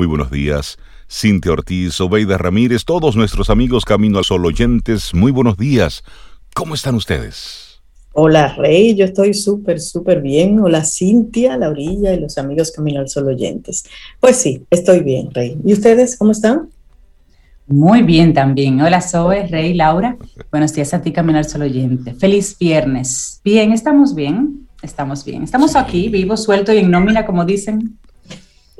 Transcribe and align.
Muy 0.00 0.06
buenos 0.06 0.30
días. 0.30 0.78
Cintia 1.10 1.52
Ortiz, 1.52 2.00
Obeida 2.00 2.38
Ramírez, 2.38 2.86
todos 2.86 3.16
nuestros 3.16 3.50
amigos 3.50 3.84
Camino 3.84 4.16
al 4.16 4.24
Sol 4.24 4.46
oyentes, 4.46 5.12
muy 5.12 5.30
buenos 5.30 5.58
días. 5.58 6.04
¿Cómo 6.54 6.74
están 6.74 6.94
ustedes? 6.94 7.82
Hola 8.14 8.54
Rey, 8.56 8.94
yo 8.94 9.04
estoy 9.04 9.34
súper, 9.34 9.78
súper 9.78 10.22
bien. 10.22 10.58
Hola 10.58 10.86
Cintia, 10.86 11.58
Laurilla 11.58 12.14
y 12.14 12.20
los 12.20 12.38
amigos 12.38 12.72
Camino 12.72 13.00
al 13.00 13.10
Sol 13.10 13.28
oyentes. 13.28 13.84
Pues 14.20 14.36
sí, 14.36 14.64
estoy 14.70 15.00
bien, 15.00 15.28
Rey. 15.34 15.58
¿Y 15.66 15.74
ustedes 15.74 16.16
cómo 16.16 16.32
están? 16.32 16.70
Muy 17.66 18.00
bien 18.00 18.32
también. 18.32 18.80
Hola 18.80 19.02
Zoe, 19.02 19.48
Rey, 19.48 19.74
Laura. 19.74 20.16
Buenos 20.50 20.72
días 20.72 20.94
a 20.94 21.02
ti, 21.02 21.12
Camino 21.12 21.36
al 21.36 21.44
Sol 21.44 21.60
oyente. 21.60 22.14
Feliz 22.14 22.56
viernes. 22.58 23.42
Bien, 23.44 23.70
estamos 23.72 24.14
bien. 24.14 24.66
Estamos 24.80 25.26
bien. 25.26 25.42
Estamos 25.42 25.76
aquí, 25.76 26.08
vivo, 26.08 26.38
suelto 26.38 26.72
y 26.72 26.78
en 26.78 26.90
nómina, 26.90 27.26
como 27.26 27.44
dicen. 27.44 27.98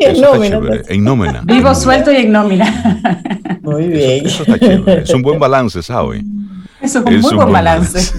En 0.10 0.20
nómina. 0.20 0.60
En 0.88 1.04
nómina. 1.04 1.42
Vivo, 1.44 1.74
suelto 1.74 2.10
y 2.10 2.16
en 2.16 2.32
nómina. 2.32 3.00
Muy 3.62 3.86
bien. 3.88 4.26
Eso 4.26 4.42
está 4.44 4.58
chévere. 4.58 5.02
Es 5.02 5.10
un 5.10 5.22
buen 5.22 5.38
balance, 5.38 5.82
¿sabes? 5.82 6.22
Es 6.80 6.94
un 6.94 7.04
muy 7.04 7.34
buen, 7.34 7.52
balance. 7.52 8.18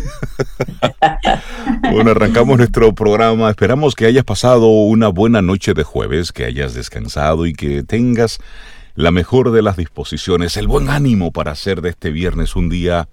bueno, 1.91 2.11
arrancamos 2.11 2.59
nuestro 2.59 2.93
programa. 2.93 3.49
Esperamos 3.49 3.95
que 3.95 4.05
hayas 4.05 4.23
pasado 4.23 4.67
una 4.67 5.07
buena 5.07 5.41
noche 5.41 5.73
de 5.73 5.81
jueves, 5.81 6.31
que 6.31 6.45
hayas 6.45 6.75
descansado 6.75 7.47
y 7.47 7.53
que 7.53 7.81
tengas 7.81 8.37
la 8.93 9.09
mejor 9.09 9.51
de 9.51 9.63
las 9.63 9.77
disposiciones, 9.77 10.57
el 10.57 10.67
buen 10.67 10.89
ánimo 10.89 11.31
para 11.31 11.53
hacer 11.53 11.81
de 11.81 11.89
este 11.89 12.11
viernes 12.11 12.55
un 12.55 12.69
día 12.69 13.09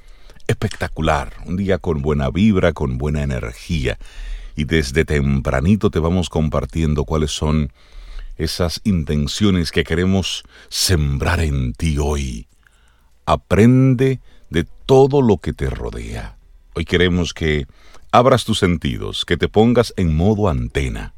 espectacular, 0.48 1.32
un 1.46 1.56
día 1.56 1.78
con 1.78 2.02
buena 2.02 2.28
vibra, 2.28 2.74
con 2.74 2.98
buena 2.98 3.22
energía. 3.22 3.96
Y 4.54 4.64
desde 4.64 5.06
tempranito 5.06 5.88
te 5.88 5.98
vamos 5.98 6.28
compartiendo 6.28 7.04
cuáles 7.04 7.30
son 7.30 7.72
esas 8.38 8.80
intenciones 8.84 9.72
que 9.72 9.84
queremos 9.84 10.44
sembrar 10.68 11.40
en 11.40 11.72
ti 11.74 11.98
hoy. 11.98 12.46
Aprende 13.26 14.20
de 14.48 14.64
todo 14.86 15.20
lo 15.20 15.38
que 15.38 15.52
te 15.52 15.68
rodea. 15.68 16.38
Hoy 16.74 16.84
queremos 16.84 17.34
que 17.34 17.66
abras 18.12 18.44
tus 18.44 18.60
sentidos, 18.60 19.24
que 19.24 19.36
te 19.36 19.48
pongas 19.48 19.92
en 19.96 20.16
modo 20.16 20.48
antena 20.48 21.14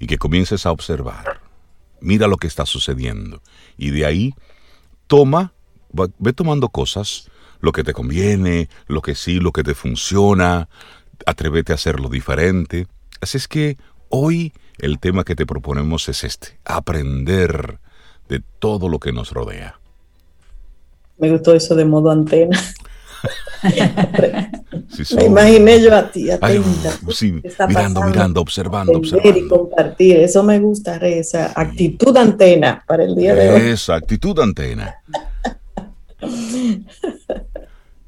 y 0.00 0.06
que 0.06 0.18
comiences 0.18 0.66
a 0.66 0.72
observar. 0.72 1.42
Mira 2.00 2.26
lo 2.26 2.38
que 2.38 2.46
está 2.46 2.66
sucediendo 2.66 3.42
y 3.76 3.90
de 3.90 4.06
ahí 4.06 4.34
toma, 5.06 5.52
ve 6.18 6.32
tomando 6.32 6.70
cosas, 6.70 7.30
lo 7.60 7.72
que 7.72 7.84
te 7.84 7.92
conviene, 7.92 8.68
lo 8.86 9.00
que 9.00 9.14
sí, 9.14 9.38
lo 9.38 9.52
que 9.52 9.62
te 9.62 9.74
funciona, 9.74 10.68
atrévete 11.26 11.72
a 11.72 11.76
hacerlo 11.76 12.08
diferente. 12.08 12.86
Así 13.20 13.36
es 13.36 13.48
que 13.48 13.76
hoy 14.08 14.52
el 14.78 14.98
tema 14.98 15.24
que 15.24 15.34
te 15.34 15.46
proponemos 15.46 16.08
es 16.08 16.24
este, 16.24 16.58
aprender 16.64 17.78
de 18.28 18.42
todo 18.58 18.88
lo 18.88 18.98
que 18.98 19.12
nos 19.12 19.30
rodea. 19.30 19.78
Me 21.18 21.30
gustó 21.30 21.54
eso 21.54 21.74
de 21.74 21.84
modo 21.84 22.10
antena. 22.10 22.58
Me 25.16 25.24
imaginé 25.24 25.80
yo 25.80 25.94
a 25.94 26.10
ti, 26.10 26.30
atenta. 26.30 26.98
sí, 27.10 27.32
mirando, 27.32 28.02
mirando, 28.02 28.40
observando, 28.40 28.98
observando. 28.98 29.38
Y 29.38 29.48
compartir, 29.48 30.16
eso 30.18 30.42
me 30.42 30.58
gusta, 30.58 30.96
esa 30.96 31.52
actitud 31.54 32.14
antena 32.16 32.84
para 32.86 33.04
el 33.04 33.14
día 33.14 33.34
de 33.34 33.50
hoy. 33.50 33.60
Esa 33.70 33.94
actitud 33.94 34.38
antena. 34.40 34.96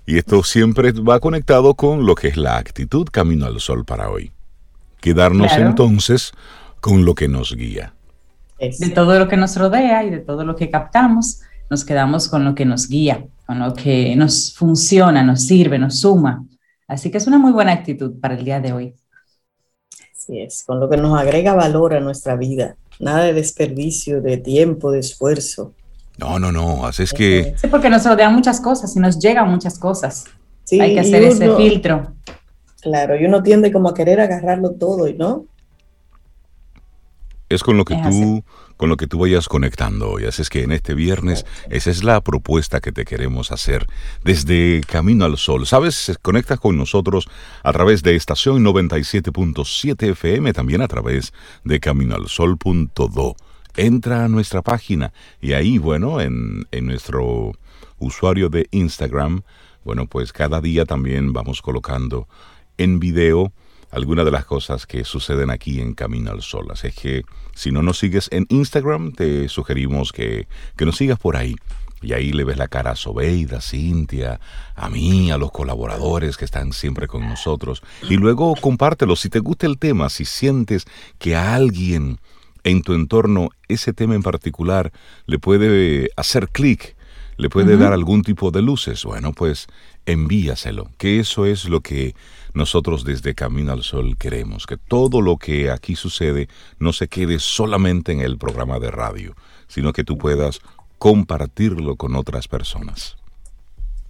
y 0.06 0.18
esto 0.18 0.42
siempre 0.42 0.92
va 0.92 1.18
conectado 1.20 1.74
con 1.74 2.04
lo 2.04 2.14
que 2.14 2.28
es 2.28 2.36
la 2.36 2.58
actitud 2.58 3.06
camino 3.10 3.46
al 3.46 3.60
sol 3.60 3.84
para 3.84 4.10
hoy. 4.10 4.32
Quedarnos 5.00 5.52
entonces 5.56 6.32
con 6.80 7.04
lo 7.04 7.14
que 7.14 7.28
nos 7.28 7.54
guía. 7.54 7.94
De 8.58 8.90
todo 8.90 9.18
lo 9.18 9.28
que 9.28 9.36
nos 9.36 9.56
rodea 9.56 10.04
y 10.04 10.10
de 10.10 10.18
todo 10.18 10.44
lo 10.44 10.56
que 10.56 10.70
captamos, 10.70 11.40
nos 11.68 11.84
quedamos 11.84 12.28
con 12.28 12.44
lo 12.44 12.54
que 12.54 12.64
nos 12.64 12.88
guía, 12.88 13.26
con 13.46 13.58
lo 13.58 13.74
que 13.74 14.16
nos 14.16 14.54
funciona, 14.54 15.22
nos 15.22 15.42
sirve, 15.42 15.78
nos 15.78 16.00
suma. 16.00 16.44
Así 16.88 17.10
que 17.10 17.18
es 17.18 17.26
una 17.26 17.38
muy 17.38 17.52
buena 17.52 17.72
actitud 17.72 18.18
para 18.20 18.34
el 18.34 18.44
día 18.44 18.60
de 18.60 18.72
hoy. 18.72 18.94
Así 20.12 20.40
es, 20.40 20.64
con 20.66 20.80
lo 20.80 20.88
que 20.88 20.96
nos 20.96 21.18
agrega 21.18 21.54
valor 21.54 21.94
a 21.94 22.00
nuestra 22.00 22.36
vida. 22.36 22.76
Nada 22.98 23.24
de 23.24 23.34
desperdicio 23.34 24.22
de 24.22 24.38
tiempo, 24.38 24.90
de 24.90 25.00
esfuerzo. 25.00 25.74
No, 26.18 26.38
no, 26.38 26.50
no, 26.50 26.86
así 26.86 27.02
es 27.02 27.12
que... 27.12 27.54
Sí, 27.58 27.68
porque 27.68 27.90
nos 27.90 28.04
rodean 28.06 28.34
muchas 28.34 28.60
cosas 28.60 28.96
y 28.96 29.00
nos 29.00 29.18
llegan 29.18 29.50
muchas 29.50 29.78
cosas. 29.78 30.24
Sí, 30.64 30.80
Hay 30.80 30.94
que 30.94 31.00
hacer 31.00 31.22
ese 31.22 31.54
filtro. 31.56 32.15
Claro, 32.80 33.16
y 33.16 33.24
uno 33.24 33.42
tiende 33.42 33.72
como 33.72 33.88
a 33.88 33.94
querer 33.94 34.20
agarrarlo 34.20 34.72
todo, 34.72 35.08
¿y 35.08 35.14
no? 35.14 35.46
Es 37.48 37.62
con 37.62 37.76
lo 37.76 37.84
que 37.84 37.96
tú 37.96 38.44
con 38.76 38.88
lo 38.88 38.96
que 38.96 39.06
tú 39.06 39.18
vayas 39.20 39.48
conectando 39.48 40.10
hoy. 40.10 40.26
Así 40.26 40.42
es 40.42 40.50
que 40.50 40.62
en 40.62 40.72
este 40.72 40.94
viernes 40.94 41.46
esa 41.70 41.90
es 41.90 42.04
la 42.04 42.20
propuesta 42.20 42.80
que 42.80 42.92
te 42.92 43.04
queremos 43.04 43.52
hacer 43.52 43.86
desde 44.22 44.82
Camino 44.86 45.24
al 45.24 45.38
Sol. 45.38 45.66
¿Sabes? 45.66 46.18
Conectas 46.22 46.60
con 46.60 46.76
nosotros 46.76 47.28
a 47.62 47.72
través 47.72 48.02
de 48.02 48.16
estación 48.16 48.64
97.7 48.64 50.10
FM, 50.10 50.52
también 50.52 50.82
a 50.82 50.88
través 50.88 51.32
de 51.64 51.80
caminoalsol.do. 51.80 53.36
Entra 53.76 54.24
a 54.24 54.28
nuestra 54.28 54.62
página 54.62 55.12
y 55.40 55.52
ahí, 55.52 55.78
bueno, 55.78 56.20
en, 56.20 56.66
en 56.70 56.86
nuestro 56.86 57.52
usuario 57.98 58.48
de 58.48 58.68
Instagram, 58.70 59.42
bueno, 59.84 60.06
pues 60.06 60.32
cada 60.32 60.60
día 60.60 60.84
también 60.84 61.32
vamos 61.32 61.62
colocando 61.62 62.26
en 62.78 63.00
video 63.00 63.52
algunas 63.90 64.24
de 64.24 64.30
las 64.30 64.44
cosas 64.44 64.86
que 64.86 65.04
suceden 65.04 65.50
aquí 65.50 65.80
en 65.80 65.94
Camino 65.94 66.30
al 66.30 66.42
Sol. 66.42 66.66
Así 66.70 66.90
que 66.90 67.22
si 67.54 67.72
no 67.72 67.82
nos 67.82 67.98
sigues 67.98 68.28
en 68.30 68.46
Instagram, 68.50 69.12
te 69.12 69.48
sugerimos 69.48 70.12
que, 70.12 70.46
nos 70.78 70.96
sigas 70.96 71.18
por 71.18 71.36
ahí. 71.36 71.56
Y 72.02 72.12
ahí 72.12 72.32
le 72.32 72.44
ves 72.44 72.58
la 72.58 72.68
cara 72.68 72.90
a 72.90 72.96
Sobeida, 72.96 73.60
Cintia, 73.62 74.38
a 74.74 74.90
mí, 74.90 75.30
a 75.30 75.38
los 75.38 75.50
colaboradores 75.50 76.36
que 76.36 76.44
están 76.44 76.72
siempre 76.72 77.08
con 77.08 77.26
nosotros. 77.26 77.82
Y 78.08 78.16
luego 78.16 78.54
compártelo. 78.60 79.16
Si 79.16 79.30
te 79.30 79.38
gusta 79.38 79.66
el 79.66 79.78
tema, 79.78 80.10
si 80.10 80.26
sientes 80.26 80.84
que 81.18 81.36
a 81.36 81.54
alguien 81.54 82.18
en 82.64 82.82
tu 82.82 82.92
entorno 82.92 83.48
ese 83.68 83.92
tema 83.92 84.14
en 84.14 84.22
particular 84.22 84.92
le 85.24 85.38
puede 85.38 86.10
hacer 86.16 86.48
clic, 86.50 86.96
le 87.38 87.48
puede 87.48 87.76
dar 87.76 87.92
algún 87.92 88.22
tipo 88.22 88.50
de 88.50 88.62
luces, 88.62 89.04
bueno, 89.04 89.32
pues 89.32 89.66
envíaselo, 90.06 90.90
que 90.98 91.20
eso 91.20 91.44
es 91.46 91.66
lo 91.66 91.80
que 91.80 92.14
nosotros 92.56 93.04
desde 93.04 93.34
Camino 93.34 93.72
al 93.72 93.82
Sol 93.82 94.16
queremos, 94.16 94.64
que 94.66 94.78
todo 94.78 95.20
lo 95.20 95.36
que 95.36 95.70
aquí 95.70 95.94
sucede 95.94 96.48
no 96.78 96.94
se 96.94 97.06
quede 97.06 97.38
solamente 97.38 98.12
en 98.12 98.20
el 98.20 98.38
programa 98.38 98.78
de 98.78 98.90
radio, 98.90 99.34
sino 99.68 99.92
que 99.92 100.04
tú 100.04 100.16
puedas 100.16 100.60
compartirlo 100.98 101.96
con 101.96 102.16
otras 102.16 102.48
personas. 102.48 103.18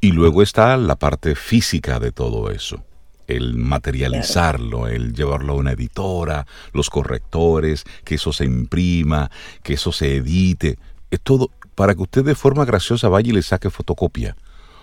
Y 0.00 0.12
luego 0.12 0.42
está 0.42 0.76
la 0.76 0.96
parte 0.96 1.34
física 1.34 1.98
de 1.98 2.12
todo 2.12 2.50
eso. 2.50 2.84
El 3.26 3.56
materializarlo, 3.56 4.88
el 4.88 5.14
llevarlo 5.14 5.54
a 5.54 5.56
una 5.56 5.72
editora, 5.72 6.46
los 6.72 6.90
correctores, 6.90 7.84
que 8.04 8.16
eso 8.16 8.32
se 8.32 8.44
imprima, 8.44 9.30
que 9.62 9.74
eso 9.74 9.92
se 9.92 10.16
edite, 10.16 10.78
es 11.10 11.20
todo 11.20 11.50
para 11.74 11.94
que 11.94 12.02
usted 12.02 12.24
de 12.24 12.34
forma 12.34 12.64
graciosa 12.64 13.08
vaya 13.08 13.30
y 13.30 13.32
le 13.32 13.42
saque 13.42 13.70
fotocopia 13.70 14.36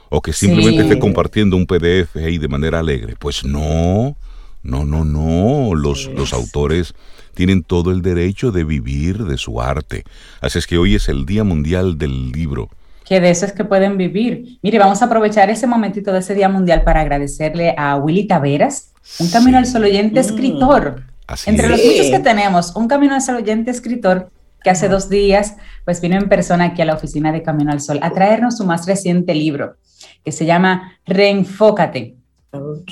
o 0.09 0.21
que 0.21 0.33
simplemente 0.33 0.81
esté 0.83 0.99
compartiendo 0.99 1.55
un 1.55 1.65
PDF 1.65 2.17
ahí 2.17 2.37
de 2.37 2.49
manera 2.49 2.79
alegre. 2.79 3.15
Pues 3.17 3.45
no, 3.45 4.17
no, 4.61 4.83
no, 4.83 5.05
no, 5.05 5.73
los, 5.73 6.07
los 6.07 6.33
autores 6.33 6.93
tienen 7.33 7.63
todo 7.63 7.91
el 7.91 8.01
derecho 8.01 8.51
de 8.51 8.65
vivir 8.65 9.23
de 9.23 9.37
su 9.37 9.61
arte. 9.61 10.03
Así 10.41 10.59
es 10.59 10.67
que 10.67 10.77
hoy 10.77 10.95
es 10.95 11.07
el 11.07 11.25
Día 11.25 11.45
Mundial 11.45 11.97
del 11.97 12.31
Libro 12.31 12.69
que 13.11 13.19
de 13.19 13.29
eso 13.29 13.45
es 13.45 13.51
que 13.51 13.65
pueden 13.65 13.97
vivir. 13.97 14.57
Mire, 14.61 14.79
vamos 14.79 15.01
a 15.01 15.05
aprovechar 15.05 15.49
ese 15.49 15.67
momentito 15.67 16.13
de 16.13 16.19
ese 16.19 16.33
Día 16.33 16.47
Mundial 16.47 16.83
para 16.83 17.01
agradecerle 17.01 17.75
a 17.77 17.97
Willy 17.97 18.25
Taveras, 18.25 18.93
un 19.19 19.29
Camino 19.29 19.57
al 19.57 19.65
Sol 19.65 19.83
oyente 19.83 20.21
mm. 20.21 20.23
escritor. 20.23 21.03
Entre 21.45 21.67
los 21.67 21.83
muchos 21.83 22.05
que 22.05 22.19
tenemos, 22.19 22.73
un 22.73 22.87
Camino 22.87 23.13
al 23.13 23.21
Sol 23.21 23.35
oyente 23.35 23.69
escritor 23.69 24.31
que 24.63 24.69
hace 24.69 24.87
dos 24.87 25.09
días 25.09 25.57
pues 25.83 25.99
vino 25.99 26.15
en 26.15 26.29
persona 26.29 26.67
aquí 26.67 26.81
a 26.83 26.85
la 26.85 26.93
oficina 26.93 27.33
de 27.33 27.43
Camino 27.43 27.73
al 27.73 27.81
Sol 27.81 27.99
a 28.01 28.11
traernos 28.11 28.55
su 28.55 28.63
más 28.63 28.87
reciente 28.87 29.35
libro 29.35 29.75
que 30.23 30.31
se 30.31 30.45
llama 30.45 30.93
Reenfócate. 31.05 32.15
Ok. 32.51 32.91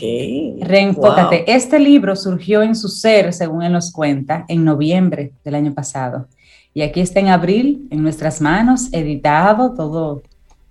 Reenfócate. 0.59 1.49
Este 1.49 1.79
libro 1.79 2.17
surgió 2.17 2.61
en 2.61 2.75
su 2.75 2.89
ser, 2.89 3.31
según 3.31 3.63
él 3.63 3.71
nos 3.71 3.93
cuenta, 3.93 4.43
en 4.49 4.65
noviembre 4.65 5.31
del 5.45 5.55
año 5.55 5.73
pasado. 5.73 6.27
Y 6.79 6.81
aquí 6.81 7.01
está 7.01 7.19
en 7.19 7.27
abril, 7.27 7.89
en 7.91 8.01
nuestras 8.01 8.39
manos, 8.39 8.87
editado, 8.93 9.73
todo, 9.73 10.21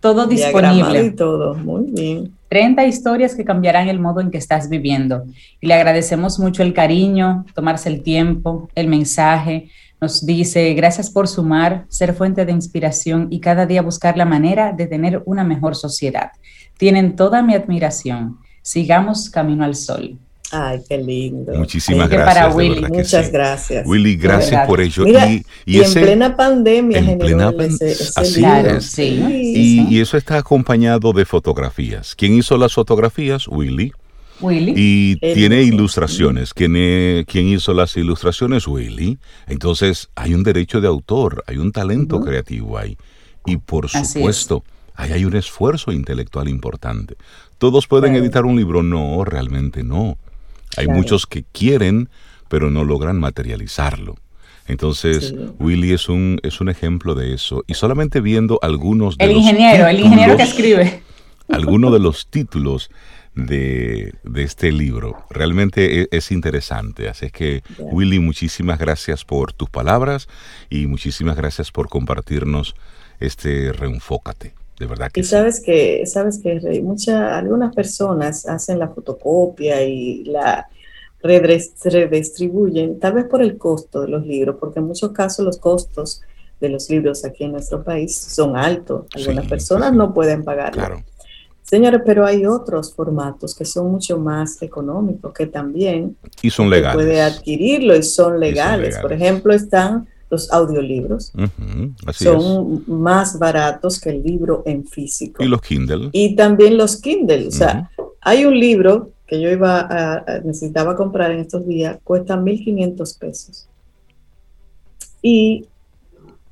todo 0.01 0.27
disponible. 0.27 1.05
Y 1.05 1.11
todo, 1.11 1.55
muy 1.55 1.85
bien. 1.91 2.33
30 2.49 2.87
historias 2.87 3.35
que 3.35 3.45
cambiarán 3.45 3.89
el 3.89 4.01
modo 4.01 4.23
en 4.23 4.31
que 4.31 4.39
estás 4.39 4.71
viviendo. 4.71 5.25
Y 5.61 5.67
le 5.67 5.75
agradecemos 5.75 6.39
mucho 6.39 6.63
el 6.63 6.73
cariño, 6.73 7.45
tomarse 7.55 7.91
el 7.91 8.03
tiempo, 8.03 8.71
el 8.75 8.89
mensaje. 8.89 9.69
Nos 10.01 10.25
dice, 10.25 10.73
gracias 10.73 11.11
por 11.11 11.29
sumar, 11.29 11.85
ser 11.91 12.15
fuente 12.15 12.47
de 12.47 12.53
inspiración 12.53 13.27
y 13.29 13.41
cada 13.41 13.67
día 13.67 13.83
buscar 13.83 14.17
la 14.17 14.25
manera 14.25 14.73
de 14.73 14.87
tener 14.87 15.23
una 15.27 15.45
mejor 15.45 15.77
sociedad. 15.77 16.31
Tienen 16.79 17.17
toda 17.17 17.43
mi 17.43 17.53
admiración. 17.53 18.39
Sigamos 18.63 19.29
camino 19.29 19.63
al 19.63 19.75
sol. 19.75 20.19
Ay, 20.51 20.81
qué 20.89 20.99
lindo. 20.99 21.53
Muchísimas 21.55 22.09
gracias. 22.09 22.35
Para 22.35 22.55
Willy. 22.55 22.83
Muchas 22.89 23.31
gracias. 23.31 23.87
Willy, 23.87 24.17
gracias 24.17 24.67
por 24.67 24.81
ello. 24.81 25.05
y, 25.07 25.81
en 25.81 25.93
plena 25.93 26.37
pandemia, 26.37 26.99
en 26.99 27.19
plena 27.19 27.53
así 28.17 28.45
es. 28.45 28.99
y, 28.99 30.01
eso 30.01 30.17
está 30.17 30.39
acompañado 30.39 31.13
de 31.13 31.25
fotografías. 31.25 32.15
¿Quién 32.15 32.35
hizo 32.35 32.57
las 32.57 32.73
fotografías? 32.73 33.47
Willy. 33.49 33.93
Willy. 34.41 34.73
Y 34.77 35.17
tiene 35.17 35.63
ilustraciones. 35.63 36.55
¿Quién, 36.55 36.73
¿Quién, 37.25 37.49
hizo 37.49 37.75
las 37.75 37.97
ilustraciones? 37.97 38.67
Willy. 38.67 39.19
Entonces, 39.49 40.09
hay 40.15 40.35
un 40.35 40.45
derecho 40.45 40.81
de 40.81 40.87
autor, 40.89 41.45
hay 41.47 41.59
un 41.59 41.73
talento 41.73 42.21
creativo 42.21 42.79
ahí. 42.79 42.97
Y 43.45 43.57
por 43.57 43.89
supuesto, 43.89 44.65
ahí 44.95 45.13
hay 45.13 45.25
un 45.25 45.37
esfuerzo 45.37 45.93
intelectual 45.93 46.49
importante. 46.49 47.17
¿Todos 47.59 47.87
pueden 47.87 48.15
editar 48.15 48.45
un 48.45 48.57
libro? 48.57 48.83
No, 48.83 49.25
realmente 49.25 49.83
no. 49.83 50.17
Hay 50.77 50.87
muchos 50.87 51.27
que 51.27 51.45
quieren, 51.53 52.09
pero 52.49 52.71
no 52.71 52.85
logran 52.85 53.19
materializarlo. 53.19 54.17
Entonces, 54.67 55.35
Willy 55.59 55.93
es 55.93 56.09
un, 56.11 56.39
es 56.43 56.61
un 56.61 56.69
ejemplo 56.69 57.15
de 57.15 57.33
eso. 57.33 57.65
Y 57.67 57.75
solamente 57.75 58.21
viendo 58.21 58.59
algunos 58.61 59.17
de 59.17 59.25
el 59.25 59.33
ingeniero, 59.33 59.87
el 59.87 60.01
ingeniero 60.01 60.37
que 60.37 60.43
escribe. 60.43 61.03
Algunos 61.49 61.93
de 61.93 61.99
los 61.99 62.29
títulos 62.29 62.91
de, 63.35 64.15
este 64.37 64.73
libro. 64.73 65.25
Realmente 65.31 66.03
e, 66.03 66.09
es, 66.11 66.31
interesante. 66.33 67.09
Así 67.09 67.27
es 67.27 67.33
que, 67.33 67.63
Willy, 67.79 68.19
muchísimas 68.19 68.79
gracias 68.79 69.25
por 69.25 69.53
tus 69.53 69.71
palabras 69.71 70.29
y 70.69 70.87
muchísimas 70.87 71.37
gracias 71.37 71.71
por 71.71 71.89
compartirnos 71.89 72.75
este 73.21 73.73
reenfócate. 73.73 74.55
De 74.79 74.87
verdad 74.87 75.11
que 75.11 75.21
y 75.21 75.25
sabes 75.25 75.61
que, 75.61 76.07
sabes 76.07 76.39
que 76.39 76.81
muchas, 76.83 77.33
algunas 77.33 77.75
personas 77.75 78.47
hacen 78.47 78.79
la 78.79 78.89
fotocopia 78.89 79.83
y 79.83 80.25
la 80.25 80.69
redistribuyen, 81.21 83.01
tal 83.01 83.15
vez 83.15 83.25
por 83.25 83.43
el 83.43 83.59
costo 83.59 84.03
de 84.03 84.09
los 84.09 84.25
libros, 84.25 84.57
porque 84.61 84.79
en 84.79 84.87
muchos 84.87 85.11
casos 85.11 85.45
los 85.45 85.59
costos 85.59 86.23
de 86.61 86.69
los 86.69 86.89
libros 86.91 87.25
aquí 87.25 87.45
en 87.45 87.53
nuestro 87.53 87.83
país 87.83 88.17
son 88.17 88.57
altos. 88.57 89.07
Algunas 89.15 89.47
personas 89.47 89.93
no 89.93 90.15
pueden 90.15 90.45
pagarlo. 90.45 90.81
Claro. 90.81 91.05
Señores, 91.63 92.01
pero 92.07 92.25
hay 92.25 92.47
otros 92.47 92.95
formatos 92.95 93.55
que 93.55 93.65
son 93.67 93.91
mucho 93.91 94.19
más 94.19 94.63
económicos, 94.63 95.35
que 95.35 95.47
también 95.47 96.17
y 96.41 96.49
son 96.49 96.71
legales. 96.71 96.95
puede 96.95 97.21
adquirirlo 97.21 97.95
y 97.95 98.03
son 98.03 98.41
legales. 98.41 98.97
Por 98.99 99.13
ejemplo, 99.13 99.53
están 99.53 100.09
los 100.31 100.51
audiolibros. 100.53 101.33
son 102.13 102.85
más 102.87 103.39
baratos 103.39 104.01
que 104.01 104.11
el 104.11 104.23
libro 104.23 104.63
en 104.67 104.87
físico. 104.87 105.43
Y 105.43 105.49
los 105.49 105.61
Kindle. 105.63 106.11
Y 106.13 106.37
también 106.37 106.77
los 106.77 107.01
Kindle. 107.01 107.49
O 107.49 107.51
sea, 107.51 107.91
hay 108.21 108.45
un 108.45 108.59
libro 108.59 109.13
que 109.27 109.41
yo 109.41 109.51
iba 109.51 109.81
a, 109.81 110.41
necesitaba 110.41 110.97
comprar 110.97 111.31
en 111.31 111.41
estos 111.41 111.67
días, 111.67 111.99
cuesta 112.03 112.37
1.500 112.37 113.19
pesos. 113.19 113.69
Y 115.21 115.67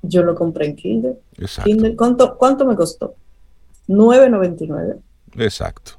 yo 0.03 0.23
lo 0.23 0.35
compré 0.35 0.67
en 0.67 0.77
Kindle. 0.77 1.19
Exacto. 1.39 1.71
¿cuánto, 1.97 2.37
¿Cuánto 2.37 2.67
me 2.67 2.77
costó? 2.77 3.15
9.99. 3.89 4.99
Exacto. 5.37 5.93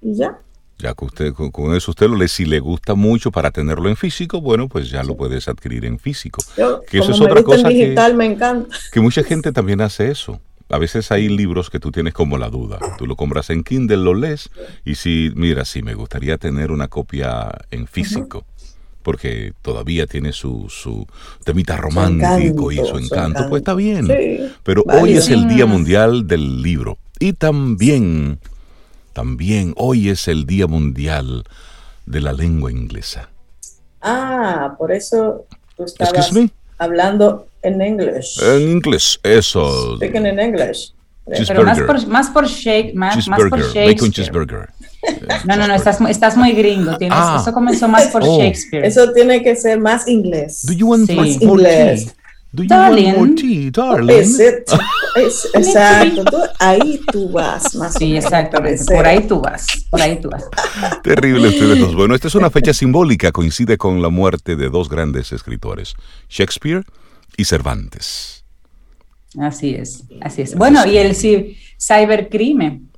Y 0.00 0.14
ya. 0.14 0.38
Ya 0.82 0.94
que 0.94 1.04
usted, 1.04 1.32
con, 1.32 1.76
eso 1.76 1.92
usted 1.92 2.08
lo 2.08 2.16
lee, 2.16 2.26
si 2.26 2.44
le 2.44 2.58
gusta 2.58 2.96
mucho 2.96 3.30
para 3.30 3.52
tenerlo 3.52 3.88
en 3.88 3.94
físico, 3.94 4.40
bueno, 4.40 4.68
pues 4.68 4.90
ya 4.90 5.04
lo 5.04 5.16
puedes 5.16 5.46
adquirir 5.46 5.84
en 5.84 6.00
físico. 6.00 6.42
que 6.90 6.98
eso 6.98 7.12
es 7.12 7.20
otra 7.20 7.44
cosa 7.44 7.68
digital, 7.68 8.14
me 8.16 8.26
encanta. 8.26 8.76
que 8.90 9.00
mucha 9.00 9.22
gente 9.22 9.52
también 9.52 9.80
hace 9.80 10.10
eso. 10.10 10.40
A 10.68 10.78
veces 10.78 11.12
hay 11.12 11.28
libros 11.28 11.70
que 11.70 11.78
tú 11.78 11.92
tienes 11.92 12.14
como 12.14 12.36
la 12.36 12.50
duda. 12.50 12.80
Tú 12.98 13.06
lo 13.06 13.14
compras 13.14 13.50
en 13.50 13.62
Kindle, 13.62 13.98
lo 13.98 14.14
lees 14.14 14.50
y 14.84 14.96
si, 14.96 15.30
mira, 15.36 15.64
sí, 15.64 15.82
me 15.82 15.94
gustaría 15.94 16.36
tener 16.36 16.72
una 16.72 16.88
copia 16.88 17.52
en 17.70 17.86
físico. 17.86 18.44
Porque 19.04 19.52
todavía 19.62 20.08
tiene 20.08 20.32
su, 20.32 20.66
su 20.68 21.06
temita 21.44 21.76
romántico 21.76 22.72
y 22.72 22.76
su 22.78 22.98
encanto, 22.98 23.48
pues 23.48 23.60
está 23.60 23.74
bien. 23.74 24.08
Pero 24.64 24.82
hoy 24.88 25.12
es 25.12 25.28
el 25.28 25.46
Día 25.46 25.66
Mundial 25.66 26.26
del 26.26 26.60
Libro. 26.60 26.98
Y 27.20 27.34
también 27.34 28.40
también 29.12 29.74
hoy 29.76 30.08
es 30.08 30.28
el 30.28 30.46
Día 30.46 30.66
Mundial 30.66 31.44
de 32.06 32.20
la 32.20 32.32
Lengua 32.32 32.70
Inglesa. 32.70 33.28
Ah, 34.00 34.74
por 34.78 34.92
eso 34.92 35.46
tú 35.76 35.84
estabas 35.84 36.32
hablando 36.78 37.46
en 37.62 37.80
inglés. 37.80 38.38
En 38.42 38.62
inglés, 38.62 39.20
eso. 39.22 39.96
Speaking 39.96 40.26
in 40.26 40.38
English. 40.38 40.92
Pero 41.24 41.62
más 41.62 41.80
por, 41.80 42.06
más 42.08 42.30
por 42.30 42.46
shake, 42.46 42.94
más, 42.94 43.28
más 43.28 43.38
por 43.48 43.60
Shakespeare. 43.60 44.10
cheeseburger. 44.10 44.68
No, 45.46 45.56
no, 45.56 45.68
no, 45.68 45.74
estás, 45.74 46.00
estás 46.08 46.36
muy 46.36 46.52
gringo. 46.52 46.96
Tienes, 46.96 47.18
ah. 47.20 47.38
Eso 47.40 47.52
comenzó 47.52 47.88
más 47.88 48.08
por 48.08 48.22
oh. 48.24 48.38
Shakespeare. 48.38 48.84
Eso 48.84 49.12
tiene 49.12 49.42
que 49.42 49.54
ser 49.54 49.78
más 49.78 50.06
inglés. 50.08 50.64
Do 50.66 50.72
you 50.72 50.88
want 50.88 51.06
sí. 51.06 51.14
más 51.14 51.40
inglés? 51.40 52.14
Do 52.52 52.64
you 52.64 52.68
darling. 52.68 53.06
want 53.06 53.16
more 53.16 53.34
tea, 53.34 53.70
darling? 53.70 54.12
exacto. 55.16 56.24
ahí 56.58 57.00
tú 57.10 57.30
vas, 57.30 57.74
más 57.76 57.94
Sí, 57.94 58.14
exactamente. 58.14 58.84
Por 58.84 59.06
ahí 59.06 59.26
tú 59.26 59.40
vas. 59.40 59.66
Por 59.90 60.02
ahí 60.02 60.20
tú 60.20 60.28
vas. 60.28 60.44
Terrible 61.02 61.48
ustedes 61.48 61.80
dos. 61.80 61.94
Bueno, 61.94 62.14
esta 62.14 62.28
es 62.28 62.34
una 62.34 62.50
fecha 62.50 62.74
simbólica. 62.74 63.32
Coincide 63.32 63.78
con 63.78 64.02
la 64.02 64.10
muerte 64.10 64.56
de 64.56 64.68
dos 64.68 64.90
grandes 64.90 65.32
escritores, 65.32 65.94
Shakespeare 66.28 66.84
y 67.38 67.46
Cervantes. 67.46 68.44
Así 69.38 69.74
es, 69.74 70.04
así 70.20 70.42
es. 70.42 70.54
Bueno, 70.54 70.86
y 70.86 70.98
el 70.98 71.14
cibercrimen. 71.16 72.90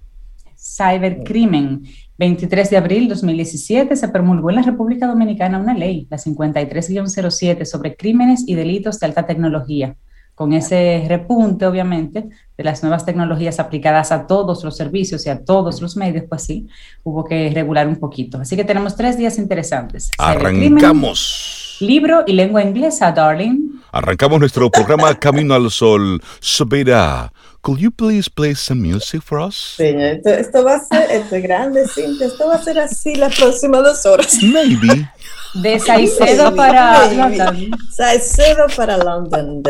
Cybercrimen 0.57 1.85
23 2.19 2.71
de 2.71 2.77
abril 2.77 3.03
de 3.05 3.15
2017 3.15 3.97
se 3.97 4.09
promulgó 4.09 4.51
en 4.51 4.57
la 4.57 4.63
República 4.63 5.07
Dominicana 5.07 5.59
una 5.59 5.75
ley, 5.75 6.07
la 6.11 6.17
53-07, 6.17 7.65
sobre 7.65 7.97
crímenes 7.97 8.45
y 8.47 8.55
delitos 8.55 9.01
de 9.01 9.07
alta 9.07 9.27
tecnología, 9.27 9.97
con 10.35 10.53
ese 10.53 11.05
repunte, 11.09 11.67
obviamente, 11.67 12.29
de 12.57 12.65
las 12.65 12.83
nuevas 12.83 13.05
tecnologías 13.05 13.59
aplicadas 13.59 14.13
a 14.13 14.27
todos 14.27 14.63
los 14.63 14.77
servicios 14.77 15.27
y 15.27 15.31
a 15.31 15.45
todos 15.45 15.83
los 15.83 15.97
medios, 15.97 16.25
pues 16.29 16.43
sí, 16.43 16.69
hubo 17.03 17.25
que 17.25 17.51
regular 17.51 17.89
un 17.89 17.97
poquito. 17.97 18.39
Así 18.39 18.55
que 18.55 18.65
tenemos 18.65 18.97
tres 18.97 19.19
días 19.19 19.39
interesantes. 19.39 20.11
Arrancamos. 20.19 21.79
Libro 21.81 22.23
y 22.27 22.33
lengua 22.33 22.63
inglesa, 22.63 23.11
darling. 23.11 23.81
Arrancamos 23.91 24.39
nuestro 24.39 24.71
programa 24.71 25.15
Camino 25.19 25.55
al 25.55 25.71
Sol. 25.71 26.23
Subirá 26.41 27.33
Could 27.65 27.81
you 27.81 27.91
please 27.91 28.29
play 28.29 28.53
some 28.53 28.83
music 28.83 29.23
for 29.23 29.41
us? 29.41 29.57
Señor, 29.79 30.21
esto, 30.23 30.63
va 30.63 30.75
a 30.75 30.85
ser, 30.85 31.11
esto 31.11 31.37
es 31.37 31.43
grande, 31.43 31.89
Cintia, 31.89 32.27
esto 32.27 32.47
va 32.47 32.57
a 32.57 32.63
ser 32.63 32.79
así 32.79 33.15
las 33.15 33.35
próximas 33.35 33.83
dos 33.83 34.05
horas. 34.05 34.37
Maybe. 34.43 35.09
De 35.55 35.81
Saicedo 35.81 36.55
para 36.55 37.11
London. 37.11 37.71
Saicedo 37.91 38.67
para 38.77 38.99
London. 38.99 39.63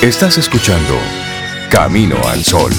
Estás 0.03 0.37
escuchando 0.37 0.93
Camino 1.71 2.17
al 2.27 2.43
Sol. 2.43 2.71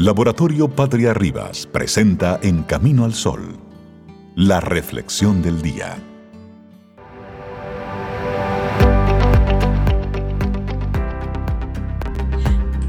Laboratorio 0.00 0.68
Patria 0.68 1.12
Rivas 1.12 1.66
presenta 1.66 2.38
En 2.40 2.62
Camino 2.62 3.04
al 3.04 3.14
Sol, 3.14 3.58
la 4.36 4.60
reflexión 4.60 5.42
del 5.42 5.60
día. 5.60 5.98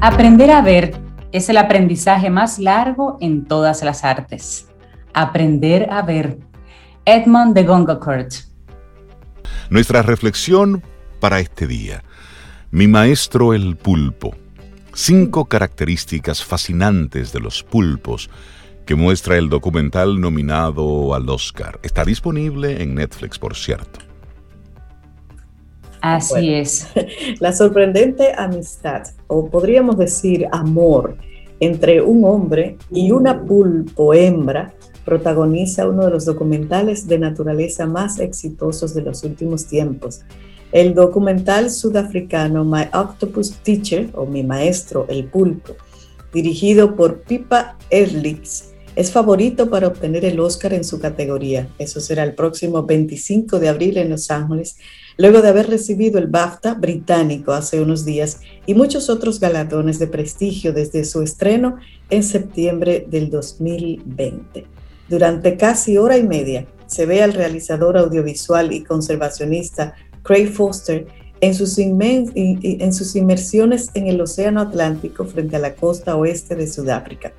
Aprender 0.00 0.52
a 0.52 0.62
ver 0.62 1.00
es 1.32 1.48
el 1.48 1.56
aprendizaje 1.56 2.30
más 2.30 2.60
largo 2.60 3.18
en 3.20 3.44
todas 3.44 3.82
las 3.82 4.04
artes. 4.04 4.68
Aprender 5.12 5.90
a 5.90 6.02
ver. 6.02 6.38
Edmond 7.06 7.56
de 7.56 7.64
Goncourt. 7.64 8.32
Nuestra 9.68 10.02
reflexión 10.02 10.84
para 11.18 11.40
este 11.40 11.66
día. 11.66 12.04
Mi 12.70 12.86
maestro 12.86 13.52
el 13.52 13.76
pulpo. 13.76 14.36
Cinco 15.02 15.46
características 15.46 16.44
fascinantes 16.44 17.32
de 17.32 17.40
los 17.40 17.62
pulpos 17.62 18.28
que 18.84 18.94
muestra 18.94 19.38
el 19.38 19.48
documental 19.48 20.20
nominado 20.20 21.14
al 21.14 21.26
Oscar. 21.30 21.80
Está 21.82 22.04
disponible 22.04 22.82
en 22.82 22.96
Netflix, 22.96 23.38
por 23.38 23.56
cierto. 23.56 24.00
Así 26.02 26.52
es. 26.52 26.86
La 27.40 27.54
sorprendente 27.54 28.34
amistad, 28.36 29.04
o 29.26 29.48
podríamos 29.48 29.96
decir 29.96 30.46
amor, 30.52 31.16
entre 31.60 32.02
un 32.02 32.26
hombre 32.26 32.76
y 32.90 33.10
una 33.10 33.42
pulpo 33.42 34.12
hembra 34.12 34.74
protagoniza 35.06 35.88
uno 35.88 36.04
de 36.04 36.10
los 36.10 36.26
documentales 36.26 37.08
de 37.08 37.18
naturaleza 37.18 37.86
más 37.86 38.20
exitosos 38.20 38.92
de 38.92 39.00
los 39.00 39.24
últimos 39.24 39.64
tiempos. 39.64 40.20
El 40.72 40.94
documental 40.94 41.70
sudafricano 41.70 42.64
My 42.64 42.84
Octopus 42.92 43.52
Teacher, 43.62 44.10
o 44.14 44.26
Mi 44.26 44.42
Maestro, 44.44 45.06
el 45.08 45.24
Pulpo, 45.24 45.74
dirigido 46.32 46.94
por 46.94 47.22
Pipa 47.22 47.76
Ehrlich, 47.90 48.70
es 48.96 49.12
favorito 49.12 49.70
para 49.70 49.86
obtener 49.86 50.24
el 50.24 50.40
Oscar 50.40 50.74
en 50.74 50.84
su 50.84 51.00
categoría. 51.00 51.68
Eso 51.78 52.00
será 52.00 52.24
el 52.24 52.34
próximo 52.34 52.82
25 52.82 53.58
de 53.58 53.68
abril 53.68 53.96
en 53.98 54.10
Los 54.10 54.30
Ángeles 54.30 54.76
luego 55.16 55.42
de 55.42 55.48
haber 55.48 55.68
recibido 55.68 56.18
el 56.18 56.26
BAFTA 56.26 56.74
británico 56.74 57.52
hace 57.52 57.80
unos 57.80 58.04
días 58.04 58.40
y 58.66 58.74
muchos 58.74 59.10
otros 59.10 59.38
galardones 59.38 59.98
de 59.98 60.06
prestigio 60.06 60.72
desde 60.72 61.04
su 61.04 61.22
estreno 61.22 61.76
en 62.08 62.22
septiembre 62.22 63.06
del 63.08 63.30
2020. 63.30 64.66
Durante 65.08 65.56
casi 65.56 65.98
hora 65.98 66.16
y 66.16 66.22
media 66.22 66.66
se 66.86 67.06
ve 67.06 67.22
al 67.22 67.34
realizador 67.34 67.96
audiovisual 67.96 68.72
y 68.72 68.82
conservacionista 68.82 69.94
Craig 70.30 70.46
Foster 70.46 71.08
en 71.40 71.54
sus, 71.56 71.76
en 71.76 72.92
sus 72.94 73.16
inmersiones 73.16 73.90
en 73.94 74.06
el 74.06 74.20
Océano 74.20 74.60
Atlántico 74.60 75.24
frente 75.24 75.56
a 75.56 75.58
la 75.58 75.74
costa 75.74 76.14
oeste 76.14 76.54
de 76.54 76.68
Sudáfrica. 76.68 77.32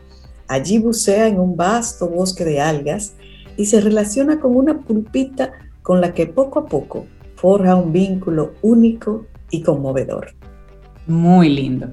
Allí 0.49 0.77
bucea 0.77 1.29
en 1.29 1.39
un 1.39 1.55
vasto 1.55 2.09
bosque 2.09 2.43
de 2.43 2.59
algas 2.59 3.13
y 3.55 3.67
se 3.67 3.79
relaciona 3.79 4.41
con 4.41 4.57
una 4.57 4.81
pulpita 4.81 5.53
con 5.81 6.01
la 6.01 6.13
que 6.13 6.27
poco 6.27 6.59
a 6.59 6.65
poco 6.65 7.05
forja 7.35 7.75
un 7.75 7.93
vínculo 7.93 8.55
único 8.61 9.25
y 9.51 9.61
conmovedor. 9.61 10.33
Muy 11.07 11.47
lindo. 11.47 11.91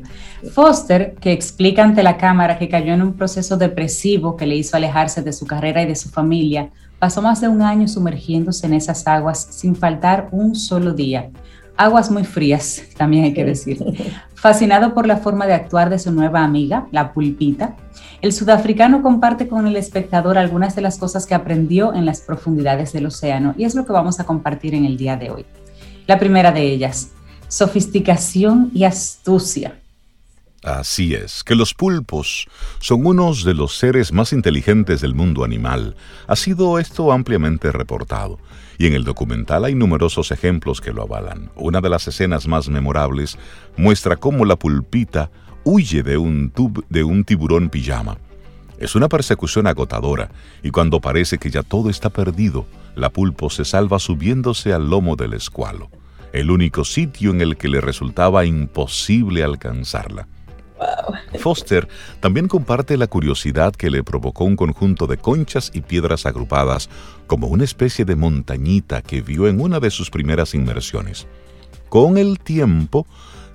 Foster, 0.51 1.15
que 1.15 1.31
explica 1.31 1.85
ante 1.85 2.03
la 2.03 2.17
cámara 2.17 2.59
que 2.59 2.69
cayó 2.69 2.93
en 2.93 3.03
un 3.03 3.15
proceso 3.15 3.57
depresivo 3.57 4.37
que 4.37 4.47
le 4.47 4.57
hizo 4.57 4.77
alejarse 4.77 5.23
de 5.23 5.33
su 5.33 5.47
carrera 5.47 5.81
y 5.81 5.87
de 5.87 5.95
su 5.95 6.09
familia, 6.09 6.73
pasó 6.99 7.23
más 7.23 7.41
de 7.41 7.49
un 7.49 7.63
año 7.63 7.89
sumergiéndose 7.89 8.67
en 8.67 8.75
esas 8.75 9.07
aguas 9.07 9.49
sin 9.51 9.77
faltar 9.77 10.29
un 10.33 10.55
solo 10.55 10.93
día. 10.93 11.31
Aguas 11.77 12.11
muy 12.11 12.25
frías, 12.25 12.83
también 12.97 13.25
hay 13.25 13.35
que 13.35 13.45
decir. 13.45 13.79
Fascinado 14.35 14.95
por 14.95 15.07
la 15.07 15.19
forma 15.19 15.47
de 15.47 15.55
actuar 15.55 15.91
de 15.91 15.99
su 15.99 16.13
nueva 16.13 16.43
amiga, 16.43 16.89
la 16.91 17.13
pulpita, 17.13 17.77
el 18.21 18.33
sudafricano 18.33 19.03
comparte 19.03 19.47
con 19.47 19.67
el 19.67 19.77
espectador 19.77 20.39
algunas 20.39 20.75
de 20.75 20.83
las 20.83 20.99
cosas 20.99 21.27
que 21.27 21.35
aprendió 21.35 21.95
en 21.95 22.05
las 22.05 22.21
profundidades 22.21 22.93
del 22.93 23.07
océano 23.07 23.55
y 23.57 23.65
es 23.65 23.75
lo 23.75 23.87
que 23.87 23.93
vamos 23.93 24.19
a 24.19 24.25
compartir 24.25 24.75
en 24.75 24.85
el 24.85 24.97
día 24.97 25.17
de 25.17 25.31
hoy. 25.31 25.47
La 26.07 26.19
primera 26.19 26.51
de 26.51 26.63
ellas, 26.63 27.11
sofisticación 27.49 28.71
y 28.75 28.85
astucia. 28.85 29.79
Así 30.65 31.15
es, 31.15 31.45
que 31.45 31.55
los 31.55 31.73
pulpos 31.73 32.49
son 32.81 33.07
unos 33.07 33.45
de 33.45 33.55
los 33.55 33.77
seres 33.77 34.13
más 34.13 34.33
inteligentes 34.33 35.01
del 35.01 35.15
mundo 35.15 35.45
animal. 35.45 35.95
Ha 36.27 36.35
sido 36.35 36.81
esto 36.81 37.13
ampliamente 37.13 37.71
reportado, 37.71 38.41
y 38.77 38.89
en 38.89 38.95
el 38.95 39.05
documental 39.05 39.65
hay 39.65 39.77
numerosos 39.77 40.33
ejemplos 40.33 40.81
que 40.81 40.93
lo 40.93 41.03
avalan. 41.03 41.53
Una 41.55 41.81
de 41.81 41.89
las 41.89 42.09
escenas 42.09 42.49
más 42.49 42.69
memorables 42.69 43.39
muestra 43.77 44.17
cómo 44.17 44.45
la 44.45 44.57
pulpita 44.57 45.31
huye 45.63 46.03
de 46.03 46.19
un, 46.19 46.53
de 46.89 47.05
un 47.05 47.23
tiburón 47.23 47.69
pijama. 47.69 48.19
Es 48.79 48.97
una 48.97 49.09
persecución 49.09 49.69
agotadora, 49.69 50.33
y 50.65 50.71
cuando 50.71 51.01
parece 51.01 51.39
que 51.39 51.51
ya 51.51 51.63
todo 51.63 51.89
está 51.89 52.11
perdido, 52.11 52.67
la 52.97 53.11
pulpo 53.11 53.49
se 53.49 53.65
salva 53.65 54.01
subiéndose 54.01 54.73
al 54.73 54.91
lomo 54.91 55.15
del 55.15 55.35
escualo, 55.35 55.89
el 56.33 56.51
único 56.51 56.85
sitio 56.85 57.31
en 57.31 57.43
el 57.43 57.57
que 57.57 57.69
le 57.69 57.81
resultaba 57.81 58.45
imposible 58.45 59.45
alcanzarla. 59.45 60.27
Foster 61.39 61.89
también 62.21 62.49
comparte 62.49 62.97
la 62.97 63.07
curiosidad 63.07 63.75
que 63.75 63.91
le 63.91 64.03
provocó 64.03 64.45
un 64.45 64.57
conjunto 64.57 65.07
de 65.07 65.17
conchas 65.17 65.71
y 65.73 65.81
piedras 65.81 66.27
agrupadas 66.27 66.89
como 67.27 67.47
una 67.49 67.65
especie 67.65 68.05
de 68.05 68.17
montañita 68.17 69.03
que 69.03 69.21
vio 69.21 69.47
en 69.49 69.61
una 69.61 69.81
de 69.81 69.91
sus 69.91 70.11
primeras 70.11 70.55
inmersiones. 70.55 71.27
Con 71.89 72.19
el 72.19 72.39
tiempo, 72.39 73.07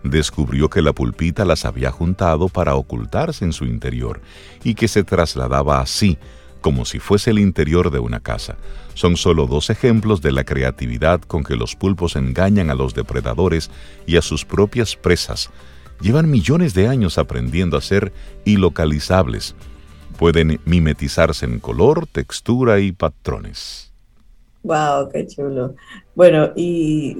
descubrió 0.03 0.69
que 0.69 0.81
la 0.81 0.93
pulpita 0.93 1.45
las 1.45 1.65
había 1.65 1.91
juntado 1.91 2.49
para 2.49 2.75
ocultarse 2.75 3.45
en 3.45 3.53
su 3.53 3.65
interior 3.65 4.21
y 4.63 4.75
que 4.75 4.87
se 4.87 5.03
trasladaba 5.03 5.79
así, 5.79 6.17
como 6.61 6.85
si 6.85 6.99
fuese 6.99 7.31
el 7.31 7.39
interior 7.39 7.91
de 7.91 7.99
una 7.99 8.19
casa. 8.19 8.57
Son 8.93 9.17
solo 9.17 9.47
dos 9.47 9.69
ejemplos 9.69 10.21
de 10.21 10.31
la 10.31 10.43
creatividad 10.43 11.21
con 11.21 11.43
que 11.43 11.55
los 11.55 11.75
pulpos 11.75 12.15
engañan 12.15 12.69
a 12.69 12.75
los 12.75 12.93
depredadores 12.93 13.69
y 14.05 14.17
a 14.17 14.21
sus 14.21 14.45
propias 14.45 14.95
presas, 14.95 15.49
llevan 16.01 16.29
millones 16.29 16.73
de 16.73 16.87
años 16.87 17.17
aprendiendo 17.17 17.77
a 17.77 17.81
ser 17.81 18.11
ilocalizables. 18.45 19.55
Pueden 20.17 20.59
mimetizarse 20.65 21.45
en 21.45 21.59
color, 21.59 22.07
textura 22.07 22.79
y 22.79 22.91
patrones. 22.91 23.91
¡Wow! 24.63 25.09
¡Qué 25.11 25.27
chulo! 25.27 25.75
Bueno, 26.15 26.51
y 26.55 27.17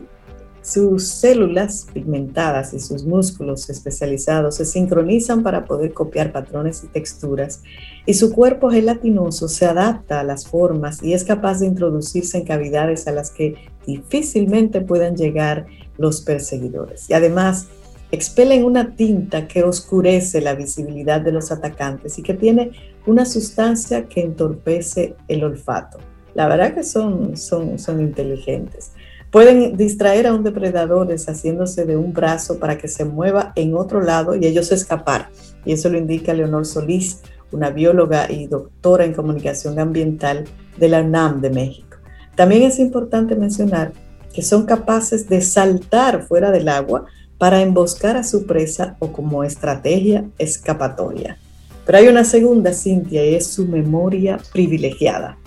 sus 0.63 1.05
células 1.07 1.87
pigmentadas 1.93 2.73
y 2.73 2.79
sus 2.79 3.03
músculos 3.03 3.69
especializados 3.69 4.55
se 4.55 4.65
sincronizan 4.65 5.43
para 5.43 5.65
poder 5.65 5.93
copiar 5.93 6.31
patrones 6.31 6.85
y 6.85 6.87
texturas, 6.87 7.61
y 8.05 8.13
su 8.13 8.31
cuerpo 8.31 8.71
gelatinoso 8.71 9.49
se 9.49 9.65
adapta 9.65 10.21
a 10.21 10.23
las 10.23 10.47
formas 10.47 11.03
y 11.03 11.13
es 11.13 11.25
capaz 11.25 11.59
de 11.59 11.67
introducirse 11.67 12.37
en 12.37 12.45
cavidades 12.45 13.07
a 13.07 13.11
las 13.11 13.29
que 13.29 13.55
difícilmente 13.85 14.79
puedan 14.79 15.17
llegar 15.17 15.65
los 15.97 16.21
perseguidores. 16.21 17.09
Y 17.09 17.13
además, 17.13 17.67
expelen 18.13 18.63
una 18.63 18.95
tinta 18.95 19.47
que 19.47 19.63
oscurece 19.63 20.39
la 20.39 20.53
visibilidad 20.53 21.19
de 21.19 21.31
los 21.31 21.51
atacantes 21.51 22.19
y 22.19 22.21
que 22.21 22.35
tiene 22.35 22.69
una 23.07 23.25
sustancia 23.25 24.07
que 24.07 24.21
entorpece 24.21 25.15
el 25.27 25.43
olfato. 25.43 25.97
La 26.35 26.47
verdad 26.47 26.75
que 26.75 26.83
son, 26.83 27.35
son, 27.35 27.79
son 27.79 28.01
inteligentes. 28.01 28.91
Pueden 29.31 29.75
distraer 29.77 30.27
a 30.27 30.33
un 30.35 30.43
depredador 30.43 31.07
deshaciéndose 31.07 31.85
de 31.85 31.97
un 31.97 32.13
brazo 32.13 32.59
para 32.59 32.77
que 32.77 32.87
se 32.87 33.03
mueva 33.03 33.51
en 33.55 33.73
otro 33.73 33.99
lado 33.99 34.35
y 34.35 34.45
ellos 34.45 34.71
escapar. 34.71 35.29
Y 35.65 35.73
eso 35.73 35.89
lo 35.89 35.97
indica 35.97 36.35
Leonor 36.35 36.67
Solís, 36.67 37.21
una 37.51 37.71
bióloga 37.71 38.31
y 38.31 38.45
doctora 38.45 39.05
en 39.05 39.13
comunicación 39.13 39.79
ambiental 39.79 40.43
de 40.77 40.87
la 40.87 41.01
UNAM 41.01 41.41
de 41.41 41.49
México. 41.49 41.97
También 42.35 42.61
es 42.61 42.77
importante 42.77 43.35
mencionar 43.35 43.91
que 44.31 44.43
son 44.43 44.67
capaces 44.67 45.27
de 45.27 45.41
saltar 45.41 46.21
fuera 46.27 46.51
del 46.51 46.69
agua 46.69 47.05
para 47.43 47.59
emboscar 47.59 48.15
a 48.15 48.23
su 48.23 48.45
presa 48.45 48.95
o 48.99 49.11
como 49.11 49.43
estrategia 49.43 50.23
escapatoria. 50.37 51.37
Pero 51.85 51.97
hay 51.97 52.07
una 52.07 52.23
segunda, 52.23 52.71
Cintia, 52.71 53.25
y 53.25 53.35
es 53.35 53.47
su 53.47 53.67
memoria 53.67 54.39
privilegiada. 54.53 55.37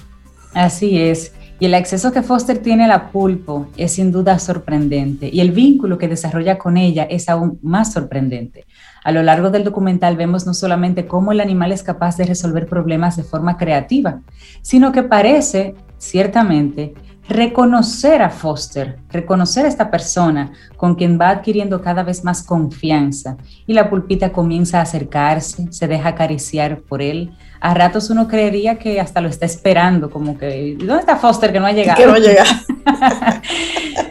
Así 0.52 1.00
es. 1.00 1.32
Y 1.58 1.64
el 1.64 1.72
acceso 1.72 2.12
que 2.12 2.20
Foster 2.20 2.58
tiene 2.58 2.84
a 2.84 2.88
la 2.88 3.10
pulpo 3.10 3.68
es 3.78 3.92
sin 3.92 4.12
duda 4.12 4.38
sorprendente 4.38 5.30
y 5.32 5.40
el 5.40 5.52
vínculo 5.52 5.96
que 5.96 6.06
desarrolla 6.06 6.58
con 6.58 6.76
ella 6.76 7.04
es 7.04 7.30
aún 7.30 7.58
más 7.62 7.94
sorprendente. 7.94 8.66
A 9.02 9.10
lo 9.10 9.22
largo 9.22 9.48
del 9.48 9.64
documental 9.64 10.18
vemos 10.18 10.44
no 10.44 10.52
solamente 10.52 11.06
cómo 11.06 11.32
el 11.32 11.40
animal 11.40 11.72
es 11.72 11.82
capaz 11.82 12.18
de 12.18 12.26
resolver 12.26 12.66
problemas 12.66 13.16
de 13.16 13.22
forma 13.22 13.56
creativa, 13.56 14.20
sino 14.60 14.92
que 14.92 15.02
parece, 15.02 15.74
ciertamente, 15.96 16.92
reconocer 17.28 18.22
a 18.22 18.30
Foster, 18.30 18.98
reconocer 19.10 19.64
a 19.64 19.68
esta 19.68 19.90
persona 19.90 20.52
con 20.76 20.94
quien 20.94 21.18
va 21.20 21.30
adquiriendo 21.30 21.80
cada 21.82 22.02
vez 22.02 22.22
más 22.24 22.42
confianza 22.42 23.36
y 23.66 23.72
la 23.72 23.90
pulpita 23.90 24.32
comienza 24.32 24.78
a 24.78 24.82
acercarse, 24.82 25.66
se 25.70 25.88
deja 25.88 26.10
acariciar 26.10 26.80
por 26.80 27.02
él. 27.02 27.32
A 27.60 27.74
ratos 27.74 28.10
uno 28.10 28.28
creería 28.28 28.78
que 28.78 29.00
hasta 29.00 29.20
lo 29.20 29.28
está 29.28 29.46
esperando, 29.46 30.10
como 30.10 30.38
que, 30.38 30.76
¿dónde 30.78 31.00
está 31.00 31.16
Foster 31.16 31.52
que 31.52 31.60
no 31.60 31.66
ha 31.66 31.72
llegado? 31.72 31.98
Que 31.98 32.06
no 32.06 32.16
llega. 32.16 32.44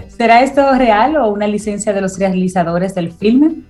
¿Será 0.09 0.43
esto 0.43 0.73
real 0.73 1.17
o 1.17 1.29
una 1.29 1.47
licencia 1.47 1.93
de 1.93 2.01
los 2.01 2.17
realizadores 2.17 2.95
del 2.95 3.11
filme? 3.11 3.63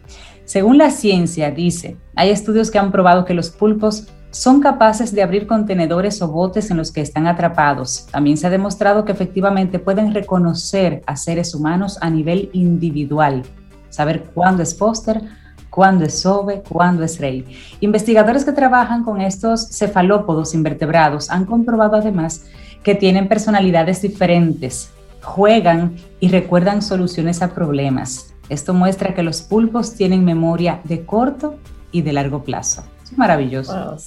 Según 0.45 0.77
la 0.77 0.91
ciencia, 0.91 1.49
dice, 1.49 1.97
hay 2.15 2.29
estudios 2.29 2.69
que 2.69 2.77
han 2.77 2.91
probado 2.91 3.25
que 3.25 3.33
los 3.33 3.49
pulpos 3.49 4.07
son 4.35 4.59
capaces 4.59 5.13
de 5.13 5.23
abrir 5.23 5.47
contenedores 5.47 6.21
o 6.21 6.27
botes 6.27 6.69
en 6.69 6.75
los 6.75 6.91
que 6.91 6.99
están 6.99 7.25
atrapados. 7.25 8.05
También 8.11 8.35
se 8.35 8.45
ha 8.45 8.49
demostrado 8.49 9.05
que 9.05 9.13
efectivamente 9.13 9.79
pueden 9.79 10.13
reconocer 10.13 11.01
a 11.07 11.15
seres 11.15 11.55
humanos 11.55 11.97
a 12.01 12.09
nivel 12.09 12.49
individual, 12.51 13.43
saber 13.89 14.25
cuándo 14.33 14.61
es 14.61 14.77
Foster, 14.77 15.21
cuándo 15.69 16.03
es 16.03 16.19
Sobe, 16.19 16.63
cuándo 16.67 17.05
es 17.05 17.17
Rey. 17.17 17.45
Investigadores 17.79 18.43
que 18.43 18.51
trabajan 18.51 19.05
con 19.05 19.21
estos 19.21 19.69
cefalópodos 19.69 20.53
invertebrados 20.53 21.29
han 21.29 21.45
comprobado 21.45 21.95
además 21.95 22.43
que 22.83 22.93
tienen 22.93 23.29
personalidades 23.29 24.01
diferentes, 24.01 24.89
juegan 25.21 25.95
y 26.19 26.27
recuerdan 26.27 26.81
soluciones 26.81 27.41
a 27.41 27.53
problemas. 27.53 28.33
Esto 28.49 28.73
muestra 28.73 29.13
que 29.15 29.23
los 29.23 29.41
pulpos 29.41 29.93
tienen 29.93 30.25
memoria 30.25 30.81
de 30.83 31.05
corto 31.05 31.55
y 31.93 32.01
de 32.01 32.11
largo 32.11 32.43
plazo. 32.43 32.83
Es 33.05 33.17
maravilloso. 33.17 33.71
Ah, 33.71 33.97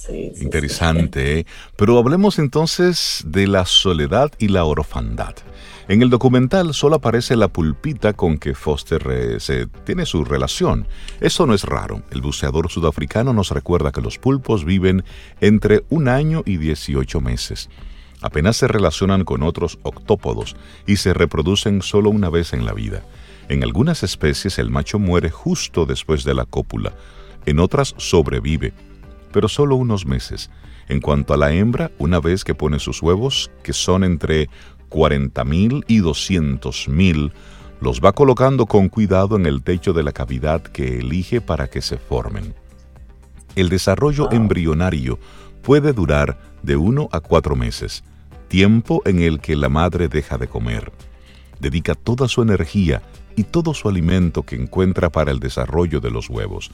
Interesante, 0.41 1.39
¿eh? 1.39 1.45
Pero 1.77 1.97
hablemos 1.97 2.37
entonces 2.37 3.23
de 3.25 3.47
la 3.47 3.65
soledad 3.65 4.29
y 4.39 4.49
la 4.49 4.65
orfandad. 4.65 5.35
En 5.87 6.01
el 6.01 6.09
documental 6.09 6.73
solo 6.73 6.97
aparece 6.97 7.37
la 7.37 7.47
pulpita 7.47 8.11
con 8.11 8.37
que 8.37 8.53
Foster 8.53 9.07
eh, 9.09 9.39
se 9.39 9.67
tiene 9.85 10.05
su 10.05 10.25
relación. 10.25 10.85
Eso 11.21 11.47
no 11.47 11.53
es 11.53 11.63
raro. 11.63 12.03
El 12.11 12.21
buceador 12.21 12.69
sudafricano 12.69 13.33
nos 13.33 13.51
recuerda 13.51 13.93
que 13.93 14.01
los 14.01 14.19
pulpos 14.19 14.65
viven 14.65 15.05
entre 15.39 15.85
un 15.89 16.09
año 16.09 16.43
y 16.45 16.57
18 16.57 17.21
meses. 17.21 17.69
Apenas 18.21 18.57
se 18.57 18.67
relacionan 18.67 19.23
con 19.23 19.43
otros 19.43 19.79
octópodos 19.83 20.57
y 20.85 20.97
se 20.97 21.13
reproducen 21.13 21.81
solo 21.81 22.09
una 22.09 22.29
vez 22.29 22.51
en 22.51 22.65
la 22.65 22.73
vida. 22.73 23.01
En 23.47 23.63
algunas 23.63 24.03
especies 24.03 24.59
el 24.59 24.69
macho 24.69 24.99
muere 24.99 25.29
justo 25.29 25.85
después 25.85 26.25
de 26.25 26.35
la 26.35 26.45
cópula, 26.45 26.93
en 27.49 27.59
otras 27.59 27.95
sobrevive, 27.97 28.73
pero 29.31 29.47
solo 29.47 29.75
unos 29.75 30.05
meses. 30.05 30.49
En 30.87 31.01
cuanto 31.01 31.33
a 31.33 31.37
la 31.37 31.53
hembra, 31.53 31.91
una 31.99 32.19
vez 32.19 32.43
que 32.43 32.55
pone 32.55 32.79
sus 32.79 33.01
huevos, 33.01 33.51
que 33.63 33.73
son 33.73 34.03
entre 34.03 34.49
40.000 34.89 35.83
y 35.87 35.99
200.000, 35.99 37.31
los 37.81 38.01
va 38.01 38.11
colocando 38.11 38.65
con 38.65 38.89
cuidado 38.89 39.35
en 39.35 39.45
el 39.45 39.63
techo 39.63 39.93
de 39.93 40.03
la 40.03 40.11
cavidad 40.11 40.61
que 40.61 40.99
elige 40.99 41.41
para 41.41 41.67
que 41.69 41.81
se 41.81 41.97
formen. 41.97 42.53
El 43.55 43.69
desarrollo 43.69 44.31
embrionario 44.31 45.19
puede 45.61 45.93
durar 45.93 46.39
de 46.61 46.75
uno 46.75 47.09
a 47.11 47.19
cuatro 47.19 47.55
meses, 47.55 48.03
tiempo 48.47 49.01
en 49.05 49.21
el 49.21 49.39
que 49.39 49.55
la 49.55 49.69
madre 49.69 50.07
deja 50.07 50.37
de 50.37 50.47
comer. 50.47 50.91
Dedica 51.59 51.95
toda 51.95 52.27
su 52.27 52.41
energía 52.41 53.01
y 53.35 53.43
todo 53.43 53.73
su 53.73 53.87
alimento 53.87 54.43
que 54.43 54.55
encuentra 54.55 55.09
para 55.09 55.31
el 55.31 55.39
desarrollo 55.39 55.99
de 55.99 56.11
los 56.11 56.29
huevos. 56.29 56.71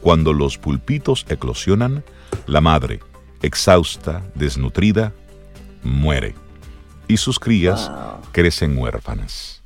Cuando 0.00 0.32
los 0.32 0.58
pulpitos 0.58 1.26
eclosionan, 1.28 2.04
la 2.46 2.60
madre, 2.60 3.00
exhausta, 3.42 4.22
desnutrida, 4.34 5.12
muere 5.82 6.34
y 7.08 7.16
sus 7.16 7.38
crías 7.38 7.90
crecen 8.32 8.76
huérfanas. 8.76 9.62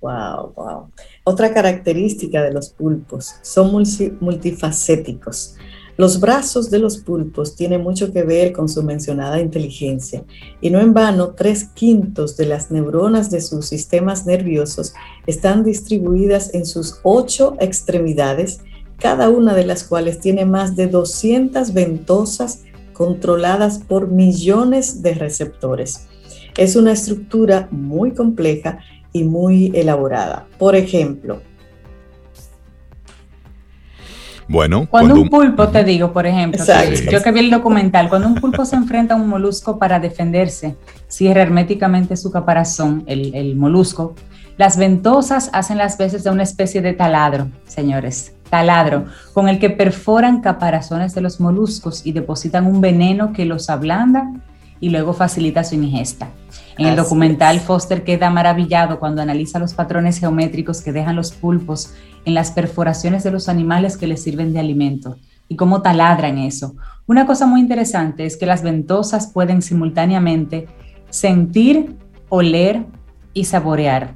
Wow, 0.00 0.52
wow. 0.54 0.90
Otra 1.24 1.52
característica 1.52 2.42
de 2.42 2.52
los 2.52 2.70
pulpos, 2.70 3.34
son 3.42 3.84
multifacéticos. 4.20 5.56
Los 5.96 6.20
brazos 6.20 6.70
de 6.70 6.78
los 6.78 6.98
pulpos 6.98 7.56
tienen 7.56 7.82
mucho 7.82 8.12
que 8.12 8.22
ver 8.22 8.52
con 8.52 8.68
su 8.68 8.82
mencionada 8.82 9.40
inteligencia 9.40 10.24
y 10.60 10.68
no 10.68 10.78
en 10.78 10.92
vano 10.92 11.30
tres 11.30 11.64
quintos 11.64 12.36
de 12.36 12.44
las 12.44 12.70
neuronas 12.70 13.30
de 13.30 13.40
sus 13.40 13.66
sistemas 13.66 14.26
nerviosos 14.26 14.92
están 15.26 15.64
distribuidas 15.64 16.52
en 16.52 16.66
sus 16.66 17.00
ocho 17.02 17.56
extremidades 17.60 18.60
cada 18.98 19.28
una 19.28 19.54
de 19.54 19.66
las 19.66 19.84
cuales 19.84 20.20
tiene 20.20 20.44
más 20.44 20.76
de 20.76 20.86
200 20.86 21.72
ventosas 21.72 22.62
controladas 22.92 23.78
por 23.78 24.08
millones 24.08 25.02
de 25.02 25.14
receptores. 25.14 26.06
Es 26.56 26.76
una 26.76 26.92
estructura 26.92 27.68
muy 27.70 28.12
compleja 28.12 28.78
y 29.12 29.24
muy 29.24 29.70
elaborada. 29.74 30.46
Por 30.58 30.76
ejemplo, 30.76 31.42
bueno, 34.48 34.86
cuando, 34.88 35.16
un 35.16 35.28
pulpo, 35.28 35.68
te 35.68 35.82
digo, 35.82 36.12
por 36.12 36.24
ejemplo, 36.24 36.64
yo 37.10 37.20
que 37.20 37.32
vi 37.32 37.40
el 37.40 37.50
documental, 37.50 38.08
cuando 38.08 38.28
un 38.28 38.36
pulpo 38.36 38.64
se 38.64 38.76
enfrenta 38.76 39.14
a 39.14 39.16
un 39.16 39.28
molusco 39.28 39.76
para 39.76 39.98
defenderse, 39.98 40.76
cierra 41.08 41.42
herméticamente 41.42 42.16
su 42.16 42.30
caparazón, 42.30 43.02
el, 43.06 43.34
el 43.34 43.56
molusco, 43.56 44.14
las 44.56 44.78
ventosas 44.78 45.50
hacen 45.52 45.78
las 45.78 45.98
veces 45.98 46.22
de 46.22 46.30
una 46.30 46.44
especie 46.44 46.80
de 46.80 46.92
taladro, 46.92 47.48
señores 47.66 48.35
taladro, 48.50 49.06
con 49.32 49.48
el 49.48 49.58
que 49.58 49.70
perforan 49.70 50.40
caparazones 50.40 51.14
de 51.14 51.20
los 51.20 51.40
moluscos 51.40 52.06
y 52.06 52.12
depositan 52.12 52.66
un 52.66 52.80
veneno 52.80 53.32
que 53.32 53.44
los 53.44 53.70
ablanda 53.70 54.32
y 54.80 54.90
luego 54.90 55.12
facilita 55.12 55.64
su 55.64 55.74
ingesta. 55.74 56.28
En 56.78 56.86
el 56.86 56.96
documental, 56.96 57.60
Foster 57.60 58.04
queda 58.04 58.30
maravillado 58.30 58.98
cuando 58.98 59.22
analiza 59.22 59.58
los 59.58 59.74
patrones 59.74 60.18
geométricos 60.18 60.82
que 60.82 60.92
dejan 60.92 61.16
los 61.16 61.32
pulpos 61.32 61.94
en 62.24 62.34
las 62.34 62.50
perforaciones 62.50 63.24
de 63.24 63.30
los 63.30 63.48
animales 63.48 63.96
que 63.96 64.06
les 64.06 64.22
sirven 64.22 64.52
de 64.52 64.60
alimento 64.60 65.16
y 65.48 65.56
cómo 65.56 65.80
taladran 65.80 66.38
eso. 66.38 66.74
Una 67.06 67.24
cosa 67.24 67.46
muy 67.46 67.60
interesante 67.60 68.26
es 68.26 68.36
que 68.36 68.46
las 68.46 68.62
ventosas 68.62 69.28
pueden 69.28 69.62
simultáneamente 69.62 70.66
sentir, 71.08 71.96
oler 72.28 72.84
y 73.32 73.44
saborear. 73.44 74.14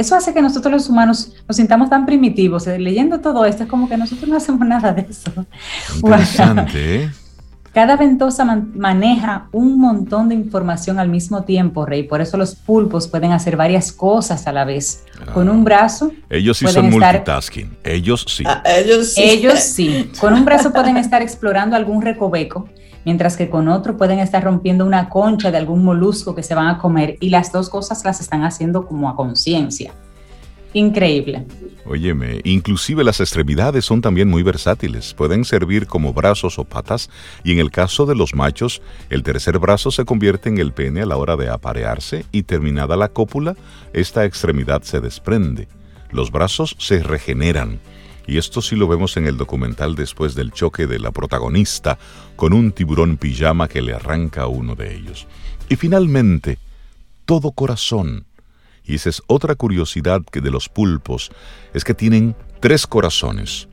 Eso 0.00 0.16
hace 0.16 0.32
que 0.32 0.40
nosotros 0.40 0.72
los 0.72 0.88
humanos 0.88 1.34
nos 1.46 1.58
sintamos 1.58 1.90
tan 1.90 2.06
primitivos. 2.06 2.66
Eh, 2.66 2.78
leyendo 2.78 3.20
todo 3.20 3.44
esto 3.44 3.64
es 3.64 3.68
como 3.68 3.86
que 3.86 3.98
nosotros 3.98 4.30
no 4.30 4.36
hacemos 4.38 4.66
nada 4.66 4.94
de 4.94 5.02
eso. 5.02 5.30
Interesante. 5.96 7.04
¿eh? 7.04 7.10
Cada 7.74 7.98
ventosa 7.98 8.46
maneja 8.46 9.48
un 9.52 9.78
montón 9.78 10.30
de 10.30 10.36
información 10.36 10.98
al 10.98 11.10
mismo 11.10 11.44
tiempo, 11.44 11.84
Rey. 11.84 12.04
Por 12.04 12.22
eso 12.22 12.38
los 12.38 12.54
pulpos 12.54 13.08
pueden 13.08 13.32
hacer 13.32 13.58
varias 13.58 13.92
cosas 13.92 14.46
a 14.46 14.52
la 14.52 14.64
vez. 14.64 15.04
Con 15.34 15.50
un 15.50 15.64
brazo. 15.64 16.10
Ellos 16.30 16.56
sí 16.56 16.66
son 16.68 16.88
multitasking. 16.88 17.76
Ellos 17.84 18.24
sí. 18.26 18.42
Ah, 18.46 18.62
ellos 18.64 19.12
sí. 19.12 19.22
Ellos 19.22 19.58
sí. 19.60 20.10
Con 20.18 20.32
un 20.32 20.46
brazo 20.46 20.72
pueden 20.72 20.96
estar 20.96 21.20
explorando 21.20 21.76
algún 21.76 22.00
recoveco 22.00 22.70
mientras 23.04 23.36
que 23.36 23.50
con 23.50 23.68
otro 23.68 23.96
pueden 23.96 24.18
estar 24.18 24.44
rompiendo 24.44 24.84
una 24.84 25.08
concha 25.08 25.50
de 25.50 25.58
algún 25.58 25.84
molusco 25.84 26.34
que 26.34 26.42
se 26.42 26.54
van 26.54 26.68
a 26.68 26.78
comer 26.78 27.16
y 27.20 27.30
las 27.30 27.52
dos 27.52 27.68
cosas 27.68 28.04
las 28.04 28.20
están 28.20 28.44
haciendo 28.44 28.86
como 28.86 29.08
a 29.08 29.16
conciencia. 29.16 29.92
Increíble. 30.72 31.46
Óyeme, 31.84 32.40
inclusive 32.44 33.02
las 33.02 33.18
extremidades 33.18 33.84
son 33.84 34.00
también 34.00 34.28
muy 34.28 34.44
versátiles. 34.44 35.14
Pueden 35.14 35.44
servir 35.44 35.88
como 35.88 36.12
brazos 36.12 36.60
o 36.60 36.64
patas 36.64 37.10
y 37.42 37.52
en 37.52 37.58
el 37.58 37.72
caso 37.72 38.06
de 38.06 38.14
los 38.14 38.34
machos, 38.34 38.80
el 39.08 39.24
tercer 39.24 39.58
brazo 39.58 39.90
se 39.90 40.04
convierte 40.04 40.48
en 40.48 40.58
el 40.58 40.72
pene 40.72 41.02
a 41.02 41.06
la 41.06 41.16
hora 41.16 41.36
de 41.36 41.48
aparearse 41.48 42.24
y 42.30 42.44
terminada 42.44 42.96
la 42.96 43.08
cópula, 43.08 43.56
esta 43.92 44.24
extremidad 44.24 44.82
se 44.82 45.00
desprende. 45.00 45.66
Los 46.12 46.30
brazos 46.30 46.76
se 46.78 47.02
regeneran 47.02 47.80
y 48.30 48.38
esto 48.38 48.62
sí 48.62 48.76
lo 48.76 48.86
vemos 48.86 49.16
en 49.16 49.26
el 49.26 49.36
documental 49.36 49.96
después 49.96 50.36
del 50.36 50.52
choque 50.52 50.86
de 50.86 51.00
la 51.00 51.10
protagonista 51.10 51.98
con 52.36 52.52
un 52.52 52.70
tiburón 52.70 53.16
pijama 53.16 53.66
que 53.66 53.82
le 53.82 53.92
arranca 53.92 54.42
a 54.42 54.46
uno 54.46 54.76
de 54.76 54.94
ellos. 54.94 55.26
Y 55.68 55.74
finalmente, 55.74 56.56
todo 57.24 57.50
corazón. 57.50 58.26
Y 58.84 58.94
esa 58.94 59.08
es 59.08 59.20
otra 59.26 59.56
curiosidad 59.56 60.22
que 60.30 60.40
de 60.40 60.52
los 60.52 60.68
pulpos, 60.68 61.32
es 61.74 61.82
que 61.82 61.92
tienen 61.92 62.36
tres 62.60 62.86
corazones. 62.86 63.68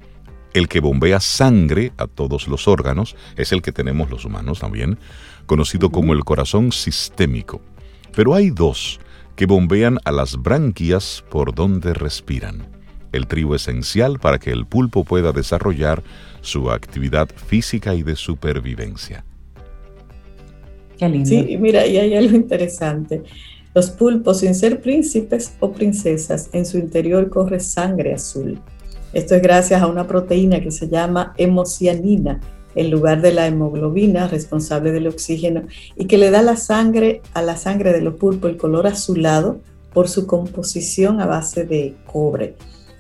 El 0.55 0.67
que 0.67 0.79
bombea 0.79 1.19
sangre 1.19 1.93
a 1.97 2.07
todos 2.07 2.47
los 2.47 2.67
órganos 2.67 3.15
es 3.35 3.51
el 3.51 3.61
que 3.61 3.71
tenemos 3.71 4.09
los 4.09 4.25
humanos 4.25 4.57
también, 4.57 4.97
conocido 5.45 5.91
como 5.91 6.13
el 6.13 6.23
corazón 6.23 6.71
sistémico. 6.71 7.61
Pero 8.15 8.33
hay 8.33 8.49
dos 8.49 8.99
que 9.35 9.45
bombean 9.45 9.99
a 10.03 10.11
las 10.11 10.35
branquias 10.35 11.23
por 11.29 11.53
donde 11.53 11.93
respiran 11.93 12.76
el 13.17 13.27
trigo 13.27 13.55
esencial 13.55 14.19
para 14.19 14.39
que 14.39 14.51
el 14.51 14.65
pulpo 14.65 15.03
pueda 15.03 15.31
desarrollar 15.31 16.03
su 16.41 16.71
actividad 16.71 17.27
física 17.29 17.93
y 17.93 18.03
de 18.03 18.15
supervivencia. 18.15 19.25
Qué 20.97 21.09
lindo. 21.09 21.29
Sí, 21.29 21.57
mira, 21.59 21.85
y 21.85 21.97
hay 21.97 22.15
algo 22.15 22.35
interesante. 22.35 23.23
Los 23.75 23.91
pulpos, 23.91 24.39
sin 24.39 24.55
ser 24.55 24.81
príncipes 24.81 25.53
o 25.59 25.71
princesas, 25.71 26.49
en 26.53 26.65
su 26.65 26.77
interior 26.77 27.29
corre 27.29 27.59
sangre 27.59 28.13
azul. 28.13 28.59
Esto 29.13 29.35
es 29.35 29.41
gracias 29.41 29.81
a 29.81 29.87
una 29.87 30.07
proteína 30.07 30.61
que 30.61 30.71
se 30.71 30.87
llama 30.87 31.33
hemocianina, 31.37 32.39
en 32.75 32.91
lugar 32.91 33.21
de 33.21 33.33
la 33.33 33.47
hemoglobina 33.47 34.27
responsable 34.27 34.91
del 34.91 35.07
oxígeno 35.07 35.63
y 35.95 36.05
que 36.05 36.17
le 36.17 36.29
da 36.29 36.43
la 36.43 36.55
sangre 36.55 37.21
a 37.33 37.41
la 37.41 37.57
sangre 37.57 37.91
de 37.91 38.01
los 38.01 38.15
pulpos 38.15 38.51
el 38.51 38.57
color 38.57 38.85
azulado 38.85 39.59
por 39.93 40.07
su 40.07 40.27
composición 40.27 41.19
a 41.19 41.25
base 41.25 41.63
de 41.65 41.95
cobre. 42.05 42.55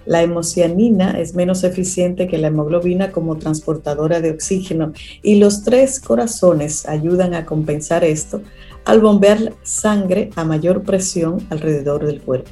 La 0.07 0.23
hemocianina 0.23 1.19
es 1.19 1.35
menos 1.35 1.65
eficiente 1.65 2.27
que 2.27 2.37
la 2.37 2.47
hemoglobina 2.47 3.11
como 3.11 3.37
transportadora 3.37 4.21
de 4.21 4.31
oxígeno 4.31 4.93
y 5.21 5.35
los 5.35 5.63
tres 5.63 5.99
corazones 5.99 6.87
ayudan 6.87 7.33
a 7.33 7.45
compensar 7.45 8.05
esto 8.05 8.41
al 8.85 9.01
bombear 9.01 9.51
sangre 9.63 10.29
a 10.37 10.45
mayor 10.45 10.83
presión 10.83 11.45
alrededor 11.49 12.05
del 12.05 12.21
cuerpo. 12.21 12.51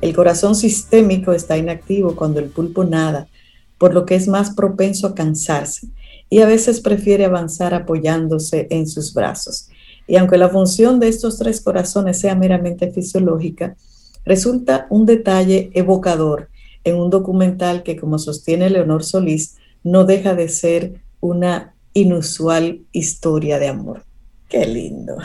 El 0.00 0.14
corazón 0.14 0.54
sistémico 0.54 1.32
está 1.32 1.58
inactivo 1.58 2.14
cuando 2.14 2.38
el 2.38 2.50
pulpo 2.50 2.84
nada, 2.84 3.26
por 3.78 3.94
lo 3.94 4.06
que 4.06 4.14
es 4.14 4.28
más 4.28 4.54
propenso 4.54 5.08
a 5.08 5.14
cansarse 5.16 5.88
y 6.30 6.38
a 6.38 6.46
veces 6.46 6.80
prefiere 6.80 7.24
avanzar 7.24 7.74
apoyándose 7.74 8.68
en 8.70 8.86
sus 8.86 9.12
brazos. 9.12 9.70
Y 10.06 10.18
aunque 10.18 10.38
la 10.38 10.50
función 10.50 11.00
de 11.00 11.08
estos 11.08 11.36
tres 11.36 11.60
corazones 11.60 12.20
sea 12.20 12.36
meramente 12.36 12.92
fisiológica, 12.92 13.74
resulta 14.24 14.86
un 14.88 15.04
detalle 15.04 15.72
evocador 15.74 16.51
en 16.84 16.96
un 16.96 17.10
documental 17.10 17.82
que, 17.82 17.96
como 17.96 18.18
sostiene 18.18 18.70
Leonor 18.70 19.04
Solís, 19.04 19.56
no 19.84 20.04
deja 20.04 20.34
de 20.34 20.48
ser 20.48 21.02
una 21.20 21.74
inusual 21.94 22.82
historia 22.92 23.58
de 23.58 23.68
amor. 23.68 24.04
Qué 24.48 24.66
lindo. 24.66 25.16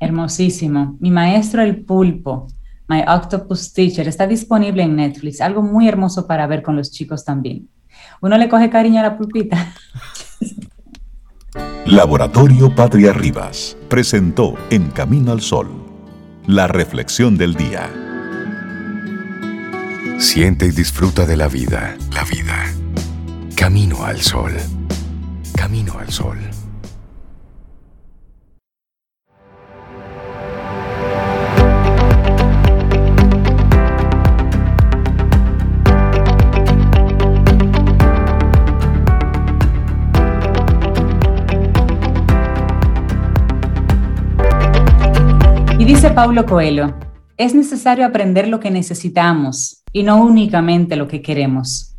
Hermosísimo. 0.00 0.96
Mi 1.00 1.10
maestro 1.10 1.62
el 1.62 1.84
pulpo, 1.84 2.48
My 2.88 3.02
Octopus 3.06 3.72
Teacher, 3.72 4.06
está 4.08 4.26
disponible 4.26 4.82
en 4.82 4.96
Netflix. 4.96 5.40
Algo 5.40 5.62
muy 5.62 5.88
hermoso 5.88 6.26
para 6.26 6.46
ver 6.46 6.62
con 6.62 6.76
los 6.76 6.90
chicos 6.90 7.24
también. 7.24 7.68
Uno 8.20 8.36
le 8.38 8.48
coge 8.48 8.70
cariño 8.70 9.00
a 9.00 9.04
la 9.04 9.18
pulpita. 9.18 9.74
Laboratorio 11.86 12.74
Patria 12.74 13.12
Rivas 13.12 13.76
presentó 13.88 14.54
En 14.70 14.90
Camino 14.90 15.32
al 15.32 15.40
Sol, 15.40 15.68
la 16.46 16.66
reflexión 16.66 17.36
del 17.38 17.54
día. 17.54 18.05
Siente 20.18 20.66
y 20.66 20.70
disfruta 20.70 21.26
de 21.26 21.36
la 21.36 21.48
vida, 21.48 21.96
la 22.12 22.24
vida. 22.24 22.64
Camino 23.54 24.04
al 24.04 24.20
sol. 24.20 24.52
Camino 25.54 25.98
al 25.98 26.10
sol. 26.10 26.38
Dice 45.86 46.10
Paulo 46.10 46.44
Coelho, 46.44 46.92
es 47.36 47.54
necesario 47.54 48.06
aprender 48.06 48.48
lo 48.48 48.60
que 48.60 48.70
necesitamos 48.70 49.82
y 49.92 50.02
no 50.02 50.22
únicamente 50.22 50.96
lo 50.96 51.08
que 51.08 51.22
queremos. 51.22 51.94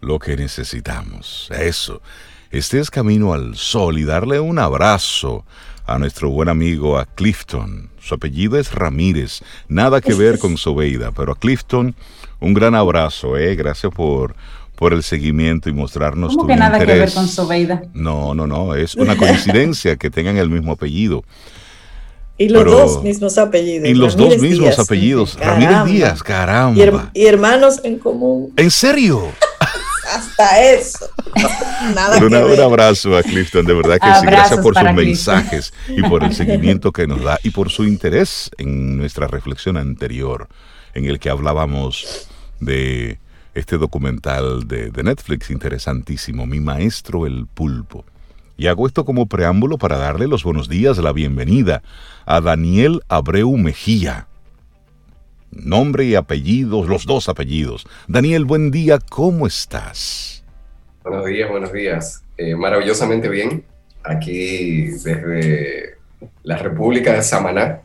Lo 0.00 0.18
que 0.18 0.36
necesitamos, 0.36 1.50
eso. 1.58 2.00
Este 2.50 2.78
es 2.78 2.90
camino 2.90 3.34
al 3.34 3.56
sol 3.56 3.98
y 3.98 4.04
darle 4.04 4.40
un 4.40 4.58
abrazo 4.58 5.44
a 5.86 5.98
nuestro 5.98 6.30
buen 6.30 6.48
amigo 6.48 6.98
a 6.98 7.06
Clifton. 7.06 7.90
Su 8.00 8.14
apellido 8.14 8.58
es 8.58 8.72
Ramírez, 8.72 9.42
nada 9.68 10.00
que 10.00 10.14
ver 10.14 10.38
con 10.38 10.56
Sobeida, 10.56 11.12
pero 11.12 11.32
a 11.32 11.38
Clifton 11.38 11.94
un 12.40 12.54
gran 12.54 12.74
abrazo, 12.74 13.36
¿eh? 13.36 13.54
Gracias 13.56 13.92
por, 13.92 14.36
por 14.76 14.92
el 14.92 15.02
seguimiento 15.02 15.68
y 15.68 15.72
mostrarnos 15.72 16.36
¿Cómo 16.36 16.46
que 16.46 16.56
nada 16.56 16.78
que 16.78 16.86
ver 16.86 17.12
con 17.12 17.26
Sobeida? 17.28 17.82
No, 17.94 18.34
no, 18.34 18.46
no, 18.46 18.74
es 18.74 18.94
una 18.94 19.16
coincidencia 19.16 19.96
que 19.96 20.10
tengan 20.10 20.36
el 20.36 20.50
mismo 20.50 20.72
apellido. 20.72 21.24
Y 22.38 22.48
los 22.48 22.64
dos 22.64 23.02
mismos 23.02 23.38
apellidos. 23.38 23.88
Y 23.88 23.94
los 23.94 24.16
dos 24.16 24.38
mismos 24.38 24.78
apellidos. 24.78 25.38
Ramírez 25.40 25.84
Díaz, 25.86 26.22
caramba. 26.22 27.10
Y, 27.14 27.26
hermanos 27.26 27.80
en 27.82 27.98
común. 27.98 28.52
¿En 28.56 28.70
serio? 28.70 29.22
Hasta 30.14 30.62
eso. 30.62 31.08
Nada 31.94 32.18
un, 32.18 32.60
abrazo 32.60 33.16
a 33.16 33.22
Clifton, 33.22 33.66
de 33.66 33.74
verdad 33.74 33.98
que 33.98 34.20
sí. 34.20 34.26
Gracias 34.26 34.60
por 34.60 34.74
sus 34.76 34.92
mensajes 34.92 35.72
y 35.88 36.02
por 36.02 36.22
el 36.22 36.34
seguimiento 36.34 36.92
que 36.92 37.06
nos 37.06 37.22
da 37.22 37.38
y 37.42 37.50
por 37.50 37.70
su 37.70 37.84
interés 37.84 38.50
en 38.58 38.96
nuestra 38.96 39.26
reflexión 39.26 39.76
anterior, 39.76 40.48
en 40.94 41.06
el 41.06 41.18
que 41.18 41.30
hablábamos 41.30 42.28
de 42.60 43.18
este 43.54 43.78
documental 43.78 44.68
de, 44.68 44.90
de 44.90 45.02
Netflix 45.02 45.50
interesantísimo, 45.50 46.46
Mi 46.46 46.60
Maestro 46.60 47.26
el 47.26 47.46
Pulpo. 47.46 48.04
Y 48.58 48.68
hago 48.68 48.86
esto 48.86 49.04
como 49.04 49.26
preámbulo 49.26 49.76
para 49.76 49.98
darle 49.98 50.26
los 50.26 50.42
buenos 50.42 50.68
días, 50.68 50.96
la 50.98 51.12
bienvenida 51.12 51.82
a 52.24 52.40
Daniel 52.40 53.02
Abreu 53.08 53.54
Mejía. 53.58 54.28
Nombre 55.50 56.06
y 56.06 56.14
apellidos, 56.14 56.88
los 56.88 57.04
dos 57.04 57.28
apellidos. 57.28 57.86
Daniel, 58.08 58.46
buen 58.46 58.70
día, 58.70 58.98
¿cómo 59.10 59.46
estás? 59.46 60.42
Buenos 61.02 61.26
días, 61.26 61.50
buenos 61.50 61.72
días. 61.72 62.24
Eh, 62.38 62.54
maravillosamente 62.56 63.28
bien, 63.28 63.62
aquí 64.02 64.86
desde 64.86 65.98
la 66.42 66.56
República 66.56 67.12
de 67.12 67.22
Samaná. 67.22 67.80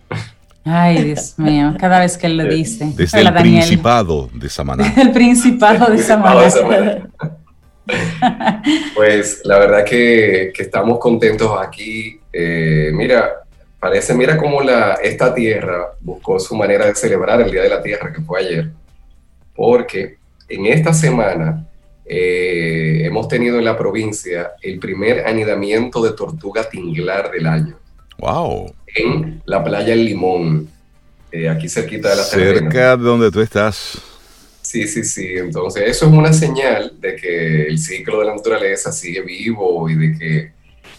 Ay, 0.63 1.03
Dios 1.03 1.33
mío, 1.37 1.75
cada 1.79 1.99
vez 1.99 2.17
que 2.17 2.27
él 2.27 2.37
lo 2.37 2.45
dice. 2.45 2.93
Desde 2.95 3.19
el 3.27 3.33
Principado 3.33 4.29
de 4.33 4.47
Samaná. 4.47 4.93
el 5.01 5.11
Principado 5.11 5.91
de 5.91 5.97
Samaná. 5.97 7.09
pues 8.95 9.41
la 9.43 9.59
verdad 9.59 9.85
que, 9.85 10.51
estamos 10.57 10.99
contentos 10.99 11.51
aquí. 11.59 12.19
Eh, 12.31 12.91
mira, 12.93 13.43
parece, 13.79 14.13
mira 14.13 14.37
cómo 14.37 14.61
la, 14.61 14.93
esta 14.95 15.33
tierra 15.33 15.91
buscó 15.99 16.39
su 16.39 16.55
manera 16.55 16.85
de 16.85 16.95
celebrar 16.95 17.41
el 17.41 17.51
Día 17.51 17.63
de 17.63 17.69
la 17.69 17.81
Tierra, 17.81 18.11
que 18.13 18.21
fue 18.21 18.39
ayer, 18.39 18.69
porque 19.55 20.17
en 20.47 20.65
esta 20.67 20.93
semana 20.93 21.65
eh, 22.05 23.03
hemos 23.05 23.27
tenido 23.27 23.57
en 23.57 23.65
la 23.65 23.77
provincia 23.77 24.51
el 24.61 24.79
primer 24.79 25.25
anidamiento 25.25 26.01
de 26.01 26.11
tortuga 26.11 26.69
tinglar 26.69 27.31
del 27.31 27.47
año. 27.47 27.75
¡Wow! 28.17 28.73
En 28.93 29.41
la 29.45 29.63
playa 29.63 29.93
El 29.93 30.05
Limón, 30.05 30.69
eh, 31.31 31.47
aquí 31.47 31.69
cerquita 31.69 32.09
de 32.09 32.15
la 32.17 32.23
Cerca 32.23 32.97
de 32.97 33.03
donde 33.03 33.31
tú 33.31 33.39
estás. 33.39 34.10
Sí, 34.71 34.87
sí, 34.87 35.03
sí. 35.03 35.33
Entonces, 35.35 35.83
eso 35.85 36.05
es 36.05 36.13
una 36.13 36.31
señal 36.31 36.93
de 37.01 37.13
que 37.17 37.63
el 37.63 37.77
ciclo 37.77 38.19
de 38.19 38.27
la 38.27 38.35
naturaleza 38.35 38.89
sigue 38.89 39.19
vivo 39.21 39.89
y 39.89 39.95
de 39.95 40.17
que, 40.17 40.51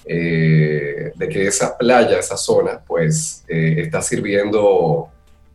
eh, 0.04 1.12
de 1.14 1.28
que 1.30 1.46
esa 1.46 1.78
playa, 1.78 2.18
esa 2.18 2.36
zona, 2.36 2.82
pues 2.86 3.42
eh, 3.48 3.76
está 3.78 4.02
sirviendo 4.02 5.08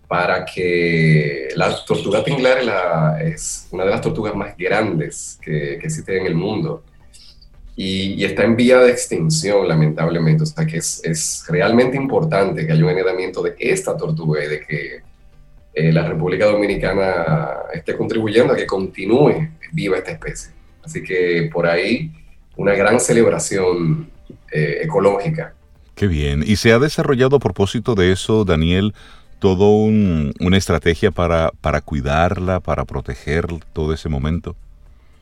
para 0.07 0.43
que 0.45 1.49
la 1.55 1.85
tortuga 1.85 2.23
tinglar 2.23 3.21
es 3.21 3.67
una 3.69 3.83
de 3.85 3.91
las 3.91 4.01
tortugas 4.01 4.33
más 4.33 4.57
grandes 4.57 5.37
que, 5.39 5.77
que 5.79 5.85
existen 5.85 6.21
en 6.21 6.25
el 6.25 6.35
mundo. 6.35 6.83
Y, 7.75 8.25
está 8.25 8.45
en 8.45 8.55
vía 8.55 8.79
de 8.79 8.89
extinción, 8.93 9.67
lamentablemente. 9.67 10.41
O 10.41 10.47
sea 10.47 10.65
que 10.65 10.77
es, 10.77 11.01
es 11.03 11.43
realmente 11.47 11.95
importante 11.95 12.65
que 12.65 12.73
haya 12.73 12.83
un 12.83 12.89
anidamiento 12.89 13.43
de 13.43 13.53
esta 13.59 13.95
tortuga 13.95 14.43
y 14.43 14.47
de 14.47 14.59
que 14.61 15.06
eh, 15.79 15.93
la 15.93 16.07
República 16.07 16.47
Dominicana 16.47 17.59
esté 17.71 17.95
contribuyendo 17.95 18.53
a 18.53 18.55
que 18.55 18.65
continúe 18.65 19.47
viva 19.73 19.97
esta 19.97 20.09
especie. 20.09 20.51
Así 20.83 21.03
que 21.03 21.51
por 21.53 21.67
ahí 21.67 22.11
una 22.55 22.73
gran 22.73 22.99
celebración 22.99 24.09
eh, 24.51 24.79
ecológica. 24.81 25.53
Qué 25.93 26.07
bien. 26.07 26.43
¿Y 26.43 26.55
se 26.55 26.71
ha 26.71 26.79
desarrollado 26.79 27.35
a 27.35 27.39
propósito 27.39 27.93
de 27.93 28.11
eso, 28.11 28.43
Daniel, 28.43 28.95
todo 29.37 29.69
una 29.69 30.57
estrategia 30.57 31.11
para, 31.11 31.51
para 31.61 31.81
cuidarla, 31.81 32.59
para 32.59 32.83
proteger 32.83 33.45
todo 33.71 33.93
ese 33.93 34.09
momento? 34.09 34.55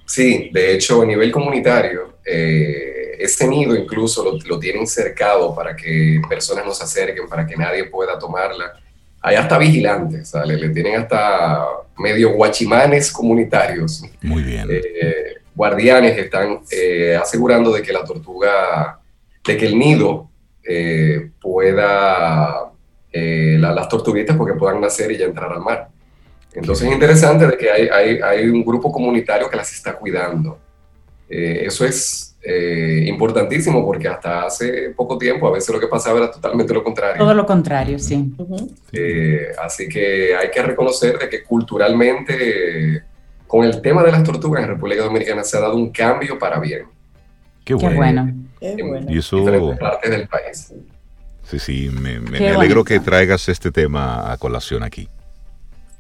Sí, 0.06 0.52
de 0.54 0.74
hecho 0.74 1.02
a 1.02 1.06
nivel 1.06 1.34
comunitario, 1.34 2.20
eh, 2.26 3.18
ese 3.20 3.46
nido 3.46 3.76
incluso 3.76 4.24
lo, 4.24 4.38
lo, 4.48 4.58
tienen 4.58 4.88
cercado 4.88 5.54
para 5.54 5.76
que 5.76 6.22
personas 6.30 6.65
no 6.65 6.74
se 6.74 6.86
acerquen, 6.86 7.28
para 7.28 7.46
que 7.46 7.58
nadie 7.58 7.84
pueda 7.86 8.18
tomarla 8.18 8.80
hay 9.25 9.38
hasta 9.38 9.57
vigilantes, 9.57 10.29
¿sale? 10.29 10.55
Le 10.55 10.69
tienen 10.69 11.01
hasta 11.01 11.65
medio 11.97 12.33
guachimanes 12.33 13.11
comunitarios. 13.11 14.03
Muy 14.21 14.43
bien. 14.43 14.67
Eh, 14.69 15.38
guardianes 15.55 16.15
están 16.15 16.59
eh, 16.69 17.17
asegurando 17.19 17.73
de 17.73 17.81
que 17.81 17.91
la 17.91 18.03
tortuga, 18.03 18.99
de 19.43 19.57
que 19.57 19.65
el 19.65 19.79
nido 19.79 20.29
eh, 20.63 21.31
pueda, 21.41 22.71
las 23.11 23.89
tortuguitas 23.89 24.38
porque 24.38 24.53
puedan 24.53 24.79
nacer 24.79 25.11
y 25.11 25.17
ya 25.17 25.25
entrar 25.25 25.51
al 25.51 25.61
mar. 25.61 25.88
Entonces 26.53 26.88
es 26.88 26.93
interesante 26.93 27.47
de 27.47 27.57
que 27.57 27.71
hay, 27.71 27.88
hay, 27.88 28.19
hay, 28.21 28.47
un 28.47 28.63
grupo 28.63 28.91
comunitario 28.91 29.49
que 29.49 29.57
las 29.57 29.73
está 29.73 29.93
cuidando. 29.93 30.59
eso 31.27 31.83
es 31.83 32.35
eh, 32.47 33.05
importantísimo 33.08 33.84
porque 33.84 34.08
hasta 34.08 34.45
hace 34.45 34.91
poco 34.91 35.17
tiempo 35.17 35.47
a 35.47 35.51
veces 35.51 35.73
lo 35.73 35.79
que 35.79 35.88
pasaba 35.88 36.19
era 36.19 36.31
totalmente 36.31 36.73
lo 36.73 36.84
contrario. 36.84 37.17
Todo 37.17 37.34
lo 37.34 37.45
contrario, 37.45 37.97
sí. 37.97 38.34
Eh, 38.91 39.47
así 39.63 39.89
que 39.89 40.36
hay 40.36 40.51
que 40.51 40.62
reconocer 40.62 41.17
de 41.17 41.27
que 41.27 41.43
culturalmente 41.43 43.03
con 43.47 43.65
el 43.65 43.81
tema 43.81 44.03
de 44.03 44.12
las 44.12 44.23
tortugas 44.23 44.63
en 44.63 44.69
República 44.69 45.03
Dominicana 45.03 45.43
se 45.43 45.58
ha 45.58 45.62
dado 45.62 45.75
un 45.75 45.91
cambio 45.91 46.38
para 46.38 46.60
bien. 46.60 46.84
Qué 47.63 47.73
bueno. 47.73 48.31
Qué 48.60 48.84
bueno. 48.84 49.12
Y 49.12 49.17
eso... 49.17 49.43
partes 49.79 50.12
del 50.12 50.27
país. 50.27 50.71
Sí, 51.43 51.60
sí, 51.60 51.89
me, 51.89 52.49
alegro 52.49 52.84
que 52.84 52.99
traigas 52.99 53.49
este 53.49 53.71
tema 53.71 54.31
a 54.31 54.38
colación 54.38 54.84
aquí. 54.84 55.08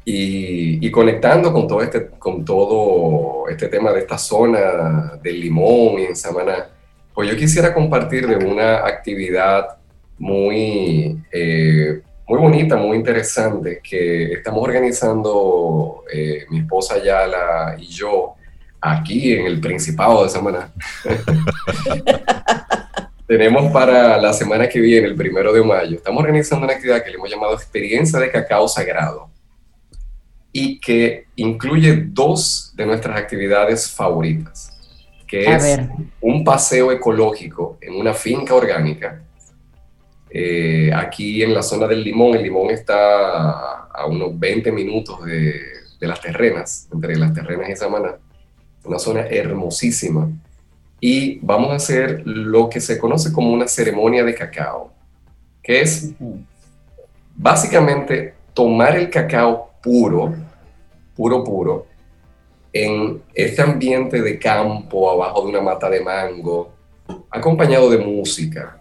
Y, 0.07 0.91
conectando 0.91 1.51
con 1.51 1.67
todo, 1.67 1.81
este, 1.81 2.09
con 2.19 2.45
todo 2.45 3.49
este 3.49 3.69
tema 3.69 3.91
de 3.91 4.01
esta 4.01 4.19
zona 4.19 5.19
del 5.21 5.41
limón 5.41 5.99
y 5.99 6.05
en 6.05 6.15
Samaná, 6.15 6.69
pues 7.11 7.27
yo 7.27 7.35
quisiera 7.35 7.73
compartir 7.73 8.27
de 8.27 8.35
una 8.35 8.85
actividad 8.85 9.77
muy, 10.19 11.19
eh, 11.31 12.01
muy 12.27 12.39
bonita, 12.39 12.75
muy 12.75 12.97
interesante 12.97 13.81
que 13.83 14.33
estamos 14.33 14.61
organizando 14.61 16.03
eh, 16.13 16.45
mi 16.51 16.59
esposa 16.59 17.03
Yala 17.03 17.75
y 17.79 17.87
yo 17.87 18.35
aquí 18.79 19.33
en 19.33 19.47
el 19.47 19.59
Principado 19.59 20.23
de 20.23 20.29
Samaná. 20.29 20.71
Tenemos 23.27 23.71
para 23.71 24.21
la 24.21 24.33
semana 24.33 24.69
que 24.69 24.79
viene, 24.79 25.07
el 25.07 25.15
primero 25.15 25.51
de 25.51 25.63
mayo, 25.63 25.97
estamos 25.97 26.21
organizando 26.21 26.63
una 26.63 26.75
actividad 26.75 27.03
que 27.03 27.09
le 27.09 27.15
hemos 27.15 27.31
llamado 27.31 27.55
Experiencia 27.55 28.19
de 28.19 28.29
Cacao 28.29 28.67
Sagrado 28.67 29.33
y 30.57 30.79
que 30.79 31.25
incluye 31.35 32.05
dos 32.11 32.71
de 32.77 32.85
nuestras 32.85 33.17
actividades 33.17 33.91
favoritas, 33.91 34.71
que 35.27 35.53
es 35.53 35.81
un 36.21 36.45
paseo 36.45 36.93
ecológico 36.93 37.77
en 37.81 37.95
una 37.95 38.13
finca 38.13 38.55
orgánica. 38.55 39.21
Eh, 40.29 40.93
aquí 40.95 41.43
en 41.43 41.53
la 41.53 41.61
zona 41.61 41.87
del 41.87 42.05
Limón, 42.05 42.37
el 42.37 42.43
Limón 42.43 42.69
está 42.69 43.81
a 43.83 44.05
unos 44.05 44.39
20 44.39 44.71
minutos 44.71 45.25
de, 45.25 45.55
de 45.99 46.07
las 46.07 46.21
terrenas, 46.21 46.87
entre 46.93 47.17
las 47.17 47.33
terrenas 47.33 47.69
y 47.71 47.75
Samaná, 47.75 48.15
una 48.85 48.97
zona 48.97 49.27
hermosísima. 49.27 50.29
Y 51.01 51.37
vamos 51.39 51.71
a 51.71 51.75
hacer 51.75 52.21
lo 52.25 52.69
que 52.69 52.79
se 52.79 52.97
conoce 52.97 53.33
como 53.33 53.51
una 53.51 53.67
ceremonia 53.67 54.23
de 54.23 54.33
cacao, 54.33 54.93
que 55.61 55.81
es 55.81 56.11
básicamente 57.35 58.35
tomar 58.53 58.95
el 58.95 59.09
cacao 59.09 59.73
puro, 59.83 60.33
puro, 61.15 61.43
puro, 61.43 61.87
en 62.71 63.21
este 63.33 63.61
ambiente 63.61 64.21
de 64.21 64.37
campo, 64.37 65.09
abajo 65.09 65.43
de 65.43 65.49
una 65.49 65.61
mata 65.61 65.89
de 65.89 66.01
mango, 66.01 66.73
acompañado 67.29 67.89
de 67.89 67.97
música. 67.97 68.77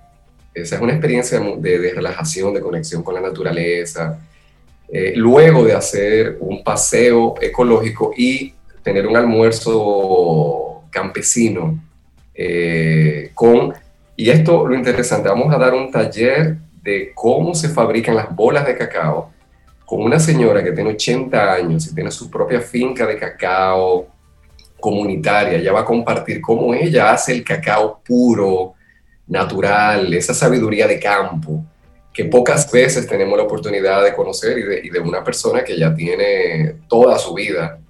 Esa 0.53 0.77
es 0.77 0.83
una 0.83 0.93
experiencia 0.93 1.39
de, 1.39 1.93
relajación, 1.95 2.55
de 2.55 2.61
conexión 2.61 3.03
con 3.03 3.15
la 3.15 3.21
naturaleza. 3.21 4.19
Eh, 4.89 5.13
luego 5.17 5.65
de 5.65 5.75
hacer 5.75 6.37
un 6.41 6.63
paseo 6.63 7.35
ecológico 7.41 8.13
y 8.17 8.55
tener 8.83 9.07
un 9.07 9.17
almuerzo 9.17 10.83
campesino 10.91 11.79
eh, 12.35 13.31
con, 13.35 13.73
y 14.17 14.31
esto 14.31 14.67
lo 14.67 14.75
interesante, 14.75 15.29
vamos 15.29 15.55
a 15.55 15.59
dar 15.59 15.73
un 15.73 15.91
taller 15.91 16.57
de 16.83 17.13
cómo 17.15 17.55
se 17.55 17.69
fabrican 17.69 18.17
las 18.17 18.35
bolas 18.35 18.67
de 18.67 18.77
cacao 18.77 19.31
con 19.85 20.03
una 20.03 20.19
señora 20.19 20.63
que 20.63 20.73
tiene 20.73 20.91
80 20.91 21.53
años 21.53 21.87
y 21.87 21.95
tiene 21.95 22.11
su 22.11 22.31
propia 22.31 22.61
finca 22.61 23.07
de 23.07 23.19
cacao 23.19 24.09
comunitaria. 24.81 25.59
Ella 25.59 25.73
va 25.73 25.81
a 25.81 25.85
compartir 25.85 26.41
cómo 26.41 26.75
ella 26.75 27.13
hace 27.13 27.33
el 27.33 27.45
cacao 27.45 28.01
puro, 28.07 28.75
natural, 29.27 30.13
esa 30.13 30.35
sabiduría 30.35 30.87
de 30.87 30.99
campo 31.01 31.65
que 32.13 32.27
pocas 32.27 32.71
veces 32.71 33.07
tenemos 33.07 33.37
la 33.37 33.45
oportunidad 33.45 34.05
de 34.05 34.15
conocer 34.15 34.59
y 34.59 34.63
de, 34.63 34.81
y 34.85 34.91
de 34.91 35.01
una 35.01 35.25
persona 35.25 35.65
que 35.65 35.77
ya 35.77 35.93
tiene 35.93 36.77
toda 36.89 37.19
su 37.19 37.35
vida 37.35 37.81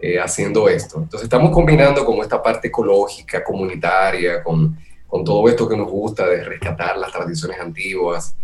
eh, 0.00 0.20
haciendo 0.20 0.68
esto. 0.68 0.98
Entonces 0.98 1.24
estamos 1.24 1.50
combinando 1.50 2.04
como 2.04 2.22
esta 2.22 2.40
parte 2.40 2.68
ecológica, 2.68 3.42
comunitaria, 3.42 4.42
con, 4.42 4.78
con 5.08 5.24
todo 5.24 5.48
esto 5.48 5.68
que 5.68 5.76
nos 5.76 5.90
gusta 5.90 6.28
de 6.28 6.44
rescatar 6.44 6.96
las 6.96 7.10
tradiciones 7.10 7.58
antiguas 7.58 8.36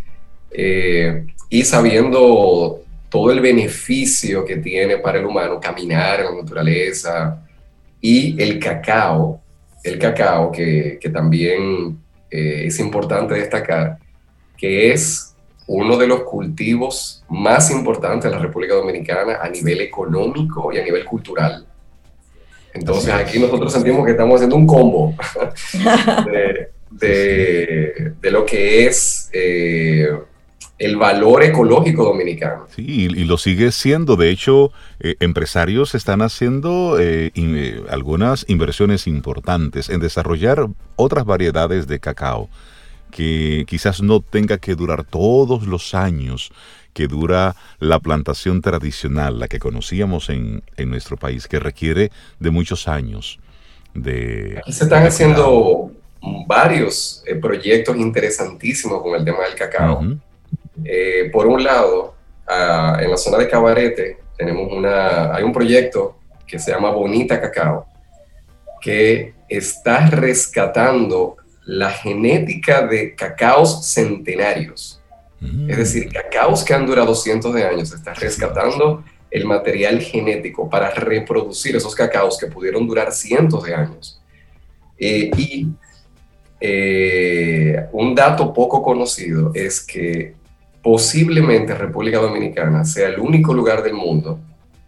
eh, 0.51 1.25
y 1.49 1.63
sabiendo 1.63 2.81
todo 3.09 3.31
el 3.33 3.41
beneficio 3.41 4.45
que 4.45 4.57
tiene 4.57 4.99
para 4.99 5.19
el 5.19 5.27
humano 5.27 5.61
caminar 5.61 6.21
en 6.21 6.27
la 6.27 6.43
naturaleza 6.43 7.43
y 8.01 8.41
el 8.41 8.59
cacao, 8.59 9.41
el 9.83 9.99
cacao 9.99 10.53
que, 10.53 10.99
que 11.01 11.09
también 11.09 11.99
eh, 12.31 12.65
es 12.67 12.79
importante 12.79 13.35
destacar, 13.35 13.99
que 14.57 14.93
es 14.93 15.35
uno 15.67 15.97
de 15.97 16.07
los 16.07 16.23
cultivos 16.23 17.25
más 17.29 17.71
importantes 17.71 18.31
de 18.31 18.37
la 18.37 18.43
República 18.43 18.75
Dominicana 18.75 19.39
a 19.41 19.49
nivel 19.49 19.81
económico 19.81 20.73
y 20.73 20.79
a 20.79 20.85
nivel 20.85 21.05
cultural. 21.05 21.67
Entonces 22.73 23.13
aquí 23.13 23.39
nosotros 23.39 23.73
sentimos 23.73 24.05
que 24.05 24.13
estamos 24.13 24.37
haciendo 24.37 24.57
un 24.57 24.67
combo 24.67 25.15
de, 26.91 28.13
lo 28.23 28.45
que 28.47 28.87
es 28.87 29.31
eh, 29.33 30.09
el 30.79 30.97
valor 30.97 31.43
ecológico 31.43 32.05
dominicano. 32.05 32.67
Sí, 32.75 32.85
y, 32.87 33.25
lo 33.25 33.37
sigue 33.37 33.73
siendo. 33.73 34.17
De 34.17 34.31
hecho, 34.31 34.73
eh, 35.01 35.17
empresarios 35.21 35.95
están 35.95 36.23
haciendo 36.23 36.97
eh, 37.01 37.33
algunas 37.91 38.45
inversiones 38.49 39.07
importantes 39.07 39.89
en 39.89 40.01
desarrollar 40.01 40.69
otras 40.97 41.25
variedades 41.25 41.87
de 41.87 41.99
cacao 41.99 42.49
que 43.11 43.65
quizás 43.67 44.03
no 44.03 44.21
tenga 44.21 44.59
que 44.59 44.75
durar 44.75 45.05
todos 45.05 45.67
los 45.67 45.95
años 45.95 46.53
que 46.93 47.07
dura 47.07 47.57
la 47.79 48.01
plantación 48.01 48.61
tradicional, 48.61 49.39
la 49.39 49.49
que 49.49 49.59
conocíamos 49.59 50.31
en, 50.31 50.63
nuestro 50.77 51.17
país, 51.17 51.47
que 51.47 51.59
requiere 51.59 52.11
de 52.39 52.51
muchos 52.51 52.89
años. 52.89 53.39
De, 53.95 54.59
Aquí 54.59 54.73
se 54.73 54.85
están 54.85 55.07
haciendo 55.07 55.93
varios 56.47 57.23
eh, 57.27 57.37
proyectos 57.37 57.97
interesantísimos 57.97 59.01
con 59.03 59.15
el 59.15 59.25
tema 59.25 59.45
del 59.45 59.55
cacao. 59.55 60.19
Eh, 60.85 61.31
por 61.33 61.47
un 61.47 61.63
lado, 61.63 62.15
en 62.49 63.11
la 63.11 63.17
zona 63.17 63.39
de 63.39 63.49
Cabarete 63.49 64.19
tenemos 64.37 64.73
una, 64.73 65.35
hay 65.35 65.43
un 65.43 65.53
proyecto 65.53 66.17
que 66.47 66.59
se 66.59 66.71
llama 66.71 66.91
Bonita 66.91 67.41
Cacao, 67.41 67.87
que 68.81 69.35
está 69.49 70.07
rescatando 70.07 71.37
la 71.67 71.91
genética 71.91 72.87
de 72.87 73.15
cacaos 73.15 73.93
centenarios. 73.93 75.03
Es 75.69 75.77
decir, 75.77 76.09
mm. 76.09 76.13
cacaos 76.13 76.65
que 76.65 76.75
han 76.75 76.87
durado 76.87 77.15
cientos 77.15 77.55
de 77.55 77.65
años. 77.65 77.93
Está 77.93 78.15
rescatando 78.15 79.05
el 79.31 79.45
material 79.45 80.01
genético 80.01 80.69
para 80.69 80.91
reproducir 80.91 81.77
esos 81.77 81.95
cacaos 81.95 82.39
que 82.39 82.47
pudieron 82.47 82.87
durar 82.87 83.13
cientos 83.13 83.65
de 83.65 83.75
años. 83.75 84.21
Eh, 84.99 85.31
y 85.37 85.69
eh, 86.61 87.87
un 87.93 88.15
dato 88.15 88.53
poco 88.53 88.83
conocido 88.83 89.53
es 89.55 89.81
que 89.81 90.35
posiblemente 90.83 91.75
República 91.75 92.19
Dominicana 92.19 92.85
sea 92.85 93.09
el 93.09 93.19
único 93.19 93.53
lugar 93.53 93.83
del 93.83 93.95
mundo. 93.95 94.39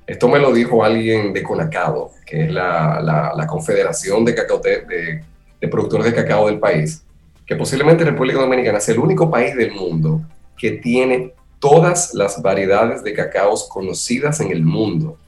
Esto 0.07 0.29
me 0.29 0.39
lo 0.39 0.53
dijo 0.53 0.85
alguien 0.85 1.33
de 1.33 1.43
Conacado, 1.43 2.11
que 2.27 2.45
es 2.45 2.53
la, 2.53 3.33
la 3.37 3.47
confederación 3.47 4.25
de, 4.25 4.35
cacao, 4.35 4.59
de 4.59 5.23
de 5.61 5.69
productores 5.69 6.07
de 6.07 6.15
cacao 6.15 6.47
del 6.47 6.59
país, 6.59 7.03
que 7.47 7.57
posiblemente 7.57 8.05
República 8.05 8.41
Dominicana 8.41 8.81
sea 8.81 8.95
el 8.95 9.01
único 9.01 9.31
país 9.31 9.55
del 9.57 9.73
mundo 9.73 10.23
que 10.57 10.73
tiene 10.73 11.35
todas 11.59 12.15
las 12.15 12.41
variedades 12.41 13.05
de 13.05 13.13
cacaos 13.13 13.69
conocidas 13.69 14.41
en 14.41 14.51
el 14.51 14.63
mundo. 14.65 15.19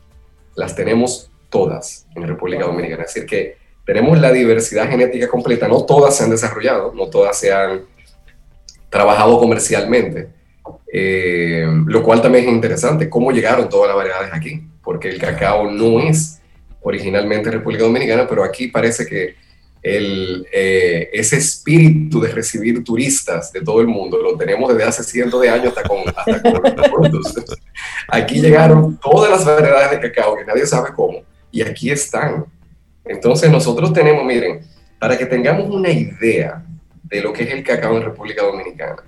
Las 0.55 0.75
tenemos 0.75 1.31
todas 1.51 2.07
en 2.15 2.27
República 2.27 2.65
Dominicana. 2.65 3.05
Es 3.05 3.15
decir, 3.15 3.29
que 3.29 3.57
tenemos 3.85 4.19
la 4.19 4.33
diversidad 4.33 4.89
genética 4.89 5.29
completa. 5.29 5.69
No 5.69 5.85
todas 5.85 6.17
se 6.17 6.25
han 6.25 6.31
desarrollado, 6.31 6.93
no 6.95 7.09
todas 7.09 7.39
se 7.39 7.53
han 7.53 7.83
trabajado 8.89 9.39
comercialmente. 9.39 10.29
Eh, 10.93 11.67
lo 11.87 12.03
cual 12.03 12.21
también 12.21 12.45
es 12.45 12.53
interesante, 12.53 13.09
cómo 13.09 13.33
llegaron 13.33 13.69
todas 13.69 13.89
las 13.89 13.97
variedades 13.97 14.33
aquí, 14.33 14.63
porque 14.83 15.09
el 15.09 15.19
cacao 15.19 15.71
no 15.71 16.01
es 16.01 16.41
originalmente 16.83 17.51
República 17.51 17.85
Dominicana, 17.85 18.27
pero 18.29 18.45
aquí 18.45 18.69
parece 18.69 19.07
que 19.07 19.35
el, 19.83 20.47
eh, 20.53 21.11
ese 21.13 21.39
espíritu 21.39 22.21
de 22.21 22.31
recibir 22.31 22.85
turistas 22.85 23.53
de 23.53 23.63
todo 23.63 23.81
el 23.81 23.89
mundo, 23.89 24.19
lo 24.23 24.37
tenemos 24.37 24.73
desde 24.73 24.89
hace 24.89 25.03
cientos 25.03 25.41
de 25.41 25.51
años 25.51 25.75
hasta 25.77 25.89
con, 25.89 25.99
hasta 26.07 26.41
con 26.43 26.63
los 26.63 26.89
productos. 26.89 27.59
Aquí 28.09 28.41
llegaron 28.41 28.97
todas 28.99 29.31
las 29.31 29.45
variedades 29.45 29.91
de 29.91 30.01
cacao 30.01 30.37
que 30.37 30.45
nadie 30.45 30.67
sabe 30.67 30.91
cómo, 30.95 31.23
y 31.51 31.63
aquí 31.63 31.91
están. 31.91 32.45
Entonces 33.05 33.51
nosotros 33.51 33.93
tenemos, 33.93 34.25
miren, 34.25 34.61
para 34.99 35.19
que 35.19 35.27
tengamos 35.27 35.69
una 35.69 35.91
idea 35.91 36.65
de 37.03 37.21
lo 37.21 37.33
que 37.33 37.43
es 37.43 37.51
el 37.51 37.65
cacao 37.65 37.97
en 37.97 38.05
República 38.05 38.43
Dominicana, 38.43 39.03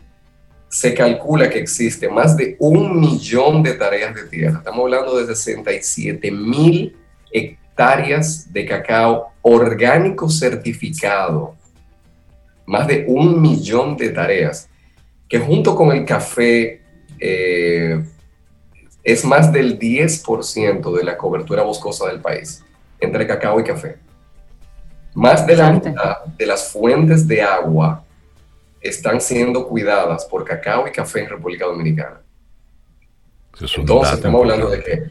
se 0.75 0.93
calcula 0.93 1.49
que 1.49 1.61
existe 1.61 2.09
más 2.09 2.37
de 2.37 2.57
un 2.59 2.99
millón 2.99 3.63
de 3.63 3.75
tareas 3.75 4.13
de 4.13 4.25
tierra. 4.25 4.59
Estamos 4.59 4.83
hablando 4.83 5.17
de 5.17 5.33
67 5.33 6.33
mil 6.33 6.97
hectáreas 7.31 8.53
de 8.53 8.67
cacao 8.67 9.29
orgánico 9.43 10.29
certificado, 10.29 11.55
más 12.67 12.89
de 12.89 13.05
un 13.07 13.41
millón 13.41 13.97
de 13.97 14.09
tareas, 14.09 14.69
que 15.29 15.39
junto 15.39 15.77
con 15.77 15.93
el 15.93 16.05
café 16.05 16.83
eh, 17.21 18.05
es 19.05 19.25
más 19.25 19.53
del 19.53 19.79
10% 19.79 20.93
de 20.93 21.05
la 21.05 21.17
cobertura 21.17 21.63
boscosa 21.63 22.09
del 22.09 22.21
país, 22.21 22.65
entre 22.99 23.29
cacao 23.29 23.61
y 23.61 23.63
café. 23.63 23.99
Más 25.15 25.47
de 25.47 25.55
la 25.55 25.71
mitad 25.71 26.25
de 26.37 26.47
las 26.47 26.73
fuentes 26.73 27.29
de 27.29 27.43
agua 27.43 28.04
están 28.85 29.21
siendo 29.21 29.67
cuidadas 29.67 30.27
por 30.27 30.45
cacao 30.45 30.87
y 30.87 30.93
café 30.93 31.21
en 31.21 31.31
República 31.31 31.65
Dominicana. 31.65 32.21
Entonces, 33.53 34.15
estamos 34.15 34.41
hablando 34.41 34.69
de 34.69 34.83
que, 34.83 35.03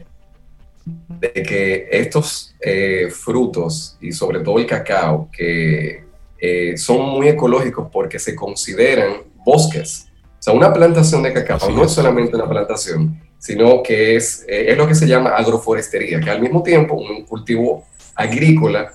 de 0.84 1.42
que 1.42 1.88
estos 1.90 2.54
eh, 2.60 3.08
frutos 3.10 3.96
y 4.00 4.12
sobre 4.12 4.40
todo 4.40 4.58
el 4.58 4.66
cacao, 4.66 5.28
que 5.32 6.04
eh, 6.38 6.76
son 6.76 7.00
muy 7.08 7.28
ecológicos 7.28 7.88
porque 7.90 8.18
se 8.18 8.34
consideran 8.34 9.22
bosques. 9.44 10.08
O 10.38 10.42
sea, 10.44 10.52
una 10.52 10.72
plantación 10.72 11.22
de 11.22 11.32
cacao 11.32 11.70
no 11.70 11.84
es. 11.84 11.92
solamente 11.92 12.36
una 12.36 12.48
plantación, 12.48 13.20
sino 13.38 13.82
que 13.82 14.16
es, 14.16 14.44
eh, 14.46 14.66
es 14.68 14.76
lo 14.78 14.86
que 14.86 14.94
se 14.94 15.06
llama 15.06 15.30
agroforestería, 15.30 16.20
que 16.20 16.30
al 16.30 16.40
mismo 16.40 16.62
tiempo 16.62 16.94
un 16.94 17.24
cultivo 17.24 17.86
agrícola 18.14 18.92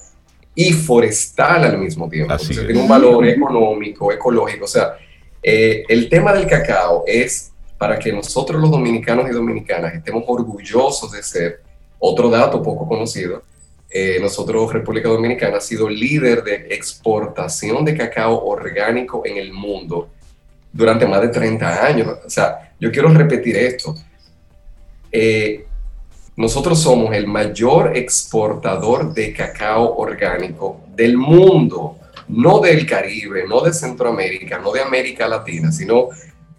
y 0.62 0.74
forestal 0.74 1.63
al 1.63 1.78
mismo 1.78 2.10
tiempo. 2.10 2.34
Así 2.34 2.54
tiene 2.54 2.82
un 2.82 2.88
valor 2.89 3.26
económico, 3.26 4.12
ecológico. 4.12 4.65
O 4.65 4.67
sea, 4.67 4.98
eh, 5.41 5.86
el 5.88 6.10
tema 6.10 6.34
del 6.34 6.48
cacao 6.48 7.06
es 7.08 7.54
para 7.78 7.98
que 7.98 8.12
nosotros 8.12 8.60
los 8.60 8.69
dominicanos 8.69 9.30
y 9.30 9.32
dominicanas 9.32 9.93
estemos 9.93 10.26
orgullosos 10.28 11.13
de 11.13 11.24
ser, 11.24 11.62
otro 11.98 12.30
dato 12.30 12.62
poco 12.62 12.86
conocido, 12.86 13.41
eh, 13.89 14.17
nosotros, 14.19 14.74
República 14.74 15.08
Dominicana, 15.08 15.60
ha 15.60 15.62
sido 15.62 15.88
líder 15.88 16.43
de 16.43 16.67
exportación 16.72 17.86
de 17.86 17.95
cacao 17.95 18.43
orgánico 18.45 19.22
en 19.26 19.38
el 19.38 19.54
mundo 19.54 20.10
durante 20.74 21.08
más 21.08 21.22
de 21.22 21.30
30 21.30 21.86
años. 21.86 22.17
O 22.26 22.30
sea, 22.30 22.74
yo 22.78 22.91
quiero 22.91 23.08
repetir 23.13 23.56
esto. 23.56 23.95
Eh, 25.10 25.69
nosotros 26.39 26.80
somos 26.80 27.13
el 27.13 27.28
mayor 27.28 27.97
exportador 27.97 29.13
de 29.13 29.34
cacao 29.34 29.97
orgánico 29.97 30.80
del 30.95 31.17
mundo, 31.17 31.97
no 32.30 32.62
del 32.62 32.86
Caribe, 32.86 33.43
no 33.45 33.60
de 33.60 33.73
Centroamérica, 33.73 34.58
no 34.58 34.71
de 34.71 34.82
América 34.82 35.28
Latina, 35.28 35.69
sino, 35.69 36.08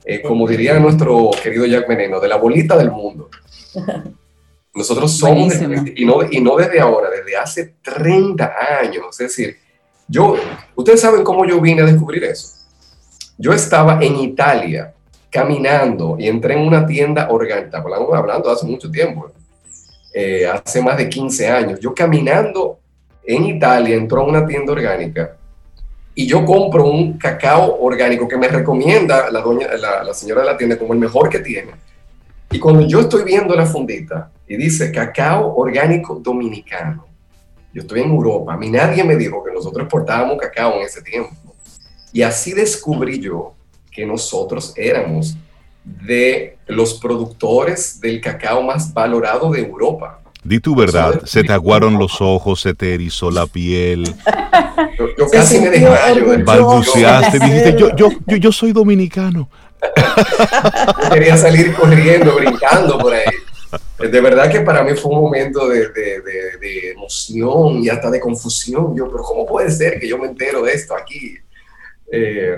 eh, 0.05 0.21
como 0.21 0.47
diría 0.47 0.79
nuestro 0.79 1.31
querido 1.43 1.65
Jack 1.65 1.89
Veneno, 1.89 2.21
de 2.21 2.29
la 2.29 2.37
bolita 2.37 2.77
del 2.77 2.91
mundo. 2.91 3.31
Nosotros 4.75 5.17
somos, 5.17 5.55
y 5.97 6.05
no, 6.05 6.31
y 6.31 6.43
no 6.43 6.57
desde 6.57 6.79
ahora, 6.79 7.09
desde 7.09 7.39
hace 7.39 7.77
30 7.83 8.53
años. 8.83 9.19
Es 9.19 9.29
decir, 9.35 9.57
yo, 10.07 10.37
ustedes 10.77 11.01
saben 11.01 11.25
cómo 11.25 11.47
yo 11.47 11.59
vine 11.59 11.81
a 11.81 11.87
descubrir 11.87 12.25
eso. 12.25 12.49
Yo 13.39 13.55
estaba 13.55 13.99
en 14.03 14.17
Italia 14.17 14.93
caminando 15.31 16.17
y 16.19 16.29
entré 16.29 16.53
en 16.53 16.69
una 16.69 16.87
tienda 16.87 17.31
orgánica, 17.31 17.79
hablando, 17.79 18.15
hablando 18.15 18.51
hace 18.51 18.67
mucho 18.67 18.91
tiempo, 18.91 19.33
eh, 20.13 20.47
hace 20.47 20.83
más 20.83 20.97
de 20.97 21.09
15 21.09 21.49
años. 21.49 21.81
Yo 21.81 21.95
caminando 21.95 22.79
en 23.25 23.47
Italia, 23.47 23.97
entro 23.97 24.21
a 24.21 24.25
una 24.25 24.47
tienda 24.47 24.73
orgánica 24.73 25.37
y 26.15 26.27
yo 26.27 26.45
compro 26.45 26.87
un 26.87 27.17
cacao 27.17 27.79
orgánico 27.81 28.27
que 28.27 28.37
me 28.37 28.49
recomienda 28.49 29.31
la, 29.31 29.41
doña, 29.41 29.69
la, 29.77 30.13
señora 30.13 30.43
de 30.43 30.49
la 30.49 30.57
tienda 30.57 30.79
como 30.79 30.93
el 30.93 30.99
mejor 30.99 31.29
que 31.29 31.39
tiene. 31.39 31.73
Y 32.51 32.59
cuando 32.59 32.87
yo 32.87 33.01
estoy 33.01 33.23
viendo 33.23 33.55
la 33.55 33.67
fundita 33.67 34.31
y 34.47 34.57
dice 34.57 34.91
cacao 34.91 35.55
orgánico 35.57 36.17
dominicano, 36.17 37.07
yo 37.73 37.83
estoy 37.83 38.01
en 38.01 38.11
Europa, 38.11 38.55
a 38.55 38.57
mí 38.57 38.69
nadie 38.69 39.05
me 39.05 39.15
dijo 39.15 39.45
que 39.45 39.53
nosotros 39.53 39.85
exportábamos 39.85 40.37
cacao 40.39 40.75
en 40.75 40.83
ese 40.83 41.03
tiempo. 41.03 41.31
Y 42.13 42.23
así 42.23 42.53
descubrí 42.53 43.21
yo 43.21 43.55
que 43.93 44.05
nosotros 44.05 44.75
éramos 44.77 45.37
de 46.07 46.59
los 46.67 46.95
productores 46.95 48.01
del 48.01 48.21
cacao 48.21 48.63
más 48.63 48.93
valorado 48.93 49.51
de 49.51 49.61
Europa. 49.61 50.21
Di 50.43 50.59
tu 50.59 50.75
verdad, 50.75 51.23
se 51.25 51.43
te 51.43 51.53
aguaron 51.53 51.99
los 51.99 52.21
ojos, 52.21 52.63
se 52.63 52.73
te 52.73 52.95
erizó 52.95 53.31
la 53.31 53.47
piel. 53.47 54.05
Yo, 55.19 55.29
casi 55.31 55.61
me 55.61 55.69
desmayo. 55.69 56.45
Balbuceaste, 56.45 57.39
dijiste, 57.39 57.77
yo, 57.79 57.95
yo, 57.97 58.09
yo, 58.27 58.37
yo 58.37 58.53
soy 58.53 58.73
dominicano. 58.73 59.49
Quería 61.13 61.37
salir 61.37 61.75
corriendo, 61.75 62.35
brincando 62.37 62.99
por 62.99 63.15
ahí. 63.15 63.25
De 63.99 64.21
verdad 64.21 64.51
que 64.51 64.61
para 64.61 64.83
mí 64.83 64.95
fue 64.95 65.13
un 65.13 65.21
momento 65.21 65.69
de, 65.69 65.89
de, 65.89 66.21
de, 66.61 66.91
emoción 66.91 67.83
y 67.83 67.89
hasta 67.89 68.11
de 68.11 68.21
confusión. 68.21 68.97
Yo, 68.97 69.11
pero 69.11 69.23
¿cómo 69.23 69.47
puede 69.47 69.71
ser 69.71 70.01
que 70.01 70.09
yo 70.09 70.19
me 70.19 70.27
entero 70.27 70.63
de 70.63 70.73
esto 70.73 70.95
aquí? 70.95 71.37
Eh, 72.11 72.57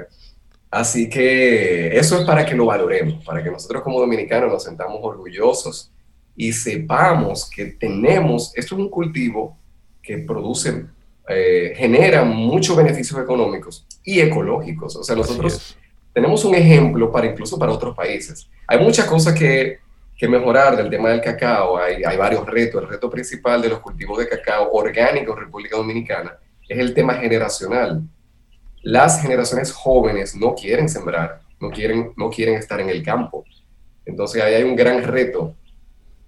Así 0.72 1.10
que 1.10 1.94
eso 1.98 2.18
es 2.18 2.24
para 2.24 2.46
que 2.46 2.54
lo 2.54 2.64
valoremos, 2.64 3.22
para 3.26 3.44
que 3.44 3.50
nosotros 3.50 3.82
como 3.82 4.00
dominicanos 4.00 4.50
nos 4.50 4.64
sentamos 4.64 5.00
orgullosos 5.02 5.92
y 6.34 6.50
sepamos 6.50 7.50
que 7.50 7.66
tenemos, 7.66 8.56
esto 8.56 8.74
es 8.74 8.80
un 8.80 8.88
cultivo 8.88 9.58
que 10.02 10.16
produce, 10.16 10.86
eh, 11.28 11.74
genera 11.76 12.24
muchos 12.24 12.74
beneficios 12.74 13.20
económicos 13.20 13.86
y 14.02 14.20
ecológicos. 14.20 14.96
O 14.96 15.04
sea, 15.04 15.14
nosotros 15.14 15.76
tenemos 16.14 16.42
un 16.46 16.54
ejemplo 16.54 17.12
para 17.12 17.26
incluso 17.26 17.58
para 17.58 17.70
otros 17.70 17.94
países. 17.94 18.48
Hay 18.66 18.82
muchas 18.82 19.04
cosas 19.04 19.38
que, 19.38 19.78
que 20.16 20.26
mejorar 20.26 20.74
del 20.74 20.88
tema 20.88 21.10
del 21.10 21.20
cacao, 21.20 21.76
hay, 21.76 22.02
hay 22.02 22.16
varios 22.16 22.46
retos. 22.46 22.82
El 22.82 22.88
reto 22.88 23.10
principal 23.10 23.60
de 23.60 23.68
los 23.68 23.80
cultivos 23.80 24.20
de 24.20 24.26
cacao 24.26 24.72
orgánicos 24.72 25.36
en 25.36 25.44
República 25.44 25.76
Dominicana 25.76 26.38
es 26.66 26.78
el 26.78 26.94
tema 26.94 27.12
generacional 27.16 28.02
las 28.82 29.20
generaciones 29.22 29.72
jóvenes 29.72 30.34
no 30.34 30.54
quieren 30.54 30.88
sembrar, 30.88 31.40
no 31.60 31.70
quieren, 31.70 32.12
no 32.16 32.30
quieren 32.30 32.56
estar 32.56 32.80
en 32.80 32.88
el 32.88 33.02
campo. 33.02 33.44
Entonces 34.04 34.42
ahí 34.42 34.54
hay 34.54 34.64
un 34.64 34.76
gran 34.76 35.02
reto 35.02 35.54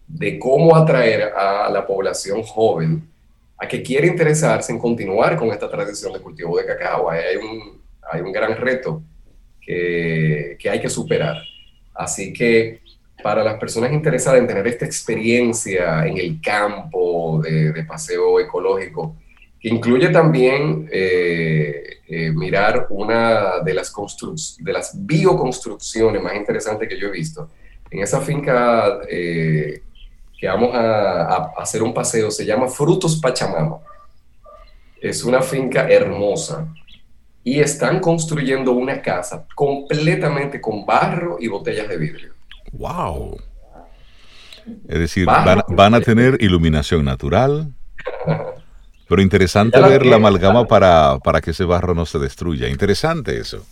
de 0.07 0.38
cómo 0.38 0.77
atraer 0.77 1.33
a 1.35 1.69
la 1.71 1.87
población 1.87 2.43
joven 2.43 3.09
a 3.57 3.67
que 3.67 3.83
quiere 3.83 4.07
interesarse 4.07 4.73
en 4.73 4.79
continuar 4.79 5.37
con 5.37 5.49
esta 5.49 5.69
tradición 5.69 6.12
de 6.12 6.21
cultivo 6.21 6.57
de 6.57 6.67
cacao. 6.67 7.11
Hay 7.11 7.37
un, 7.37 7.81
hay 8.12 8.21
un 8.21 8.33
gran 8.33 8.57
reto 8.57 9.03
que, 9.61 10.57
que 10.59 10.71
hay 10.71 10.81
que 10.81 10.90
superar. 10.90 11.37
Así 11.95 12.33
que 12.33 12.81
para 13.23 13.43
las 13.43 13.59
personas 13.59 13.93
interesadas 13.93 14.40
en 14.40 14.47
tener 14.47 14.67
esta 14.67 14.85
experiencia 14.85 16.07
en 16.07 16.19
el 16.19 16.40
campo 16.40 17.40
de, 17.43 17.73
de 17.73 17.85
paseo 17.85 18.38
ecológico, 18.38 19.17
que 19.59 19.69
incluye 19.71 20.11
también 20.11 20.88
eh, 20.93 21.93
eh, 22.07 22.31
mirar 22.33 22.87
una 22.90 23.61
de 23.64 23.73
las, 23.73 23.93
de 24.59 24.73
las 24.73 25.07
bioconstrucciones 25.07 26.23
más 26.23 26.35
interesantes 26.35 26.87
que 26.88 26.99
yo 26.99 27.09
he 27.09 27.11
visto. 27.11 27.49
En 27.90 28.03
esa 28.03 28.21
finca 28.21 29.01
eh, 29.09 29.83
que 30.38 30.47
vamos 30.47 30.75
a, 30.75 31.53
hacer 31.57 31.83
un 31.83 31.95
paseo 31.95 32.31
se 32.31 32.45
llama 32.45 32.69
Frutos 32.69 33.19
Pachamama. 33.21 33.79
Es 35.01 35.25
una 35.25 35.40
finca 35.40 35.88
hermosa 35.88 36.69
y 37.43 37.61
están 37.61 38.01
construyendo 38.01 38.73
una 38.73 39.01
casa 39.01 39.47
completamente 39.55 40.61
con 40.61 40.85
barro 40.85 41.38
y 41.40 41.49
botellas 41.49 41.88
de 41.88 41.97
vidrio. 41.97 42.35
¡Wow! 42.73 43.38
Es 44.88 44.99
decir, 44.99 45.27
van, 45.27 45.62
van, 45.69 45.95
a 45.95 46.01
tener 46.01 46.37
iluminación 46.40 47.05
natural, 47.05 47.73
Pero 49.09 49.23
interesante 49.23 49.81
ver 49.81 50.07
la 50.07 50.17
amalgama 50.17 50.67
para, 50.67 51.19
para 51.19 51.40
que 51.40 51.51
ese 51.51 51.64
barro 51.64 51.95
no 51.95 52.07
se 52.07 52.19
destruya. 52.19 52.69
Interesante 52.69 53.38
eso. 53.38 53.64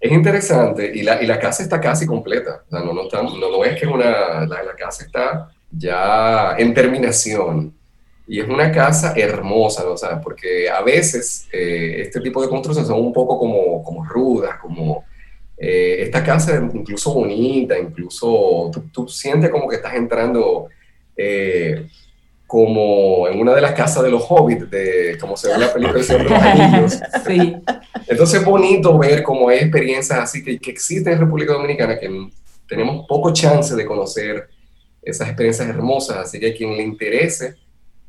Es 0.00 0.10
interesante 0.10 0.90
y 0.94 1.02
la, 1.02 1.22
y 1.22 1.26
la 1.26 1.38
casa 1.38 1.62
está 1.62 1.80
casi 1.80 2.06
completa. 2.06 2.62
O 2.66 2.70
sea, 2.70 2.80
no, 2.80 2.94
no, 2.94 3.02
no, 3.04 3.64
es 3.64 3.78
que 3.78 3.86
una, 3.86 4.46
la, 4.46 4.62
la, 4.62 4.74
casa 4.74 5.04
está 5.04 5.50
ya 5.70 6.56
en 6.56 6.72
terminación 6.72 7.74
y 8.26 8.40
es 8.40 8.48
una 8.48 8.72
casa 8.72 9.12
hermosa, 9.14 9.84
¿no? 9.84 9.92
o 9.92 9.96
sea, 9.96 10.20
porque 10.20 10.70
a 10.70 10.80
veces 10.82 11.48
eh, 11.52 11.96
este 11.98 12.20
tipo 12.20 12.40
de 12.40 12.48
construcciones 12.48 12.88
son 12.88 13.00
un 13.00 13.12
poco 13.12 13.38
como, 13.38 13.82
como 13.82 14.04
rudas, 14.04 14.56
como 14.58 15.04
eh, 15.58 15.96
esta 16.00 16.24
casa 16.24 16.56
incluso 16.72 17.12
bonita, 17.12 17.78
incluso 17.78 18.70
tú, 18.72 18.84
tú, 18.92 19.08
sientes 19.08 19.50
como 19.50 19.68
que 19.68 19.76
estás 19.76 19.94
entrando 19.94 20.68
eh, 21.14 21.86
como 22.50 23.28
en 23.28 23.38
una 23.38 23.54
de 23.54 23.60
las 23.60 23.74
casas 23.74 24.02
de 24.02 24.10
los 24.10 24.24
hobbits, 24.28 24.68
de, 24.68 25.16
como 25.20 25.36
se 25.36 25.46
ve 25.46 25.54
en 25.54 25.60
la 25.60 25.72
película 25.72 25.98
de 25.98 26.04
Señor 26.04 26.24
de 26.24 26.30
los 26.30 26.42
Anillos. 26.42 27.00
Sí. 27.24 27.56
Entonces 28.08 28.40
es 28.40 28.44
bonito 28.44 28.98
ver 28.98 29.22
cómo 29.22 29.48
hay 29.48 29.58
experiencias 29.58 30.18
así 30.18 30.42
que, 30.42 30.58
que 30.58 30.72
existen 30.72 31.12
en 31.12 31.20
República 31.20 31.52
Dominicana, 31.52 31.96
que 31.96 32.10
tenemos 32.66 33.06
poco 33.06 33.32
chance 33.32 33.76
de 33.76 33.86
conocer 33.86 34.48
esas 35.00 35.28
experiencias 35.28 35.68
hermosas, 35.68 36.16
así 36.16 36.40
que 36.40 36.48
a 36.48 36.54
quien 36.56 36.76
le 36.76 36.82
interese 36.82 37.54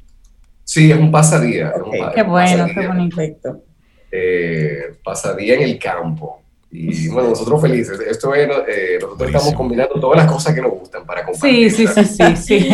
Sí, 0.64 0.90
es 0.90 0.98
un 0.98 1.12
pasadía. 1.12 1.72
qué 2.14 2.22
bueno, 2.24 2.66
qué 2.74 2.86
bonito. 2.86 3.62
Eh, 4.10 4.96
pasadía 5.04 5.54
en 5.54 5.62
el 5.62 5.78
campo. 5.78 6.39
Y 6.72 7.08
bueno, 7.08 7.30
nosotros 7.30 7.60
felices. 7.60 7.98
Esto 8.00 8.32
es, 8.32 8.48
eh, 8.68 8.96
nosotros 9.00 9.28
estamos 9.28 9.54
combinando 9.54 9.98
todas 9.98 10.18
las 10.18 10.30
cosas 10.30 10.54
que 10.54 10.62
nos 10.62 10.70
gustan 10.70 11.04
para 11.04 11.24
compartir. 11.24 11.72
Sí, 11.72 11.84
sí, 11.86 11.92
sí, 11.92 12.04
sí, 12.04 12.36
sí. 12.60 12.68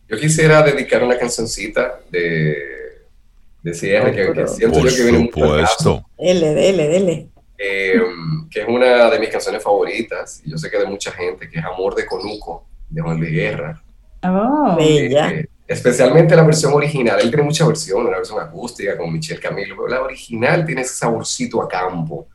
Yo 0.09 0.19
quisiera 0.19 0.63
dedicar 0.63 1.03
una 1.03 1.19
cancioncita 1.19 2.01
de, 2.11 2.57
de 3.63 3.75
Sierra 3.75 4.13
que, 4.13 4.33
que, 4.33 4.49
siento 4.49 4.79
Por 4.79 4.91
yo 4.91 4.97
que 4.97 5.03
viene 5.03 5.25
supuesto. 5.25 6.05
Dele, 6.19 6.55
dele, 6.55 6.89
dele. 6.89 7.29
Eh, 7.57 8.01
que 8.51 8.61
es 8.61 8.69
una 8.69 9.09
de 9.09 9.19
mis 9.21 9.29
canciones 9.31 9.63
favoritas, 9.63 10.43
y 10.45 10.51
yo 10.51 10.59
sé 10.59 10.69
que 10.69 10.79
de 10.79 10.87
mucha 10.87 11.13
gente, 11.13 11.49
que 11.49 11.61
es 11.61 11.65
Amor 11.65 11.95
de 11.95 12.05
Conuco, 12.05 12.67
de 12.91 13.01
Juan 13.01 13.19
Luis 13.19 13.33
Guerra. 13.33 13.83
Oh, 14.25 14.75
Bella. 14.77 15.31
Eh, 15.31 15.49
especialmente 15.73 16.37
la 16.37 16.45
versión 16.45 16.73
original. 16.73 17.19
Él 17.21 17.29
tiene 17.31 17.43
mucha 17.43 17.67
versión, 17.67 18.07
una 18.07 18.19
versión 18.19 18.41
acústica 18.41 18.97
con 18.97 19.13
Michelle 19.13 19.41
Camilo, 19.41 19.75
pero 19.77 19.89
la 19.89 20.03
original 20.03 20.65
tiene 20.65 20.83
ese 20.83 20.95
saborcito 20.95 21.63
a 21.63 21.69
campo 21.69 22.29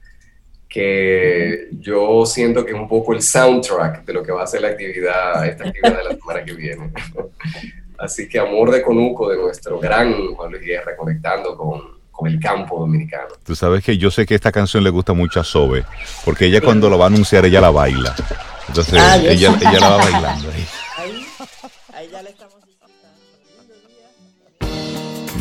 que 0.68 1.70
yo 1.80 2.26
siento 2.26 2.66
que 2.66 2.72
es 2.74 2.78
un 2.78 2.88
poco 2.88 3.14
el 3.14 3.22
soundtrack 3.22 4.04
de 4.04 4.14
lo 4.14 4.22
que 4.22 4.32
va 4.32 4.44
a 4.44 4.48
ser 4.48 4.62
la 4.62 4.70
actividad, 4.70 5.46
esta 5.48 5.66
actividad 5.66 5.98
de 5.98 6.04
la 6.04 6.16
semana 6.16 6.44
que 6.44 6.54
viene. 6.54 6.92
Así 7.98 8.28
que 8.28 8.38
Amor 8.40 8.72
de 8.72 8.82
Conuco 8.84 9.30
de 9.30 9.38
nuestro 9.38 9.80
gran 9.80 10.36
Juan 10.36 10.52
Luis 10.52 10.64
Guerra 10.64 10.96
conectando 10.96 11.56
con, 11.58 11.82
con 12.12 12.28
el 12.28 12.40
campo 12.40 12.80
dominicano. 12.80 13.30
Tú 13.44 13.56
sabes 13.56 13.84
que 13.84 13.98
yo 13.98 14.12
sé 14.12 14.26
que 14.26 14.36
esta 14.36 14.52
canción 14.52 14.84
le 14.84 14.90
gusta 14.90 15.14
mucho 15.14 15.40
a 15.40 15.44
Sobe, 15.44 15.84
porque 16.26 16.46
ella 16.46 16.62
cuando 16.62 16.90
lo 16.90 16.98
va 16.98 17.06
a 17.06 17.08
anunciar, 17.08 17.46
ella 17.46 17.62
la 17.62 17.72
baila. 17.72 18.16
Entonces, 18.68 19.00
Ah, 19.00 19.18
ella, 19.18 19.56
ella 19.60 19.80
la 19.80 19.90
va 19.90 19.98
bailando 19.98 20.50
ahí. 20.52 20.68
Ahí, 20.98 21.28
ahí 21.94 22.10
ya 22.12 22.22
le 22.22 22.34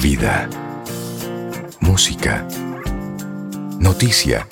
Vida. 0.00 0.48
Música. 1.80 2.46
Noticia. 3.78 4.46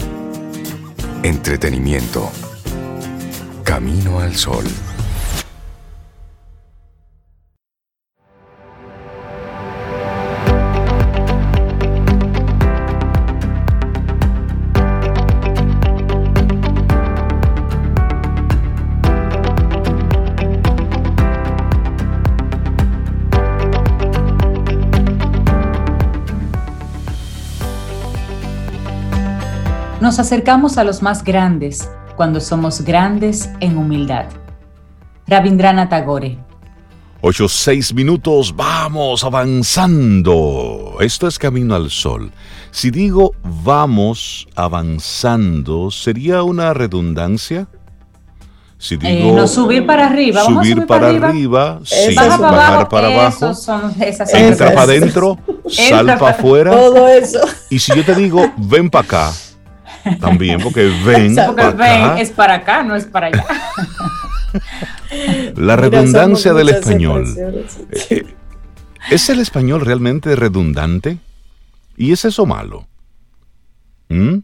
Entretenimiento. 1.23 2.31
Camino 3.63 4.21
al 4.21 4.35
sol. 4.37 4.65
Nos 30.05 30.19
acercamos 30.19 30.77
a 30.77 30.85
los 30.85 31.01
más 31.01 31.25
grandes 31.25 31.89
cuando 32.15 32.39
somos 32.39 32.83
grandes 32.83 33.49
en 33.61 33.79
humildad. 33.79 34.27
Rabindranath 35.27 35.89
Tagore. 35.89 36.37
Ocho, 37.23 37.49
seis 37.49 37.95
minutos, 37.95 38.55
vamos 38.55 39.25
avanzando. 39.25 40.97
Esto 41.01 41.27
es 41.27 41.39
Camino 41.39 41.75
al 41.75 41.89
Sol. 41.89 42.31
Si 42.71 42.91
digo 42.91 43.33
vamos 43.43 44.47
avanzando, 44.55 45.91
¿sería 45.91 46.43
una 46.43 46.75
redundancia? 46.75 47.67
Si 48.77 48.97
Eh, 48.97 48.99
digo 48.99 49.35
no, 49.35 49.49
subir 49.49 49.87
para 49.87 50.09
arriba. 50.09 50.43
Vamos 50.43 50.59
a 50.59 50.61
subir 50.65 50.75
subir 50.75 50.87
para, 50.87 51.01
para 51.01 51.29
arriba. 51.29 51.29
arriba, 51.29 51.81
sí, 51.85 52.15
Baja 52.15 52.29
para 52.37 52.51
bajar 52.51 52.73
abajo. 52.75 52.89
para 52.91 53.07
abajo, 53.07 53.55
son, 53.55 53.95
esas 54.03 54.35
entra 54.35 54.67
Esas. 54.67 54.71
para 54.73 54.83
adentro, 54.83 55.39
sal 55.67 56.05
para 56.05 56.19
pa- 56.19 56.31
afuera. 56.33 56.73
Todo 56.73 57.09
eso. 57.09 57.41
Y 57.71 57.79
si 57.79 57.95
yo 57.97 58.05
te 58.05 58.15
digo 58.15 58.53
ven 58.59 58.91
para 58.91 59.05
acá, 59.07 59.33
también, 60.21 60.61
porque 60.61 60.91
ven 61.05 61.35
Porque 61.47 61.63
para 61.63 61.71
ven, 61.73 62.03
acá, 62.05 62.21
es 62.21 62.31
para 62.31 62.55
acá, 62.55 62.83
no 62.83 62.95
es 62.97 63.05
para 63.05 63.29
allá. 63.29 63.45
la 65.57 65.77
redundancia 65.77 66.53
del 66.53 66.69
español. 66.71 67.23
expresiones. 67.23 68.11
Eh, 68.11 68.35
¿Es 69.11 69.29
el 69.29 69.41
español 69.41 69.83
realmente 69.83 70.35
redundante? 70.35 71.19
¿Y 71.97 72.13
es 72.13 72.25
eso 72.25 72.47
malo? 72.47 72.87
¿Mm? 74.09 74.39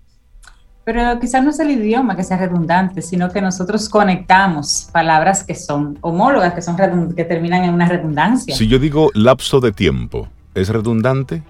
Pero 0.84 1.20
quizás 1.20 1.44
no 1.44 1.50
es 1.50 1.60
el 1.60 1.70
idioma 1.70 2.16
que 2.16 2.24
sea 2.24 2.36
redundante, 2.36 3.02
sino 3.02 3.30
que 3.30 3.40
nosotros 3.40 3.88
conectamos 3.88 4.88
palabras 4.92 5.44
que 5.44 5.54
son 5.54 5.98
homólogas, 6.00 6.54
que 6.54 6.62
son 6.62 6.76
que 7.14 7.24
terminan 7.24 7.64
en 7.64 7.74
una 7.74 7.86
redundancia. 7.86 8.54
Si 8.54 8.66
yo 8.66 8.78
digo 8.78 9.10
lapso 9.14 9.60
de 9.60 9.72
tiempo, 9.72 10.28
¿es 10.54 10.68
redundante? 10.68 11.42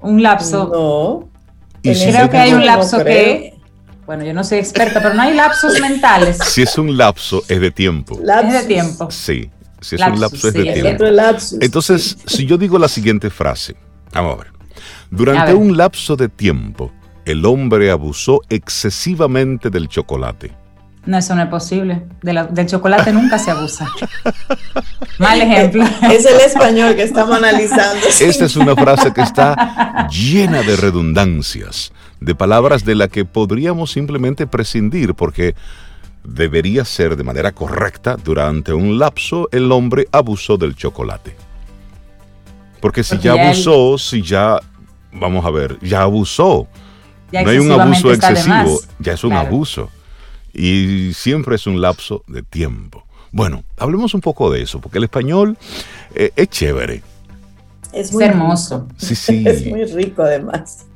Un 0.00 0.22
lapso. 0.22 0.68
No. 0.72 1.31
Y 1.82 1.94
si 1.94 2.06
Creo 2.10 2.30
que 2.30 2.36
hay 2.38 2.52
un 2.52 2.60
no 2.60 2.66
lapso 2.66 3.04
que, 3.04 3.54
bueno, 4.06 4.24
yo 4.24 4.32
no 4.32 4.44
soy 4.44 4.58
experta, 4.58 5.02
pero 5.02 5.14
no 5.14 5.22
hay 5.22 5.34
lapsos 5.34 5.80
mentales. 5.80 6.38
Si 6.38 6.62
es 6.62 6.78
un 6.78 6.96
lapso, 6.96 7.42
es 7.48 7.60
de 7.60 7.70
tiempo. 7.70 8.18
Lapsus. 8.22 8.54
Es 8.54 8.60
de 8.62 8.68
tiempo. 8.68 9.10
Sí, 9.10 9.50
si 9.80 9.94
es 9.96 10.00
Lapsus, 10.00 10.14
un 10.14 10.20
lapso, 10.20 10.48
es 10.48 10.54
sí, 10.54 10.60
de 10.62 10.72
tiempo. 10.80 11.04
lapsus. 11.04 11.58
Entonces, 11.60 12.18
si 12.26 12.46
yo 12.46 12.56
digo 12.56 12.78
la 12.78 12.88
siguiente 12.88 13.30
frase, 13.30 13.74
vamos 14.12 14.34
a 14.34 14.36
ver. 14.44 14.46
A 14.48 14.52
Durante 15.10 15.52
ver. 15.52 15.54
un 15.56 15.76
lapso 15.76 16.16
de 16.16 16.28
tiempo, 16.28 16.92
el 17.24 17.44
hombre 17.44 17.90
abusó 17.90 18.40
excesivamente 18.48 19.70
del 19.70 19.88
chocolate. 19.88 20.52
No, 21.04 21.18
eso 21.18 21.34
no 21.34 21.42
es 21.42 21.48
posible. 21.48 22.04
De 22.22 22.32
la- 22.32 22.44
del 22.44 22.66
chocolate 22.66 23.12
nunca 23.12 23.38
se 23.38 23.50
abusa. 23.50 23.88
Mal 25.18 25.40
ejemplo. 25.42 25.84
Es 26.10 26.24
el 26.26 26.40
español 26.40 26.94
que 26.94 27.02
estamos 27.02 27.36
analizando. 27.36 28.06
Esta 28.20 28.44
es 28.44 28.56
una 28.56 28.74
frase 28.76 29.12
que 29.12 29.22
está 29.22 30.06
llena 30.08 30.62
de 30.62 30.76
redundancias, 30.76 31.92
de 32.20 32.34
palabras 32.34 32.84
de 32.84 32.94
la 32.94 33.08
que 33.08 33.24
podríamos 33.24 33.90
simplemente 33.90 34.46
prescindir 34.46 35.14
porque 35.14 35.54
debería 36.24 36.84
ser 36.84 37.16
de 37.16 37.24
manera 37.24 37.50
correcta 37.50 38.16
durante 38.22 38.72
un 38.72 38.96
lapso 38.98 39.48
el 39.50 39.72
hombre 39.72 40.06
abusó 40.12 40.56
del 40.56 40.76
chocolate. 40.76 41.34
Porque 42.80 43.02
si 43.02 43.16
Porque 43.16 43.24
ya 43.28 43.32
abusó, 43.46 43.98
si 43.98 44.22
ya, 44.22 44.58
vamos 45.12 45.44
a 45.44 45.50
ver, 45.50 45.78
ya 45.82 46.02
abusó. 46.02 46.68
Ya 47.32 47.42
no 47.42 47.50
hay 47.50 47.58
un 47.58 47.72
abuso 47.72 48.12
excesivo, 48.12 48.80
ya 49.00 49.14
es 49.14 49.24
un 49.24 49.30
Claro. 49.30 49.48
abuso. 49.48 49.90
Y 50.52 51.12
siempre 51.14 51.56
es 51.56 51.66
un 51.66 51.80
lapso 51.80 52.22
de 52.26 52.42
tiempo. 52.42 53.04
Bueno, 53.30 53.64
hablemos 53.78 54.12
un 54.14 54.20
poco 54.20 54.50
de 54.50 54.62
eso, 54.62 54.80
porque 54.80 54.98
el 54.98 55.04
español 55.04 55.56
eh, 56.14 56.30
es 56.36 56.48
chévere. 56.48 57.02
Es 57.92 58.08
Es 58.08 58.12
muy 58.12 58.24
hermoso. 58.24 58.88
Sí, 58.96 59.14
sí. 59.14 59.42
Es 59.46 59.66
muy 59.66 59.84
rico 59.84 60.22
además. 60.22 60.86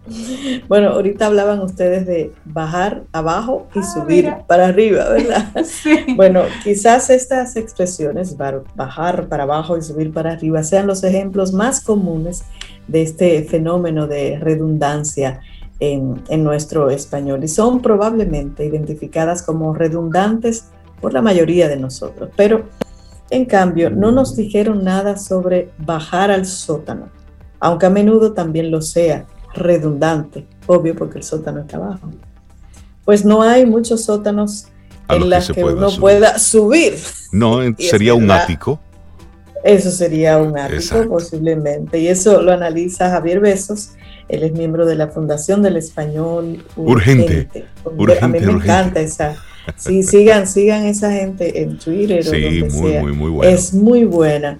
Bueno, 0.68 0.90
ahorita 0.90 1.26
hablaban 1.26 1.60
ustedes 1.60 2.06
de 2.06 2.32
bajar 2.44 3.02
abajo 3.12 3.66
y 3.74 3.80
Ah, 3.80 3.82
subir 3.82 4.24
mira. 4.26 4.46
para 4.46 4.68
arriba, 4.68 5.08
¿verdad? 5.08 5.52
Sí. 5.64 6.14
Bueno, 6.14 6.42
quizás 6.62 7.10
estas 7.10 7.56
expresiones, 7.56 8.36
bajar 8.76 9.28
para 9.28 9.42
abajo 9.42 9.76
y 9.76 9.82
subir 9.82 10.12
para 10.12 10.32
arriba, 10.32 10.62
sean 10.62 10.86
los 10.86 11.02
ejemplos 11.02 11.52
más 11.52 11.80
comunes 11.80 12.44
de 12.86 13.02
este 13.02 13.42
fenómeno 13.44 14.06
de 14.06 14.38
redundancia 14.38 15.40
en, 15.80 16.22
en 16.28 16.44
nuestro 16.44 16.90
español 16.90 17.44
y 17.44 17.48
son 17.48 17.82
probablemente 17.82 18.64
identificadas 18.64 19.42
como 19.42 19.74
redundantes 19.74 20.66
por 21.00 21.12
la 21.12 21.22
mayoría 21.22 21.68
de 21.68 21.76
nosotros. 21.76 22.30
Pero, 22.36 22.64
en 23.30 23.44
cambio, 23.44 23.90
no 23.90 24.12
nos 24.12 24.36
dijeron 24.36 24.84
nada 24.84 25.16
sobre 25.18 25.70
bajar 25.78 26.30
al 26.30 26.46
sótano, 26.46 27.08
aunque 27.60 27.86
a 27.86 27.90
menudo 27.90 28.32
también 28.32 28.70
lo 28.70 28.80
sea 28.80 29.26
redundante, 29.54 30.46
obvio 30.66 30.94
porque 30.94 31.18
el 31.18 31.24
sótano 31.24 31.60
está 31.60 31.76
abajo. 31.76 32.10
Pues 33.04 33.24
no 33.24 33.42
hay 33.42 33.66
muchos 33.66 34.04
sótanos 34.04 34.66
A 35.08 35.14
los 35.14 35.22
en 35.22 35.22
que 35.22 35.28
las 35.28 35.46
que, 35.48 35.60
pueda 35.62 35.76
uno 35.76 35.88
subir. 35.88 36.00
pueda 36.00 36.38
subir. 36.38 36.94
No, 37.32 37.58
sería 37.78 38.14
un 38.14 38.30
ático. 38.30 38.80
Eso 39.64 39.90
sería 39.90 40.38
un 40.38 40.56
ático 40.58 40.76
Exacto. 40.76 41.08
posiblemente. 41.08 41.98
Y 41.98 42.08
eso 42.08 42.40
lo 42.42 42.52
analiza 42.52 43.10
Javier 43.10 43.40
Besos. 43.40 43.90
Él 44.28 44.42
es 44.42 44.52
miembro 44.52 44.86
de 44.86 44.96
la 44.96 45.08
Fundación 45.08 45.62
del 45.62 45.76
Español 45.76 46.64
Urgente. 46.76 47.48
Urgente. 47.52 47.64
A 47.84 47.90
mí 47.90 48.02
Urgente, 48.02 48.28
me 48.28 48.38
urgente. 48.38 48.64
encanta 48.64 49.00
esa, 49.00 49.36
Sí, 49.76 50.02
sigan, 50.02 50.46
sigan 50.46 50.84
esa 50.86 51.10
gente 51.12 51.62
en 51.62 51.78
Twitter 51.78 52.22
sí, 52.24 52.28
o 52.28 52.40
donde 52.40 52.60
muy, 52.74 52.90
sea. 52.90 53.02
muy, 53.02 53.12
muy 53.12 53.30
bueno. 53.30 53.52
Es 53.52 53.74
muy 53.74 54.04
buena. 54.04 54.58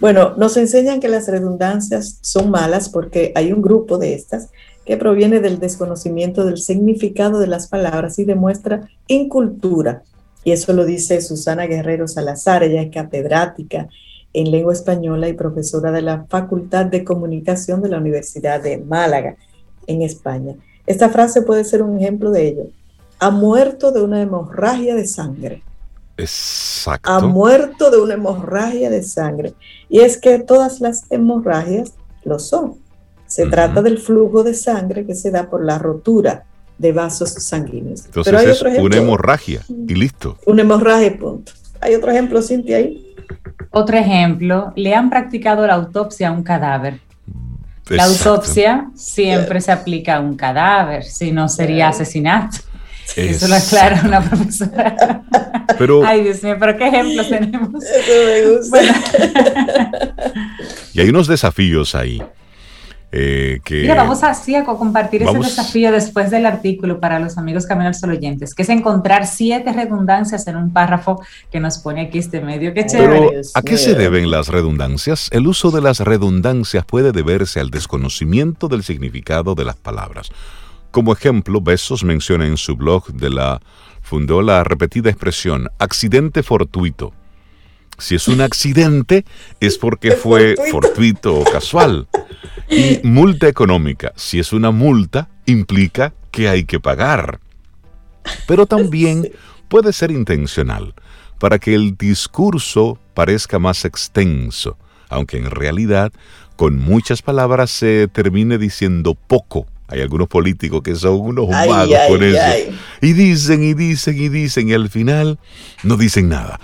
Bueno, 0.00 0.34
nos 0.36 0.56
enseñan 0.56 1.00
que 1.00 1.08
las 1.08 1.28
redundancias 1.28 2.18
son 2.20 2.50
malas 2.50 2.88
porque 2.88 3.32
hay 3.34 3.52
un 3.52 3.62
grupo 3.62 3.98
de 3.98 4.14
estas 4.14 4.48
que 4.84 4.96
proviene 4.96 5.40
del 5.40 5.60
desconocimiento 5.60 6.44
del 6.44 6.58
significado 6.58 7.38
de 7.38 7.46
las 7.46 7.68
palabras 7.68 8.18
y 8.18 8.24
demuestra 8.24 8.88
incultura. 9.06 10.02
Y 10.44 10.50
eso 10.50 10.72
lo 10.72 10.84
dice 10.84 11.20
Susana 11.20 11.66
Guerrero 11.66 12.08
Salazar, 12.08 12.64
ella 12.64 12.82
es 12.82 12.90
catedrática 12.92 13.88
en 14.34 14.50
lengua 14.50 14.72
española 14.72 15.28
y 15.28 15.34
profesora 15.34 15.92
de 15.92 16.02
la 16.02 16.24
Facultad 16.28 16.86
de 16.86 17.04
Comunicación 17.04 17.82
de 17.82 17.88
la 17.90 17.98
Universidad 17.98 18.62
de 18.62 18.78
Málaga, 18.78 19.36
en 19.86 20.02
España. 20.02 20.54
Esta 20.86 21.10
frase 21.10 21.42
puede 21.42 21.64
ser 21.64 21.82
un 21.82 21.98
ejemplo 21.98 22.30
de 22.30 22.48
ello. 22.48 22.66
Ha 23.18 23.30
muerto 23.30 23.92
de 23.92 24.02
una 24.02 24.20
hemorragia 24.22 24.94
de 24.94 25.06
sangre. 25.06 25.62
Exacto. 26.16 27.10
Ha 27.10 27.20
muerto 27.20 27.90
de 27.90 27.98
una 28.00 28.14
hemorragia 28.14 28.90
de 28.90 29.02
sangre. 29.02 29.54
Y 29.88 30.00
es 30.00 30.18
que 30.18 30.38
todas 30.38 30.80
las 30.80 31.04
hemorragias 31.10 31.92
lo 32.24 32.38
son. 32.38 32.76
Se 33.26 33.42
Ujú. 33.42 33.50
trata 33.50 33.82
del 33.82 33.98
flujo 33.98 34.42
de 34.44 34.54
sangre 34.54 35.06
que 35.06 35.14
se 35.14 35.30
da 35.30 35.48
por 35.48 35.64
la 35.64 35.78
rotura 35.78 36.44
de 36.78 36.92
vasos 36.92 37.30
sanguíneos. 37.30 38.06
Entonces 38.06 38.30
Pero 38.30 38.38
hay 38.38 38.46
es 38.50 38.56
otro 38.56 38.68
ejemplo. 38.68 38.86
una 38.86 38.96
hemorragia 38.96 39.62
y 39.68 39.94
listo. 39.94 40.36
Una 40.46 40.62
hemorragia, 40.62 41.18
punto. 41.18 41.52
Hay 41.80 41.94
otro 41.94 42.10
ejemplo, 42.10 42.42
Cintia, 42.42 42.76
ahí. 42.78 43.11
Otro 43.72 43.96
ejemplo, 43.96 44.72
le 44.76 44.94
han 44.94 45.10
practicado 45.10 45.66
la 45.66 45.74
autopsia 45.74 46.28
a 46.28 46.32
un 46.32 46.42
cadáver. 46.42 47.00
La 47.88 48.04
Exacto. 48.04 48.30
autopsia 48.30 48.86
siempre 48.94 49.60
se 49.60 49.72
aplica 49.72 50.16
a 50.16 50.20
un 50.20 50.36
cadáver, 50.36 51.04
si 51.04 51.32
no 51.32 51.48
sería 51.48 51.88
asesinato. 51.88 52.58
Eso 53.16 53.48
lo 53.48 53.56
aclara 53.56 54.02
una 54.04 54.20
profesora. 54.20 55.22
Pero, 55.78 56.02
Ay, 56.04 56.22
Dios 56.22 56.42
mío, 56.42 56.56
pero 56.58 56.76
qué 56.76 56.86
ejemplos 56.86 57.28
tenemos. 57.28 57.82
Eso 57.82 58.12
me 58.26 58.56
gusta. 58.56 58.68
Bueno, 58.70 58.92
y 60.94 61.00
hay 61.00 61.08
unos 61.08 61.26
desafíos 61.26 61.94
ahí. 61.94 62.22
Eh, 63.12 63.60
que 63.62 63.82
mira, 63.82 63.94
vamos 63.94 64.22
así 64.24 64.54
a 64.54 64.64
co- 64.64 64.78
compartir 64.78 65.22
Vamos. 65.24 65.46
ese 65.46 65.60
desafío 65.60 65.92
después 65.92 66.30
del 66.30 66.46
artículo 66.46 66.98
para 66.98 67.18
los 67.18 67.36
amigos 67.36 67.66
Camino 67.66 67.88
al 67.88 67.94
Sol 67.94 68.10
oyentes, 68.10 68.54
que 68.54 68.62
es 68.62 68.68
encontrar 68.70 69.26
siete 69.26 69.70
redundancias 69.72 70.46
en 70.46 70.56
un 70.56 70.72
párrafo 70.72 71.22
que 71.50 71.60
nos 71.60 71.78
pone 71.78 72.00
aquí 72.00 72.18
este 72.18 72.40
medio. 72.40 72.72
Qué 72.72 72.86
chévere. 72.86 73.28
Pero, 73.28 73.40
¿a 73.54 73.62
qué 73.62 73.76
se 73.76 73.94
deben 73.94 74.30
las 74.30 74.48
redundancias? 74.48 75.28
El 75.30 75.46
uso 75.46 75.70
de 75.70 75.82
las 75.82 76.00
redundancias 76.00 76.84
puede 76.86 77.12
deberse 77.12 77.60
al 77.60 77.70
desconocimiento 77.70 78.68
del 78.68 78.82
significado 78.82 79.54
de 79.54 79.66
las 79.66 79.76
palabras. 79.76 80.30
Como 80.90 81.12
ejemplo, 81.12 81.60
Besos 81.60 82.04
menciona 82.04 82.46
en 82.46 82.56
su 82.56 82.76
blog 82.76 83.08
de 83.12 83.30
la 83.30 83.60
fundó 84.02 84.42
la 84.42 84.64
repetida 84.64 85.10
expresión 85.10 85.68
accidente 85.78 86.42
fortuito. 86.42 87.12
Si 87.98 88.14
es 88.14 88.28
un 88.28 88.40
accidente 88.40 89.24
es 89.60 89.78
porque 89.78 90.12
fue 90.12 90.56
Fortuito. 90.70 91.34
o 91.36 91.44
casual. 91.44 92.08
Y 92.68 93.00
multa 93.02 93.48
económica, 93.48 94.14
si 94.16 94.38
es 94.38 94.54
una 94.54 94.70
multa, 94.70 95.28
implica 95.44 96.14
que 96.30 96.48
hay 96.48 96.64
que 96.64 96.80
pagar. 96.80 97.38
Pero 98.46 98.64
también 98.64 99.30
puede 99.68 99.92
ser 99.92 100.10
intencional, 100.10 100.94
para 101.38 101.58
que 101.58 101.74
el 101.74 101.98
discurso 101.98 102.98
parezca 103.12 103.58
más 103.58 103.84
extenso, 103.84 104.78
aunque 105.10 105.36
en 105.36 105.50
realidad 105.50 106.12
con 106.56 106.78
muchas 106.78 107.20
palabras 107.20 107.70
se 107.70 108.08
termine 108.08 108.56
diciendo 108.56 109.14
poco. 109.14 109.66
Hay 109.88 110.00
algunos 110.00 110.28
políticos 110.28 110.80
que 110.82 110.94
son 110.94 111.20
unos 111.20 111.48
ay, 111.52 111.90
con 112.08 112.22
eso. 112.22 112.40
ay. 112.42 112.78
Y 113.02 113.12
dicen 113.12 113.62
y 113.62 113.74
dicen 113.74 114.16
y 114.18 114.28
dicen 114.30 114.68
y 114.70 114.72
al 114.72 114.88
final 114.88 115.38
no 115.82 115.98
dicen 115.98 116.30
nada. 116.30 116.58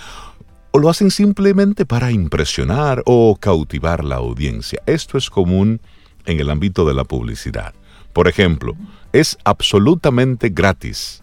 O 0.70 0.78
lo 0.78 0.90
hacen 0.90 1.10
simplemente 1.10 1.86
para 1.86 2.10
impresionar 2.10 3.02
o 3.06 3.36
cautivar 3.40 4.04
la 4.04 4.16
audiencia. 4.16 4.82
Esto 4.86 5.16
es 5.18 5.30
común 5.30 5.80
en 6.26 6.40
el 6.40 6.50
ámbito 6.50 6.84
de 6.84 6.94
la 6.94 7.04
publicidad. 7.04 7.74
Por 8.12 8.28
ejemplo, 8.28 8.76
es 9.12 9.38
absolutamente 9.44 10.50
gratis. 10.50 11.22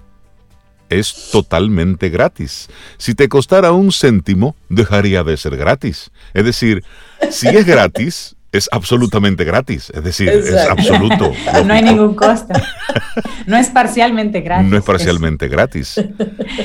Es 0.89 1.29
totalmente 1.31 2.09
gratis. 2.09 2.69
Si 2.97 3.15
te 3.15 3.27
costara 3.27 3.71
un 3.71 3.91
céntimo, 3.91 4.55
dejaría 4.69 5.23
de 5.23 5.37
ser 5.37 5.57
gratis. 5.57 6.11
Es 6.33 6.45
decir, 6.45 6.83
si 7.31 7.47
es 7.47 7.65
gratis, 7.65 8.35
es 8.55 8.69
absolutamente 8.71 9.43
gratis. 9.43 9.91
Es 9.93 10.03
decir, 10.03 10.29
es 10.29 10.67
absoluto. 10.67 11.31
No 11.65 11.73
hay 11.73 11.83
ningún 11.83 12.15
costo. 12.15 12.53
No 13.47 13.57
es 13.57 13.69
parcialmente 13.69 14.41
gratis. 14.41 14.69
No 14.69 14.77
es 14.77 14.83
parcialmente 14.83 15.47
gratis. 15.47 16.01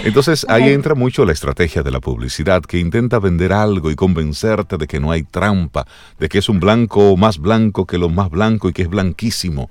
Entonces 0.04 0.46
ahí 0.48 0.72
entra 0.72 0.94
mucho 0.94 1.24
la 1.24 1.32
estrategia 1.32 1.82
de 1.82 1.90
la 1.90 2.00
publicidad 2.00 2.62
que 2.62 2.78
intenta 2.78 3.18
vender 3.18 3.52
algo 3.52 3.90
y 3.90 3.94
convencerte 3.94 4.76
de 4.76 4.86
que 4.86 4.98
no 4.98 5.12
hay 5.12 5.22
trampa, 5.22 5.86
de 6.18 6.28
que 6.28 6.38
es 6.38 6.48
un 6.48 6.58
blanco 6.58 7.16
más 7.16 7.38
blanco 7.38 7.86
que 7.86 7.98
lo 7.98 8.08
más 8.08 8.30
blanco 8.30 8.68
y 8.68 8.72
que 8.72 8.82
es 8.82 8.88
blanquísimo, 8.88 9.68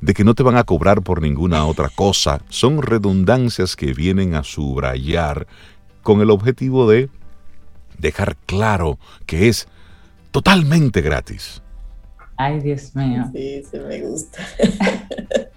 de 0.00 0.14
que 0.14 0.24
no 0.24 0.34
te 0.34 0.42
van 0.42 0.56
a 0.56 0.64
cobrar 0.64 1.02
por 1.02 1.22
ninguna 1.22 1.64
otra 1.64 1.88
cosa. 1.88 2.40
Son 2.48 2.82
redundancias 2.82 3.76
que 3.76 3.94
vienen 3.94 4.34
a 4.34 4.42
subrayar 4.42 5.46
con 6.02 6.20
el 6.20 6.30
objetivo 6.30 6.90
de 6.90 7.08
dejar 7.98 8.36
claro 8.46 8.98
que 9.26 9.48
es 9.48 9.68
totalmente 10.30 11.00
gratis. 11.00 11.62
Ay, 12.36 12.60
Dios 12.60 12.94
mío. 12.94 13.24
Sí, 13.34 13.62
sí, 13.70 13.78
me 13.78 14.00
gusta. 14.02 14.38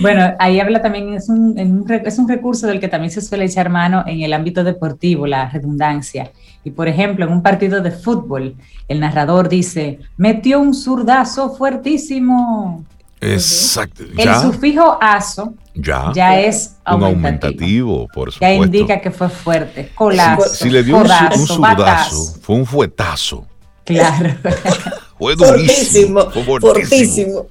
Bueno, 0.00 0.34
ahí 0.38 0.58
habla 0.58 0.80
también, 0.80 1.12
es 1.12 1.28
un, 1.28 1.58
en 1.58 1.72
un 1.82 1.86
re- 1.86 2.02
es 2.06 2.18
un 2.18 2.26
recurso 2.26 2.66
del 2.66 2.80
que 2.80 2.88
también 2.88 3.10
se 3.10 3.20
suele 3.20 3.44
echar 3.44 3.68
mano 3.68 4.02
en 4.06 4.22
el 4.22 4.32
ámbito 4.32 4.64
deportivo, 4.64 5.26
la 5.26 5.50
redundancia. 5.50 6.30
Y 6.64 6.70
por 6.70 6.88
ejemplo, 6.88 7.26
en 7.26 7.32
un 7.32 7.42
partido 7.42 7.82
de 7.82 7.90
fútbol, 7.90 8.56
el 8.88 9.00
narrador 9.00 9.50
dice, 9.50 9.98
metió 10.16 10.60
un 10.60 10.72
zurdazo 10.72 11.54
fuertísimo. 11.54 12.86
Exacto. 13.20 14.02
El 14.02 14.16
Ya, 14.16 14.40
sufijo 14.40 14.96
aso 14.98 15.52
ya. 15.74 16.10
ya 16.14 16.40
es 16.40 16.76
Un 16.86 17.02
aumentativo. 17.04 17.12
aumentativo, 17.16 18.08
por 18.14 18.28
Ya 18.30 18.32
supuesto. 18.34 18.64
indica 18.64 18.98
que 19.02 19.10
fue 19.10 19.28
fuerte. 19.28 19.90
Colazo, 19.94 20.48
Si 20.48 20.70
le 20.70 20.82
dio 20.82 20.96
un, 20.96 21.02
su- 21.02 21.08
codazo, 21.08 21.38
un 21.40 21.46
zurdazo, 21.46 22.40
fue 22.40 22.56
un 22.56 22.64
fuetazo. 22.64 23.46
Claro. 23.94 24.36
Fue 25.18 25.36
durísimo. 25.36 26.30
Fortísimo, 26.30 26.30
Fue 26.30 26.60
fortísimo. 26.60 27.46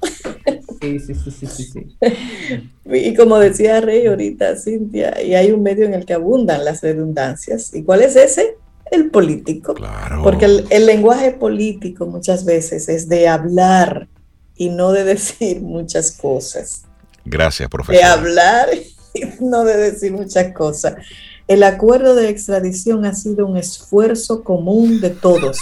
Sí, 0.80 0.98
sí, 0.98 1.14
sí, 1.14 1.30
sí, 1.30 1.46
sí, 1.46 1.64
sí. 1.72 1.96
Y 2.92 3.14
como 3.14 3.38
decía 3.38 3.80
Rey 3.80 4.06
ahorita, 4.06 4.56
Cintia, 4.56 5.22
y 5.22 5.34
hay 5.34 5.52
un 5.52 5.62
medio 5.62 5.84
en 5.84 5.94
el 5.94 6.04
que 6.04 6.14
abundan 6.14 6.64
las 6.64 6.80
redundancias. 6.82 7.72
¿Y 7.74 7.84
cuál 7.84 8.02
es 8.02 8.16
ese? 8.16 8.56
El 8.90 9.10
político. 9.10 9.74
Claro. 9.74 10.22
Porque 10.24 10.46
el, 10.46 10.66
el 10.70 10.86
lenguaje 10.86 11.30
político 11.30 12.06
muchas 12.06 12.44
veces 12.44 12.88
es 12.88 13.08
de 13.08 13.28
hablar 13.28 14.08
y 14.56 14.70
no 14.70 14.90
de 14.90 15.04
decir 15.04 15.60
muchas 15.60 16.10
cosas. 16.10 16.82
Gracias, 17.24 17.66
De 17.66 17.70
profesor. 17.70 18.04
hablar 18.04 18.68
y 19.14 19.44
no 19.44 19.62
de 19.64 19.76
decir 19.76 20.12
muchas 20.12 20.52
cosas. 20.52 20.96
El 21.46 21.62
acuerdo 21.62 22.14
de 22.14 22.28
extradición 22.28 23.04
ha 23.04 23.14
sido 23.14 23.46
un 23.46 23.56
esfuerzo 23.56 24.42
común 24.44 25.00
de 25.00 25.10
todos, 25.10 25.58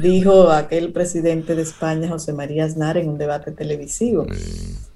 dijo 0.00 0.50
aquel 0.50 0.92
presidente 0.92 1.54
de 1.54 1.62
España, 1.62 2.08
José 2.08 2.32
María 2.32 2.64
Aznar, 2.64 2.96
en 2.96 3.08
un 3.08 3.18
debate 3.18 3.50
televisivo 3.52 4.26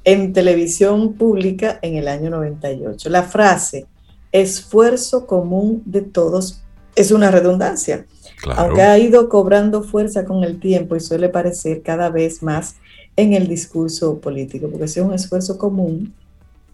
en 0.05 0.33
televisión 0.33 1.13
pública 1.15 1.79
en 1.83 1.97
el 1.97 2.09
año 2.09 2.31
98. 2.31 3.09
La 3.11 3.23
frase 3.23 3.87
esfuerzo 4.33 5.27
común 5.27 5.83
de 5.85 6.01
todos 6.03 6.63
es 6.97 7.11
una 7.11 7.31
redundancia, 7.31 8.07
Claro. 8.41 8.61
aunque 8.63 8.83
ha 8.83 8.99
ido 8.99 9.29
cobrando 9.29 9.83
fuerza 9.83 10.25
con 10.25 10.45
el 10.45 10.59
tiempo 10.61 10.97
y 10.97 11.01
suele 11.01 11.29
parecer 11.29 11.83
cada 11.83 12.09
vez 12.09 12.43
más 12.43 12.77
en 13.17 13.35
el 13.35 13.49
discurso 13.49 14.19
político, 14.19 14.69
porque 14.71 14.89
si 14.89 15.01
es 15.01 15.07
un 15.07 15.13
esfuerzo 15.13 15.59
común, 15.59 16.15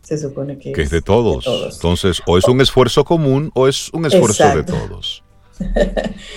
se 0.02 0.16
supone 0.16 0.56
que, 0.58 0.70
que 0.72 0.82
es 0.82 0.90
de 0.90 1.02
todos. 1.02 1.44
de 1.44 1.50
todos. 1.50 1.74
Entonces, 1.74 2.22
o 2.26 2.38
es 2.38 2.46
un 2.46 2.60
esfuerzo 2.60 3.04
común 3.04 3.50
o 3.54 3.66
es 3.66 3.92
un 3.92 4.06
esfuerzo 4.06 4.44
Exacto. 4.44 4.72
de 4.72 4.78
todos. 4.78 5.24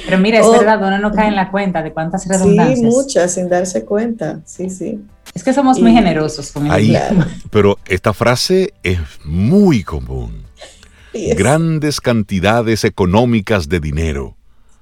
Pero 0.05 0.17
mira, 0.19 0.39
es 0.39 0.45
Oh. 0.45 0.51
verdad, 0.51 0.77
uno 0.79 0.97
no 0.99 1.11
cae 1.11 1.27
en 1.27 1.35
la 1.35 1.51
cuenta 1.51 1.81
de 1.83 1.91
cuántas 1.93 2.23
Sí, 2.23 2.29
redundancias. 2.29 2.81
muchas, 2.81 3.33
sin 3.33 3.49
darse 3.49 3.85
cuenta, 3.85 4.39
sí, 4.45 4.69
sí. 4.69 4.99
Es 5.33 5.43
que 5.43 5.53
somos 5.53 5.79
muy 5.79 5.91
generosos 5.93 6.51
con 6.51 6.65
el 6.65 6.71
Ahí, 6.71 6.87
idioma. 6.91 7.27
pero 7.51 7.77
esta 7.87 8.13
frase 8.13 8.73
es 8.83 8.99
muy 9.25 9.83
común. 9.83 10.43
Grandes 11.35 12.01
cantidades 12.01 12.83
económicas 12.83 13.67
de 13.69 13.79
dinero. 13.79 14.35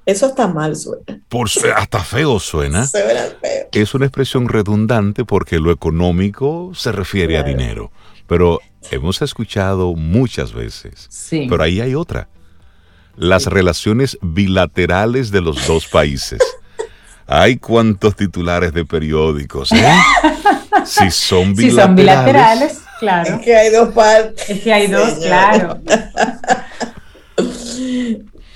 eso 0.05 0.27
está 0.27 0.47
mal, 0.47 0.73
suena. 0.77 1.19
Por, 1.27 1.49
su- 1.49 1.67
hasta 1.75 1.99
feo 1.99 2.39
suena. 2.39 2.87
Suena 2.87 3.23
feo. 3.41 3.67
Es 3.73 3.93
una 3.93 4.05
expresión 4.05 4.47
redundante 4.47 5.25
porque 5.25 5.59
lo 5.59 5.69
económico 5.69 6.71
se 6.73 6.93
refiere 6.93 7.37
a 7.37 7.43
Claro. 7.43 7.57
dinero. 7.57 7.91
Pero 8.25 8.59
hemos 8.89 9.21
escuchado 9.21 9.95
muchas 9.95 10.53
veces. 10.53 11.07
Sí. 11.09 11.47
Pero 11.49 11.61
ahí 11.61 11.81
hay 11.81 11.93
otra. 11.93 12.29
Las 13.17 13.47
relaciones 13.47 14.17
bilaterales 14.21 15.31
de 15.31 15.41
los 15.41 15.67
dos 15.67 15.87
países. 15.87 16.39
Hay 17.25 17.57
cuantos 17.57 18.15
titulares 18.15 18.71
de 18.73 18.85
periódicos, 18.85 19.71
¿eh? 19.73 19.85
Si 20.85 21.11
son 21.11 21.53
Si 21.55 21.65
bilaterales. 21.65 21.75
son 21.85 21.95
bilaterales, 21.95 22.81
Claro. 22.99 23.35
Es 23.35 23.41
que 23.41 23.55
hay 23.55 23.69
dos 23.71 23.89
partes. 23.93 24.49
Es 24.49 24.61
que 24.61 24.73
hay 24.73 24.87
dos, 24.87 25.13
claro. 25.15 25.79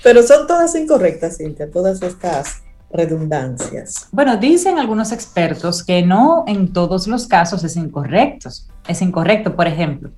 Pero 0.02 0.22
son 0.22 0.46
todas 0.46 0.74
incorrectas, 0.74 1.36
Cintia, 1.36 1.70
todas 1.70 2.02
estas 2.02 2.62
redundancias. 2.92 4.08
Bueno, 4.10 4.36
dicen 4.36 4.78
algunos 4.78 5.12
expertos 5.12 5.84
que 5.84 6.02
no 6.02 6.44
en 6.46 6.72
todos 6.72 7.06
los 7.06 7.26
casos 7.26 7.62
es 7.64 7.76
incorrecto. 7.76 8.50
Es 8.88 9.00
incorrecto, 9.00 9.54
por 9.54 9.66
ejemplo, 9.68 10.10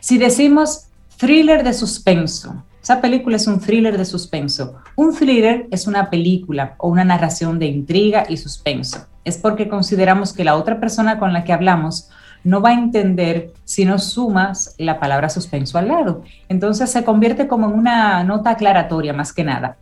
si 0.00 0.18
decimos 0.18 0.84
thriller 1.16 1.64
de 1.64 1.74
suspenso, 1.74 2.64
esa 2.84 3.00
película 3.00 3.36
es 3.36 3.46
un 3.46 3.60
thriller 3.60 3.96
de 3.96 4.04
suspenso. 4.04 4.74
Un 4.94 5.16
thriller 5.16 5.66
es 5.70 5.86
una 5.86 6.10
película 6.10 6.74
o 6.76 6.88
una 6.88 7.02
narración 7.02 7.58
de 7.58 7.64
intriga 7.64 8.26
y 8.28 8.36
suspenso. 8.36 9.06
Es 9.24 9.38
porque 9.38 9.70
consideramos 9.70 10.34
que 10.34 10.44
la 10.44 10.54
otra 10.54 10.78
persona 10.80 11.18
con 11.18 11.32
la 11.32 11.44
que 11.44 11.54
hablamos 11.54 12.10
no 12.44 12.60
va 12.60 12.68
a 12.68 12.74
entender 12.74 13.54
si 13.64 13.86
no 13.86 13.98
sumas 13.98 14.74
la 14.76 15.00
palabra 15.00 15.30
suspenso 15.30 15.78
al 15.78 15.88
lado. 15.88 16.24
Entonces 16.50 16.90
se 16.90 17.04
convierte 17.04 17.48
como 17.48 17.68
en 17.68 17.72
una 17.72 18.22
nota 18.22 18.50
aclaratoria 18.50 19.14
más 19.14 19.32
que 19.32 19.44
nada. 19.44 19.78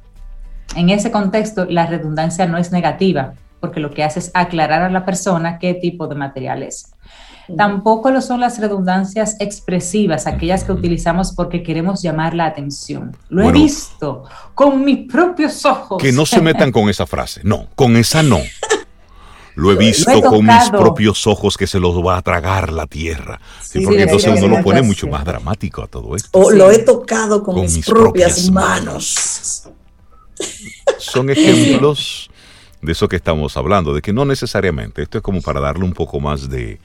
En 0.76 0.88
ese 0.88 1.10
contexto, 1.10 1.64
la 1.64 1.86
redundancia 1.86 2.46
no 2.46 2.56
es 2.56 2.70
negativa, 2.70 3.34
porque 3.58 3.80
lo 3.80 3.90
que 3.90 4.04
hace 4.04 4.20
es 4.20 4.30
aclarar 4.32 4.80
a 4.82 4.90
la 4.90 5.04
persona 5.04 5.58
qué 5.58 5.74
tipo 5.74 6.06
de 6.06 6.14
material 6.14 6.62
es. 6.62 6.94
Tampoco 7.56 8.10
lo 8.10 8.20
son 8.20 8.40
las 8.40 8.58
redundancias 8.58 9.36
expresivas, 9.40 10.26
aquellas 10.26 10.64
que 10.64 10.72
utilizamos 10.72 11.32
porque 11.32 11.62
queremos 11.62 12.02
llamar 12.02 12.34
la 12.34 12.46
atención. 12.46 13.16
Lo 13.28 13.48
he 13.48 13.52
visto 13.52 14.24
con 14.54 14.84
mis 14.84 15.10
propios 15.10 15.64
ojos. 15.64 16.00
Que 16.00 16.12
no 16.12 16.26
se 16.26 16.40
metan 16.42 16.72
con 16.72 16.88
esa 16.88 17.06
frase. 17.06 17.40
No, 17.44 17.66
con 17.74 17.96
esa 17.96 18.22
no. 18.22 18.40
Lo 19.54 19.70
he 19.70 19.76
visto 19.76 20.20
con 20.22 20.46
mis 20.46 20.70
propios 20.70 21.26
ojos 21.26 21.56
que 21.56 21.66
se 21.66 21.78
los 21.78 21.94
va 21.96 22.16
a 22.16 22.22
tragar 22.22 22.72
la 22.72 22.86
tierra. 22.86 23.40
porque 23.84 24.02
entonces 24.02 24.40
uno 24.42 24.56
lo 24.56 24.62
pone 24.62 24.82
mucho 24.82 25.06
más 25.08 25.24
dramático 25.24 25.82
a 25.82 25.86
todo 25.86 26.16
esto. 26.16 26.30
O 26.32 26.50
lo 26.50 26.70
he 26.70 26.78
tocado 26.78 27.42
con, 27.42 27.60
mis, 27.60 27.84
propias, 27.84 28.50
manos. 28.50 29.68
Son 30.98 31.28
ejemplos 31.30 32.30
de 32.80 32.92
eso 32.92 33.08
que 33.08 33.16
estamos 33.16 33.56
hablando, 33.56 33.94
de 33.94 34.00
que 34.00 34.12
no 34.12 34.24
necesariamente, 34.24 35.02
esto 35.02 35.18
es 35.18 35.22
como 35.22 35.42
para 35.42 35.60
darle 35.60 35.84
un 35.84 35.92
poco 35.92 36.18
más 36.18 36.48
de, 36.48 36.80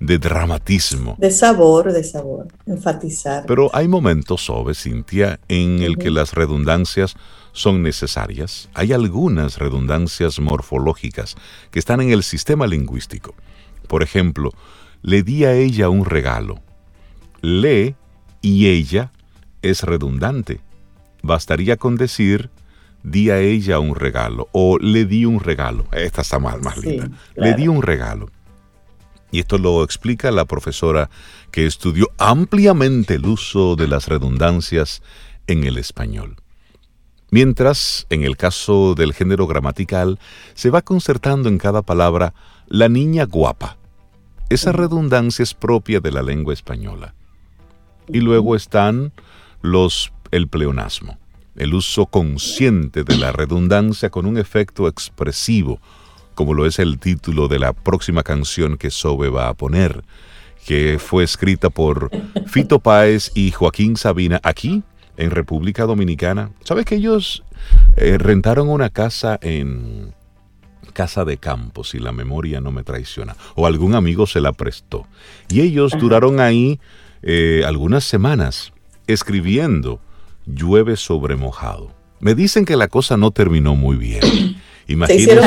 de 0.00 0.18
dramatismo. 0.18 1.14
De 1.18 1.30
sabor, 1.30 1.92
de 1.92 2.02
sabor, 2.02 2.48
enfatizar. 2.66 3.44
Pero 3.46 3.70
hay 3.74 3.86
momentos, 3.86 4.46
Sobe, 4.46 4.74
Cintia, 4.74 5.38
en 5.48 5.82
el 5.82 5.98
que 5.98 6.10
las 6.10 6.32
redundancias 6.32 7.14
son 7.52 7.82
necesarias. 7.82 8.70
Hay 8.74 8.92
algunas 8.92 9.58
redundancias 9.58 10.40
morfológicas 10.40 11.36
que 11.70 11.78
están 11.78 12.00
en 12.00 12.10
el 12.10 12.22
sistema 12.22 12.66
lingüístico. 12.66 13.34
Por 13.86 14.02
ejemplo, 14.02 14.50
le 15.02 15.22
di 15.22 15.44
a 15.44 15.52
ella 15.52 15.90
un 15.90 16.06
regalo. 16.06 16.60
Le 17.42 17.94
y 18.40 18.68
ella 18.68 19.12
es 19.60 19.82
redundante. 19.82 20.60
Bastaría 21.22 21.76
con 21.76 21.96
decir 21.96 22.50
di 23.02 23.30
a 23.30 23.38
ella 23.38 23.78
un 23.78 23.94
regalo 23.94 24.48
o 24.52 24.78
le 24.78 25.04
di 25.04 25.26
un 25.26 25.40
regalo. 25.40 25.84
Esta 25.92 26.22
está 26.22 26.38
mal, 26.38 26.62
más 26.62 26.78
linda. 26.78 27.10
Le 27.36 27.54
di 27.54 27.68
un 27.68 27.82
regalo. 27.82 28.30
Y 29.30 29.40
esto 29.40 29.58
lo 29.58 29.84
explica 29.84 30.30
la 30.30 30.44
profesora 30.44 31.10
que 31.50 31.66
estudió 31.66 32.08
ampliamente 32.18 33.14
el 33.14 33.26
uso 33.26 33.76
de 33.76 33.88
las 33.88 34.08
redundancias 34.08 35.02
en 35.46 35.64
el 35.64 35.78
español. 35.78 36.36
Mientras, 37.30 38.06
en 38.10 38.24
el 38.24 38.36
caso 38.36 38.94
del 38.94 39.14
género 39.14 39.46
gramatical, 39.46 40.18
se 40.54 40.70
va 40.70 40.82
concertando 40.82 41.48
en 41.48 41.58
cada 41.58 41.82
palabra 41.82 42.34
la 42.66 42.88
niña 42.88 43.24
guapa. 43.24 43.76
Esa 44.48 44.72
redundancia 44.72 45.44
es 45.44 45.54
propia 45.54 46.00
de 46.00 46.10
la 46.10 46.22
lengua 46.22 46.52
española. 46.52 47.14
Y 48.08 48.20
luego 48.20 48.56
están 48.56 49.12
los 49.62 50.12
el 50.32 50.48
pleonasmo, 50.48 51.18
el 51.56 51.74
uso 51.74 52.06
consciente 52.06 53.04
de 53.04 53.16
la 53.16 53.32
redundancia 53.32 54.10
con 54.10 54.26
un 54.26 54.38
efecto 54.38 54.88
expresivo, 54.88 55.80
como 56.34 56.54
lo 56.54 56.66
es 56.66 56.78
el 56.78 56.98
título 56.98 57.48
de 57.48 57.58
la 57.58 57.72
próxima 57.72 58.22
canción 58.22 58.76
que 58.76 58.90
Sobe 58.90 59.28
va 59.28 59.48
a 59.48 59.54
poner, 59.54 60.02
que 60.66 60.98
fue 60.98 61.24
escrita 61.24 61.70
por 61.70 62.10
Fito 62.46 62.78
Páez 62.78 63.30
y 63.34 63.50
Joaquín 63.50 63.96
Sabina 63.96 64.40
aquí 64.42 64.82
en 65.16 65.30
República 65.30 65.84
Dominicana. 65.84 66.50
¿Sabes 66.64 66.84
que 66.84 66.96
ellos 66.96 67.44
eh, 67.96 68.18
rentaron 68.18 68.68
una 68.68 68.90
casa 68.90 69.38
en 69.42 70.14
Casa 70.92 71.24
de 71.24 71.36
Campo, 71.36 71.84
si 71.84 71.98
la 71.98 72.12
memoria 72.12 72.60
no 72.60 72.72
me 72.72 72.82
traiciona, 72.82 73.36
o 73.54 73.66
algún 73.66 73.94
amigo 73.94 74.26
se 74.26 74.40
la 74.40 74.52
prestó? 74.52 75.06
Y 75.48 75.60
ellos 75.60 75.92
duraron 75.98 76.40
ahí 76.40 76.80
eh, 77.22 77.62
algunas 77.66 78.04
semanas 78.04 78.72
escribiendo 79.06 80.00
Llueve 80.46 80.96
sobre 80.96 81.36
mojado. 81.36 81.92
Me 82.20 82.34
dicen 82.34 82.64
que 82.64 82.76
la 82.76 82.88
cosa 82.88 83.16
no 83.16 83.30
terminó 83.30 83.74
muy 83.74 83.96
bien 83.96 84.49
se 85.06 85.14
hicieron 85.14 85.44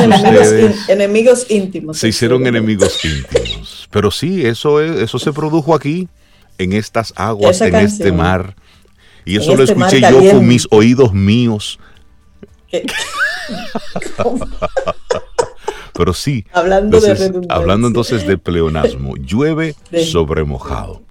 enemigos, 0.87 1.45
íntimos. 1.49 1.97
Se 1.97 2.07
hicieron 2.07 2.45
enemigos 2.47 3.03
íntimos. 3.03 3.87
Pero 3.91 4.11
sí, 4.11 4.45
eso, 4.45 4.81
eso 4.81 5.19
se 5.19 5.33
produjo 5.33 5.75
aquí, 5.75 6.07
en 6.57 6.73
estas 6.73 7.13
aguas, 7.15 7.61
en 7.61 7.75
este 7.75 8.11
mar. 8.11 8.55
Y 9.25 9.37
eso 9.37 9.55
lo 9.55 9.63
este 9.63 9.73
escuché 9.73 10.01
yo 10.01 10.31
con 10.31 10.47
mis 10.47 10.67
oídos 10.71 11.13
míos. 11.13 11.79
Pero 15.93 16.13
sí, 16.13 16.45
hablando, 16.51 16.99
de 16.99 17.45
hablando 17.49 17.87
entonces 17.87 18.25
de 18.25 18.37
pleonasmo, 18.37 19.15
llueve 19.17 19.75
sobre 20.11 20.43
mojado. 20.43 21.03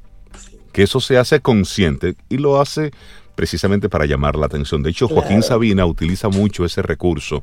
Que 0.72 0.82
eso 0.82 1.00
se 1.00 1.18
hace 1.18 1.40
consciente 1.40 2.16
y 2.28 2.38
lo 2.38 2.60
hace 2.60 2.90
precisamente 3.34 3.88
para 3.88 4.06
llamar 4.06 4.36
la 4.36 4.46
atención. 4.46 4.82
De 4.82 4.90
hecho, 4.90 5.06
Joaquín 5.06 5.42
Sabina 5.42 5.86
utiliza 5.86 6.28
mucho 6.28 6.64
ese 6.64 6.82
recurso 6.82 7.42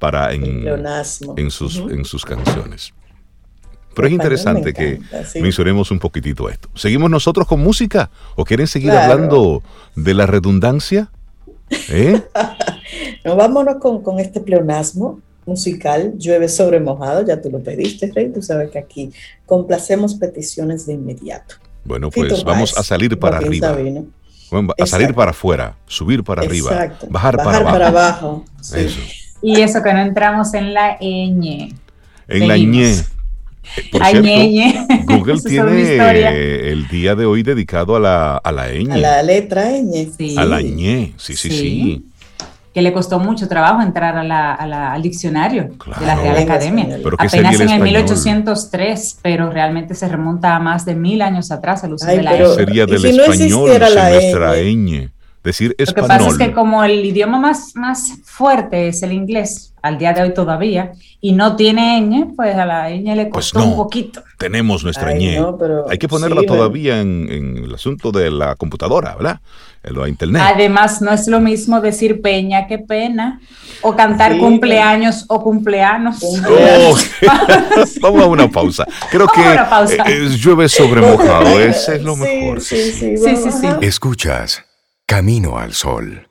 para 0.00 0.32
en, 0.32 0.66
en, 1.36 1.50
sus, 1.50 1.76
en 1.76 2.04
sus 2.04 2.24
canciones. 2.24 2.92
Pero 3.94 4.08
es 4.08 4.12
interesante 4.12 4.72
que 4.72 5.00
mencionemos 5.40 5.90
un 5.90 5.98
poquitito 5.98 6.48
esto. 6.48 6.68
¿Seguimos 6.74 7.10
nosotros 7.10 7.46
con 7.46 7.60
música 7.60 8.10
o 8.34 8.44
quieren 8.44 8.66
seguir 8.66 8.90
hablando 8.90 9.62
de 9.94 10.14
la 10.14 10.26
redundancia? 10.26 11.10
¿Eh? 11.88 12.20
no, 13.24 13.36
vámonos 13.36 13.76
con, 13.76 14.02
con, 14.02 14.18
este 14.18 14.40
pleonasmo 14.40 15.20
musical, 15.46 16.14
llueve 16.16 16.48
sobre 16.48 16.80
mojado, 16.80 17.24
ya 17.26 17.40
tú 17.40 17.50
lo 17.50 17.60
pediste, 17.60 18.10
Rey, 18.14 18.32
tú 18.32 18.42
sabes 18.42 18.70
que 18.70 18.78
aquí 18.78 19.12
complacemos 19.46 20.14
peticiones 20.14 20.86
de 20.86 20.94
inmediato. 20.94 21.56
Bueno, 21.84 22.10
pues 22.10 22.44
vamos 22.44 22.76
a 22.76 22.82
salir 22.82 23.18
para 23.18 23.38
arriba. 23.38 23.76
a 24.78 24.86
salir 24.86 25.14
para 25.14 25.30
afuera, 25.30 25.76
subir 25.86 26.22
para 26.22 26.42
arriba, 26.42 26.96
bajar, 27.08 27.36
para 27.36 27.58
abajo. 27.58 27.72
Para 27.72 27.88
abajo 27.88 28.44
Eso. 28.74 29.00
Y 29.42 29.60
eso 29.60 29.82
que 29.82 29.92
no 29.92 30.00
entramos 30.00 30.52
en 30.54 30.74
la 30.74 30.98
ñ. 31.00 31.74
En 32.28 32.48
la 32.48 32.56
ñ. 32.56 33.04
Por 33.92 34.04
cierto, 34.04 35.04
Google 35.06 35.40
tiene 35.42 36.70
el 36.72 36.88
día 36.88 37.14
de 37.14 37.24
hoy 37.24 37.42
dedicado 37.42 37.96
a 37.96 38.00
la, 38.00 38.36
a 38.36 38.52
la 38.52 38.68
ñ. 38.68 38.92
A 38.92 38.96
la 38.96 39.22
letra 39.22 39.70
ñ. 39.70 40.08
Sí. 40.16 40.36
A 40.36 40.44
la 40.44 40.60
ñ, 40.60 41.12
sí, 41.16 41.36
sí, 41.36 41.50
sí, 41.50 42.06
Que 42.74 42.82
le 42.82 42.92
costó 42.92 43.18
mucho 43.18 43.48
trabajo 43.48 43.82
entrar 43.82 44.16
a 44.16 44.24
la, 44.24 44.92
al 44.92 45.02
diccionario 45.02 45.70
de 45.98 46.06
la 46.06 46.16
Real 46.16 46.38
Academia. 46.38 46.98
Apenas 47.18 47.60
en 47.60 47.70
el 47.70 47.82
1803, 47.82 49.18
pero 49.22 49.50
realmente 49.50 49.94
se 49.94 50.08
remonta 50.08 50.56
a 50.56 50.58
más 50.58 50.84
de 50.84 50.94
mil 50.94 51.22
años 51.22 51.50
atrás 51.50 51.84
el 51.84 51.94
uso 51.94 52.06
de 52.06 52.22
la 52.22 52.36
ñ. 52.36 52.54
Sería 52.54 52.86
del 52.86 53.04
español 53.04 53.36
sin 53.36 53.50
nuestra 53.50 54.56
ñ 54.56 55.10
decir 55.42 55.74
español. 55.78 56.08
Lo 56.08 56.14
que 56.14 56.24
pasa 56.24 56.30
es 56.30 56.48
que 56.48 56.52
como 56.52 56.84
el 56.84 57.04
idioma 57.04 57.38
más, 57.38 57.74
más 57.74 58.12
fuerte 58.24 58.88
es 58.88 59.02
el 59.02 59.12
inglés, 59.12 59.72
al 59.82 59.96
día 59.96 60.12
de 60.12 60.22
hoy 60.22 60.34
todavía, 60.34 60.92
y 61.20 61.32
no 61.32 61.56
tiene 61.56 62.00
ñ, 62.00 62.34
pues 62.36 62.54
a 62.54 62.66
la 62.66 62.90
ñ 62.90 63.14
le 63.14 63.26
pues 63.26 63.52
costó 63.52 63.64
un 63.64 63.76
poquito. 63.76 64.22
Tenemos 64.36 64.84
nuestra 64.84 65.12
ñ. 65.14 65.38
Hay 65.88 65.98
que 65.98 66.08
ponerla 66.08 66.42
todavía 66.42 67.00
en, 67.00 67.62
el 67.64 67.74
asunto 67.74 68.12
de 68.12 68.30
la 68.30 68.54
computadora, 68.56 69.14
¿verdad? 69.16 69.40
En 69.82 69.94
lo 69.94 70.06
internet. 70.06 70.42
Además, 70.44 71.00
no 71.00 71.10
es 71.10 71.26
lo 71.26 71.40
mismo 71.40 71.80
decir 71.80 72.20
peña 72.20 72.66
que 72.66 72.78
pena, 72.78 73.40
o 73.80 73.96
cantar 73.96 74.36
cumpleaños 74.36 75.24
o 75.28 75.42
cumpleanos. 75.42 76.20
Vamos 78.02 78.22
a 78.22 78.26
una 78.26 78.50
pausa. 78.50 78.86
Creo 79.10 79.26
que 79.28 79.40
eh, 80.06 80.28
llueve 80.36 80.68
sobre 80.68 81.00
mojado, 81.00 81.58
ese 81.60 81.96
es 81.96 82.02
lo 82.02 82.16
mejor. 82.16 82.60
sí, 82.60 82.92
sí, 82.92 83.16
sí. 83.16 83.66
Escuchas 83.80 84.64
Camino 85.10 85.58
al 85.58 85.72
Sol. 85.72 86.28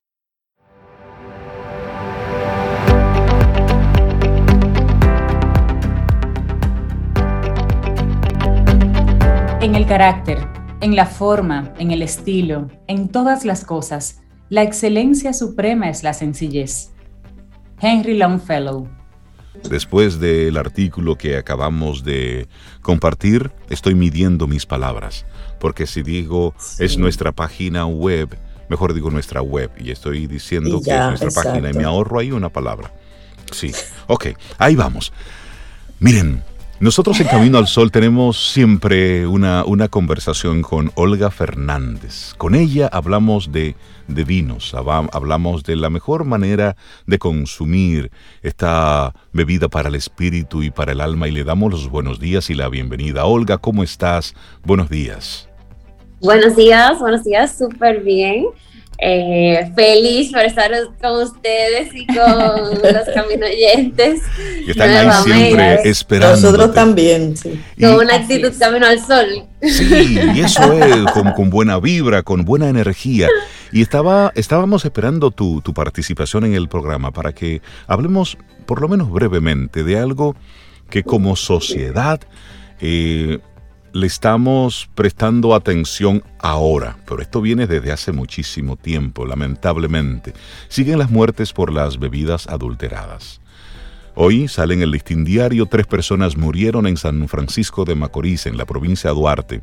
En 9.60 9.76
el 9.76 9.86
carácter, 9.86 10.38
en 10.80 10.96
la 10.96 11.06
forma, 11.06 11.74
en 11.78 11.92
el 11.92 12.02
estilo, 12.02 12.70
en 12.88 13.10
todas 13.10 13.44
las 13.44 13.66
cosas, 13.66 14.22
la 14.48 14.64
excelencia 14.64 15.34
suprema 15.34 15.90
es 15.90 16.02
la 16.02 16.14
sencillez. 16.14 16.94
Henry 17.82 18.18
Longfellow. 18.18 18.88
Después 19.70 20.22
del 20.22 20.56
artículo 20.56 21.18
que 21.18 21.36
acabamos 21.36 22.06
de 22.06 22.48
compartir, 22.82 23.52
estoy 23.70 23.94
midiendo 23.94 24.48
mis 24.48 24.66
palabras, 24.66 25.26
porque 25.60 25.86
si 25.86 26.02
digo 26.02 26.54
es 26.80 26.98
nuestra 26.98 27.34
página 27.34 27.86
web, 27.86 28.38
mejor 28.70 28.94
digo 28.94 29.10
nuestra 29.10 29.42
web, 29.42 29.72
y 29.78 29.92
estoy 29.92 30.28
diciendo 30.28 30.82
que 30.82 30.92
es 30.92 31.22
nuestra 31.22 31.44
página 31.44 31.70
y 31.70 31.74
me 31.74 31.84
ahorro 31.84 32.20
ahí 32.20 32.32
una 32.32 32.50
palabra. 32.50 32.94
Sí, 33.52 33.72
ok, 34.08 34.28
ahí 34.58 34.76
vamos. 34.76 35.12
Miren, 36.00 36.44
nosotros 36.80 37.20
en 37.20 37.28
Camino 37.28 37.58
al 37.58 37.68
Sol 37.68 37.92
tenemos 37.92 38.54
siempre 38.54 39.28
una, 39.28 39.66
una 39.66 39.90
conversación 39.90 40.62
con 40.62 40.94
Olga 40.96 41.30
Fernández. 41.30 42.34
Con 42.38 42.56
ella 42.56 42.88
hablamos 42.88 43.52
de, 43.52 43.76
de 44.08 44.24
vinos, 44.24 44.74
hablamos 44.74 45.64
de 45.64 45.76
la 45.76 45.90
mejor 45.90 46.24
manera 46.24 46.78
de 47.06 47.20
consumir 47.20 48.12
esta 48.44 49.14
bebida 49.34 49.68
para 49.68 49.90
el 49.90 49.96
espíritu 49.96 50.64
y 50.64 50.72
para 50.72 50.94
el 50.94 51.02
alma 51.02 51.28
y 51.28 51.32
le 51.32 51.44
damos 51.44 51.70
los 51.70 51.90
buenos 51.90 52.18
días 52.18 52.50
y 52.50 52.54
la 52.54 52.70
bienvenida. 52.70 53.26
Olga, 53.26 53.58
¿cómo 53.58 53.84
estás? 53.84 54.34
Buenos 54.64 54.90
días. 54.90 55.49
Buenos 56.22 56.58
días, 56.58 57.00
buenos 57.00 57.24
días, 57.24 57.58
súper 57.58 58.02
bien. 58.02 58.48
Eh, 59.02 59.72
feliz 59.74 60.34
por 60.34 60.42
estar 60.42 60.70
con 61.02 61.24
ustedes 61.24 61.96
y 61.96 62.06
con 62.08 62.16
los 62.94 63.08
caminoyentes. 63.14 64.22
Que 64.66 64.72
están 64.72 64.90
ahí 64.90 65.24
siempre 65.24 65.90
esperando. 65.90 66.36
Nosotros 66.36 66.74
también, 66.74 67.38
sí. 67.38 67.58
Con 67.80 67.96
una 67.96 68.16
actitud 68.16 68.52
camino 68.60 68.86
al 68.86 69.00
sol. 69.00 69.46
Sí, 69.62 70.20
y 70.36 70.42
eso 70.42 70.74
es, 70.74 71.10
con, 71.14 71.50
buena 71.50 71.80
vibra, 71.80 72.24
con 72.24 72.44
buena 72.44 72.68
energía. 72.68 73.30
Y 73.72 73.82
estaba, 73.82 74.34
estábamos 74.36 74.84
esperando 74.84 75.32
tu, 75.32 75.62
tu 75.62 75.74
participación 75.74 76.44
en 76.44 76.54
el 76.54 76.68
programa 76.68 77.12
para 77.12 77.32
que 77.32 77.62
hablemos, 77.88 78.38
por 78.66 78.82
lo 78.82 78.90
menos 78.90 79.10
brevemente, 79.10 79.86
de 79.86 79.98
algo 79.98 80.36
que 80.90 81.04
como 81.04 81.38
sociedad 81.38 82.20
eh, 82.82 83.40
le 83.94 84.08
estamos 84.08 84.90
prestando 84.96 85.56
atención 85.56 86.24
ahora, 86.40 86.98
pero 87.08 87.22
esto 87.22 87.42
viene 87.42 87.68
desde 87.68 87.92
hace 87.92 88.12
muchísimo 88.12 88.76
tiempo, 88.76 89.26
lamentablemente. 89.26 90.34
Siguen 90.68 91.00
las 91.00 91.10
muertes 91.10 91.54
por 91.54 91.74
las 91.74 91.98
bebidas 91.98 92.48
adulteradas. 92.48 93.42
Hoy 94.16 94.48
sale 94.48 94.74
en 94.74 94.82
el 94.82 94.92
listín 94.92 95.24
diario 95.24 95.66
tres 95.66 95.88
personas 95.88 96.38
murieron 96.38 96.88
en 96.88 96.98
San 96.98 97.28
Francisco 97.28 97.86
de 97.86 97.96
Macorís, 97.96 98.46
en 98.46 98.58
la 98.58 98.66
provincia 98.66 99.10
de 99.10 99.16
Duarte, 99.16 99.62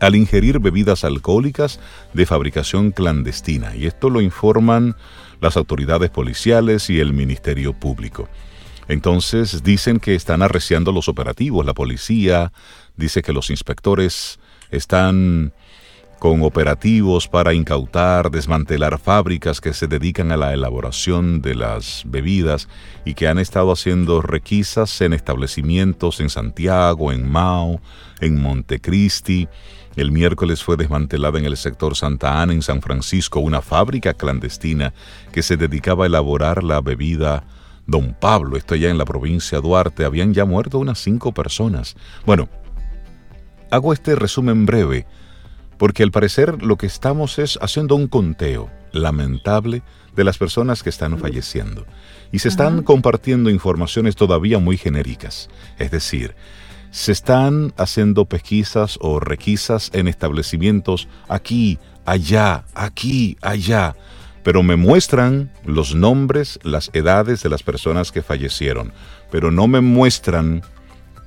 al 0.00 0.14
ingerir 0.14 0.60
bebidas 0.60 1.04
alcohólicas 1.04 1.80
de 2.12 2.26
fabricación 2.26 2.90
clandestina, 2.90 3.74
y 3.74 3.86
esto 3.86 4.10
lo 4.10 4.20
informan 4.20 4.94
las 5.40 5.56
autoridades 5.56 6.10
policiales 6.10 6.90
y 6.90 7.00
el 7.00 7.12
Ministerio 7.12 7.72
Público. 7.72 8.28
Entonces 8.88 9.62
dicen 9.64 9.98
que 9.98 10.14
están 10.14 10.42
arreciando 10.42 10.92
los 10.92 11.08
operativos, 11.08 11.66
la 11.66 11.74
policía, 11.74 12.52
dice 12.96 13.22
que 13.22 13.32
los 13.32 13.50
inspectores 13.50 14.38
están 14.70 15.52
con 16.18 16.42
operativos 16.42 17.28
para 17.28 17.52
incautar, 17.52 18.30
desmantelar 18.30 18.98
fábricas 18.98 19.60
que 19.60 19.74
se 19.74 19.86
dedican 19.86 20.32
a 20.32 20.36
la 20.36 20.54
elaboración 20.54 21.42
de 21.42 21.54
las 21.54 22.02
bebidas 22.06 22.68
y 23.04 23.14
que 23.14 23.28
han 23.28 23.38
estado 23.38 23.70
haciendo 23.70 24.22
requisas 24.22 25.00
en 25.02 25.12
establecimientos 25.12 26.20
en 26.20 26.30
Santiago, 26.30 27.12
en 27.12 27.30
Mao, 27.30 27.80
en 28.20 28.40
Montecristi. 28.40 29.48
El 29.94 30.10
miércoles 30.10 30.62
fue 30.62 30.76
desmantelada 30.76 31.38
en 31.38 31.44
el 31.44 31.56
sector 31.56 31.96
Santa 31.96 32.40
Ana, 32.40 32.52
en 32.52 32.62
San 32.62 32.82
Francisco, 32.82 33.40
una 33.40 33.62
fábrica 33.62 34.14
clandestina 34.14 34.94
que 35.32 35.42
se 35.42 35.56
dedicaba 35.56 36.04
a 36.04 36.06
elaborar 36.06 36.64
la 36.64 36.80
bebida 36.80 37.44
Don 37.86 38.14
Pablo. 38.18 38.56
Esto 38.56 38.74
allá 38.74 38.90
en 38.90 38.98
la 38.98 39.04
provincia 39.04 39.58
de 39.58 39.62
Duarte. 39.62 40.04
Habían 40.04 40.34
ya 40.34 40.44
muerto 40.44 40.78
unas 40.78 40.98
cinco 40.98 41.32
personas. 41.32 41.96
Bueno, 42.26 42.48
Hago 43.70 43.92
este 43.92 44.14
resumen 44.14 44.66
breve 44.66 45.06
porque 45.78 46.02
al 46.02 46.10
parecer 46.10 46.62
lo 46.62 46.76
que 46.76 46.86
estamos 46.86 47.38
es 47.38 47.58
haciendo 47.60 47.94
un 47.94 48.08
conteo 48.08 48.70
lamentable 48.92 49.82
de 50.14 50.24
las 50.24 50.38
personas 50.38 50.82
que 50.82 50.90
están 50.90 51.18
falleciendo. 51.18 51.86
Y 52.32 52.38
se 52.38 52.48
están 52.48 52.82
compartiendo 52.82 53.50
informaciones 53.50 54.16
todavía 54.16 54.58
muy 54.58 54.78
genéricas, 54.78 55.48
es 55.78 55.90
decir, 55.90 56.34
se 56.90 57.12
están 57.12 57.74
haciendo 57.76 58.24
pesquisas 58.24 58.98
o 59.00 59.20
requisas 59.20 59.90
en 59.92 60.08
establecimientos 60.08 61.08
aquí, 61.28 61.78
allá, 62.06 62.64
aquí, 62.74 63.36
allá, 63.42 63.94
pero 64.42 64.62
me 64.62 64.76
muestran 64.76 65.52
los 65.64 65.94
nombres, 65.94 66.58
las 66.62 66.90
edades 66.94 67.42
de 67.42 67.50
las 67.50 67.62
personas 67.62 68.12
que 68.12 68.22
fallecieron, 68.22 68.92
pero 69.30 69.50
no 69.50 69.68
me 69.68 69.80
muestran 69.80 70.62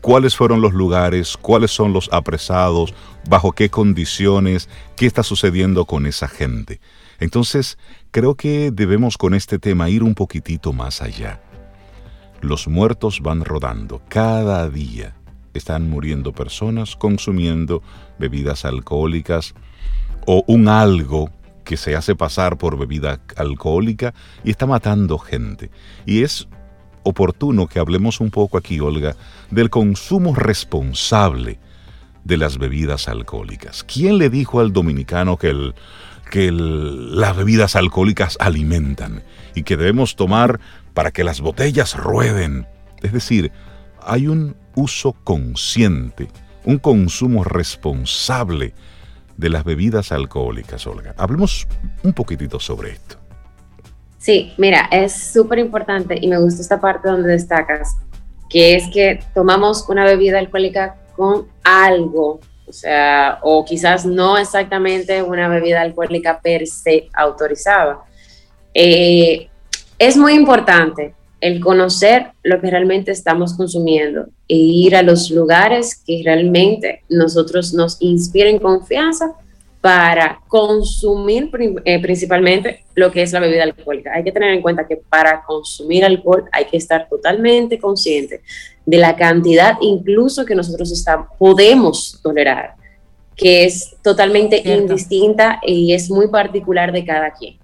cuáles 0.02 0.36
fueron 0.36 0.62
los 0.62 0.74
lugares, 0.74 1.38
cuáles 1.38 1.72
son 1.72 1.94
los 1.94 2.10
apresados, 2.12 2.94
bajo 3.28 3.52
qué 3.52 3.70
condiciones, 3.70 4.70
qué 4.96 5.06
está 5.06 5.24
sucediendo 5.24 5.86
con 5.86 6.06
esa 6.06 6.28
gente. 6.28 6.80
Entonces, 7.20 7.78
creo 8.12 8.36
que 8.36 8.72
debemos 8.72 9.18
con 9.18 9.34
este 9.34 9.60
tema 9.60 9.90
ir 9.90 10.04
un 10.04 10.16
poquitito 10.16 10.74
más 10.74 11.02
allá. 11.02 11.42
Los 12.42 12.68
muertos 12.68 13.20
van 13.22 13.44
rodando 13.44 14.02
cada 14.08 14.70
día. 14.70 15.16
Están 15.54 15.90
muriendo 15.90 16.32
personas 16.32 16.96
consumiendo 16.96 17.84
bebidas 18.18 18.64
alcohólicas 18.64 19.54
o 20.26 20.44
un 20.48 20.68
algo 20.70 21.32
que 21.66 21.76
se 21.76 21.96
hace 21.96 22.16
pasar 22.16 22.58
por 22.58 22.78
bebida 22.78 23.20
alcohólica 23.36 24.14
y 24.44 24.52
está 24.52 24.66
matando 24.66 25.18
gente. 25.18 25.70
Y 26.06 26.24
es 26.24 26.48
oportuno 27.04 27.68
que 27.68 27.80
hablemos 27.80 28.20
un 28.20 28.32
poco 28.32 28.58
aquí, 28.58 28.80
Olga, 28.80 29.16
del 29.52 29.70
consumo 29.70 30.36
responsable 30.36 31.60
de 32.24 32.38
las 32.38 32.58
bebidas 32.58 33.08
alcohólicas. 33.08 33.84
¿Quién 33.84 34.18
le 34.18 34.30
dijo 34.30 34.60
al 34.60 34.74
dominicano 34.74 35.38
que, 35.38 35.74
que 36.30 36.52
las 36.52 37.36
bebidas 37.36 37.76
alcohólicas 37.76 38.38
alimentan 38.40 39.24
y 39.56 39.64
que 39.64 39.78
debemos 39.78 40.16
tomar 40.16 40.60
para 40.94 41.12
que 41.12 41.24
las 41.24 41.42
botellas 41.42 41.96
rueden? 41.98 42.68
Es 43.02 43.14
decir, 43.14 43.52
hay 44.02 44.28
un 44.28 44.56
uso 44.76 45.14
consciente, 45.24 46.30
un 46.64 46.78
consumo 46.78 47.44
responsable 47.44 48.74
de 49.38 49.50
las 49.50 49.64
bebidas 49.64 50.12
alcohólicas, 50.12 50.86
Olga. 50.86 51.16
Hablemos 51.18 51.68
un 52.04 52.14
poquitito 52.14 52.60
sobre 52.60 52.92
esto. 52.92 53.19
Sí, 54.20 54.54
mira, 54.58 54.90
es 54.92 55.32
súper 55.32 55.60
importante 55.60 56.18
y 56.20 56.28
me 56.28 56.38
gusta 56.40 56.62
esta 56.62 56.82
parte 56.82 57.08
donde 57.08 57.32
destacas, 57.32 57.96
que 58.50 58.76
es 58.76 58.90
que 58.90 59.22
tomamos 59.34 59.88
una 59.88 60.04
bebida 60.04 60.40
alcohólica 60.40 60.98
con 61.16 61.48
algo, 61.64 62.42
o 62.68 62.74
sea, 62.74 63.40
o 63.44 63.64
quizás 63.64 64.06
no 64.06 64.38
exactamente 64.38 65.24
una 65.24 65.48
bebida 65.48 65.80
alcohólica 65.82 66.42
per 66.42 66.68
se 66.68 67.08
autorizada. 67.14 68.00
Eh, 68.74 69.48
es 69.98 70.18
muy 70.18 70.34
importante 70.34 71.16
el 71.40 71.62
conocer 71.62 72.32
lo 72.44 72.60
que 72.60 72.70
realmente 72.70 73.12
estamos 73.12 73.54
consumiendo 73.54 74.28
e 74.50 74.56
ir 74.56 74.98
a 74.98 75.02
los 75.02 75.32
lugares 75.32 75.96
que 76.06 76.22
realmente 76.26 77.04
nosotros 77.08 77.74
nos 77.74 78.02
inspiren 78.02 78.60
confianza 78.60 79.34
para 79.82 80.42
consumir 80.48 81.50
eh, 81.86 82.02
principalmente 82.02 82.84
lo 82.96 83.12
que 83.12 83.22
es 83.22 83.32
la 83.32 83.40
bebida 83.40 83.64
alcohólica. 83.64 84.14
Hay 84.14 84.24
que 84.24 84.32
tener 84.32 84.54
en 84.54 84.62
cuenta 84.62 84.86
que 84.86 84.98
para 84.98 85.44
consumir 85.44 86.04
alcohol 86.04 86.46
hay 86.52 86.66
que 86.66 86.78
estar 86.78 87.08
totalmente 87.08 87.80
consciente 87.80 88.42
de 88.86 88.98
la 88.98 89.16
cantidad 89.16 89.78
incluso 89.82 90.46
que 90.46 90.56
nosotros 90.56 90.92
está, 90.92 91.28
podemos 91.38 92.20
tolerar, 92.22 92.76
que 93.36 93.64
es 93.64 93.96
totalmente 94.04 94.62
indistinta 94.66 95.62
y 95.66 95.94
es 95.94 96.10
muy 96.10 96.28
particular 96.28 96.92
de 96.92 97.06
cada 97.06 97.32
quien. 97.32 97.58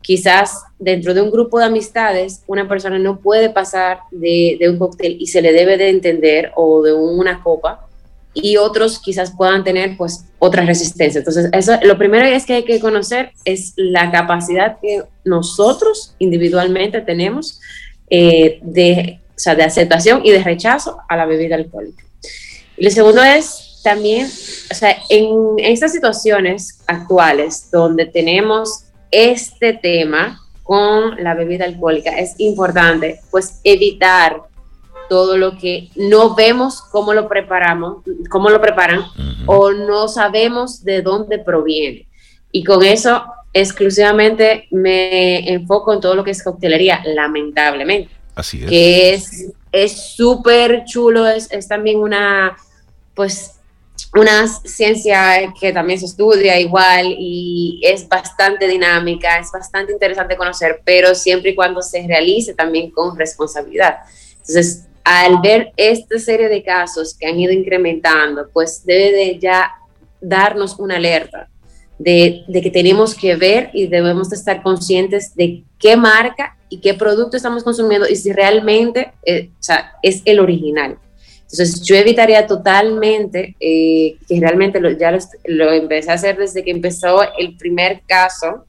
Quizás 0.00 0.62
dentro 0.78 1.14
de 1.14 1.20
un 1.20 1.32
grupo 1.32 1.58
de 1.58 1.64
amistades 1.64 2.44
una 2.46 2.68
persona 2.68 2.96
no 3.00 3.18
puede 3.18 3.50
pasar 3.50 4.00
de, 4.12 4.56
de 4.60 4.70
un 4.70 4.78
cóctel 4.78 5.16
y 5.18 5.26
se 5.26 5.42
le 5.42 5.52
debe 5.52 5.76
de 5.76 5.88
entender 5.88 6.52
o 6.54 6.80
de 6.82 6.92
una 6.92 7.42
copa 7.42 7.85
y 8.36 8.58
otros 8.58 8.98
quizás 8.98 9.32
puedan 9.34 9.64
tener 9.64 9.96
pues 9.96 10.26
otra 10.38 10.64
resistencia. 10.64 11.18
Entonces, 11.18 11.48
eso, 11.52 11.72
lo 11.82 11.96
primero 11.96 12.26
es 12.26 12.44
que 12.44 12.54
hay 12.54 12.64
que 12.64 12.80
conocer 12.80 13.32
es 13.44 13.72
la 13.76 14.10
capacidad 14.10 14.76
que 14.80 15.02
nosotros 15.24 16.14
individualmente 16.18 17.00
tenemos 17.00 17.60
eh, 18.10 18.58
de, 18.62 19.20
o 19.30 19.38
sea, 19.38 19.54
de 19.54 19.64
aceptación 19.64 20.20
y 20.22 20.32
de 20.32 20.44
rechazo 20.44 20.98
a 21.08 21.16
la 21.16 21.24
bebida 21.24 21.56
alcohólica. 21.56 22.04
Y 22.76 22.84
lo 22.84 22.90
segundo 22.90 23.22
es 23.22 23.80
también, 23.82 24.26
o 24.26 24.74
sea, 24.74 24.98
en 25.08 25.54
estas 25.58 25.92
situaciones 25.92 26.80
actuales 26.86 27.70
donde 27.70 28.04
tenemos 28.04 28.84
este 29.10 29.72
tema 29.72 30.40
con 30.62 31.22
la 31.22 31.34
bebida 31.34 31.64
alcohólica, 31.64 32.10
es 32.18 32.34
importante 32.38 33.20
pues 33.30 33.60
evitar 33.64 34.42
todo 35.08 35.36
lo 35.36 35.56
que 35.58 35.90
no 35.96 36.34
vemos 36.34 36.82
cómo 36.82 37.12
lo 37.12 37.28
preparamos, 37.28 38.02
cómo 38.30 38.50
lo 38.50 38.60
preparan 38.60 39.04
o 39.46 39.72
no 39.72 40.08
sabemos 40.08 40.84
de 40.84 41.02
dónde 41.02 41.38
proviene. 41.38 42.06
Y 42.52 42.64
con 42.64 42.82
eso 42.82 43.24
exclusivamente 43.52 44.66
me 44.70 45.52
enfoco 45.52 45.92
en 45.92 46.00
todo 46.00 46.14
lo 46.14 46.24
que 46.24 46.30
es 46.30 46.42
coctelería, 46.42 47.02
lamentablemente. 47.04 48.10
Así 48.34 48.62
es. 48.62 48.68
Que 48.68 49.22
es 49.72 50.14
súper 50.14 50.84
chulo, 50.84 51.26
es, 51.26 51.50
es 51.50 51.66
también 51.66 51.98
una, 51.98 52.56
pues, 53.14 53.56
una 54.14 54.46
ciencia 54.46 55.52
que 55.58 55.72
también 55.72 55.98
se 55.98 56.06
estudia 56.06 56.58
igual 56.58 57.14
y 57.18 57.80
es 57.82 58.08
bastante 58.08 58.66
dinámica, 58.68 59.38
es 59.38 59.50
bastante 59.52 59.92
interesante 59.92 60.36
conocer, 60.36 60.80
pero 60.84 61.14
siempre 61.14 61.50
y 61.50 61.54
cuando 61.54 61.82
se 61.82 62.06
realice 62.06 62.54
también 62.54 62.90
con 62.90 63.16
responsabilidad. 63.16 63.98
Entonces, 64.32 64.86
al 65.06 65.40
ver 65.40 65.70
esta 65.76 66.18
serie 66.18 66.48
de 66.48 66.64
casos 66.64 67.16
que 67.16 67.26
han 67.26 67.38
ido 67.38 67.52
incrementando, 67.52 68.48
pues 68.52 68.84
debe 68.84 69.12
de 69.12 69.38
ya 69.38 69.70
darnos 70.20 70.80
una 70.80 70.96
alerta 70.96 71.48
de, 71.96 72.44
que 72.52 72.72
tenemos 72.72 73.14
que 73.14 73.36
ver 73.36 73.70
y 73.72 73.86
debemos 73.86 74.30
de 74.30 74.36
estar 74.36 74.64
conscientes 74.64 75.32
de 75.36 75.62
qué 75.78 75.96
marca 75.96 76.56
y 76.68 76.80
qué 76.80 76.94
producto 76.94 77.36
estamos 77.36 77.62
consumiendo 77.62 78.08
y 78.08 78.16
si 78.16 78.32
realmente 78.32 79.12
eh, 79.24 79.50
es 80.02 80.22
el 80.24 80.40
original. 80.40 80.98
Entonces 81.42 81.82
yo 81.82 81.94
evitaría 81.94 82.44
totalmente, 82.44 83.54
eh, 83.60 84.16
que 84.26 84.40
realmente 84.40 84.80
lo, 84.80 84.90
ya 84.90 85.16
lo, 85.44 85.72
empecé 85.72 86.10
a 86.10 86.14
hacer 86.14 86.36
desde 86.36 86.64
que 86.64 86.72
empezó 86.72 87.20
el 87.38 87.56
primer 87.56 88.02
caso 88.08 88.64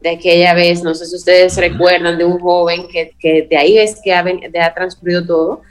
de 0.00 0.10
aquella 0.10 0.54
vez, 0.54 0.84
no 0.84 0.94
sé 0.94 1.06
si 1.06 1.16
ustedes 1.16 1.56
recuerdan, 1.56 2.16
de 2.16 2.24
un 2.24 2.38
joven 2.38 2.86
que, 2.86 3.10
que 3.18 3.48
de 3.50 3.56
ahí 3.56 3.76
es 3.76 4.00
que 4.00 4.12
ha, 4.12 4.24
ha 4.24 4.74
transcurrido 4.74 5.26
todo, 5.26 5.62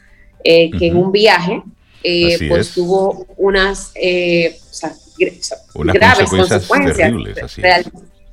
eh, 0.43 0.71
que 0.71 0.87
en 0.87 0.97
un 0.97 1.11
viaje 1.11 1.61
pues 2.47 2.73
tuvo 2.73 3.25
unas 3.37 3.91
graves 5.75 6.29
consecuencias, 6.29 7.13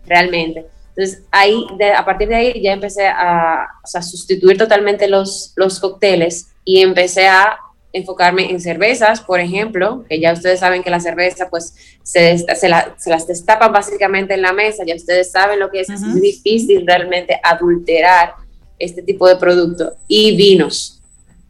realmente. 0.07 0.67
Entonces, 0.97 1.25
ahí, 1.31 1.67
a 1.95 2.05
partir 2.05 2.29
de 2.29 2.35
ahí, 2.35 2.63
ya 2.63 2.73
empecé 2.73 3.07
a, 3.07 3.67
sustituir 3.85 4.57
totalmente 4.57 5.09
los, 5.09 5.53
los 5.57 5.79
cócteles 5.79 6.49
y 6.65 6.81
empecé 6.81 7.27
a 7.27 7.59
enfocarme 7.93 8.51
en 8.51 8.61
cervezas, 8.61 9.21
por 9.21 9.41
ejemplo, 9.41 10.05
que 10.09 10.21
ya 10.21 10.33
ustedes 10.33 10.61
saben 10.61 10.83
que 10.83 10.91
la 10.91 11.01
cerveza, 11.01 11.49
pues, 11.51 11.75
se, 12.03 12.39
se, 12.39 12.69
las 12.69 13.27
destapan 13.27 13.73
básicamente 13.73 14.35
en 14.35 14.43
la 14.43 14.53
mesa, 14.53 14.85
ya 14.87 14.95
ustedes 14.95 15.31
saben 15.31 15.59
lo 15.59 15.71
que 15.71 15.81
es, 15.81 15.91
es 15.91 16.01
muy 16.01 16.21
difícil 16.21 16.87
realmente 16.87 17.39
adulterar 17.43 18.35
este 18.79 19.03
tipo 19.03 19.29
de 19.29 19.37
producto. 19.37 19.97
Y 20.09 20.37
vinos, 20.37 20.96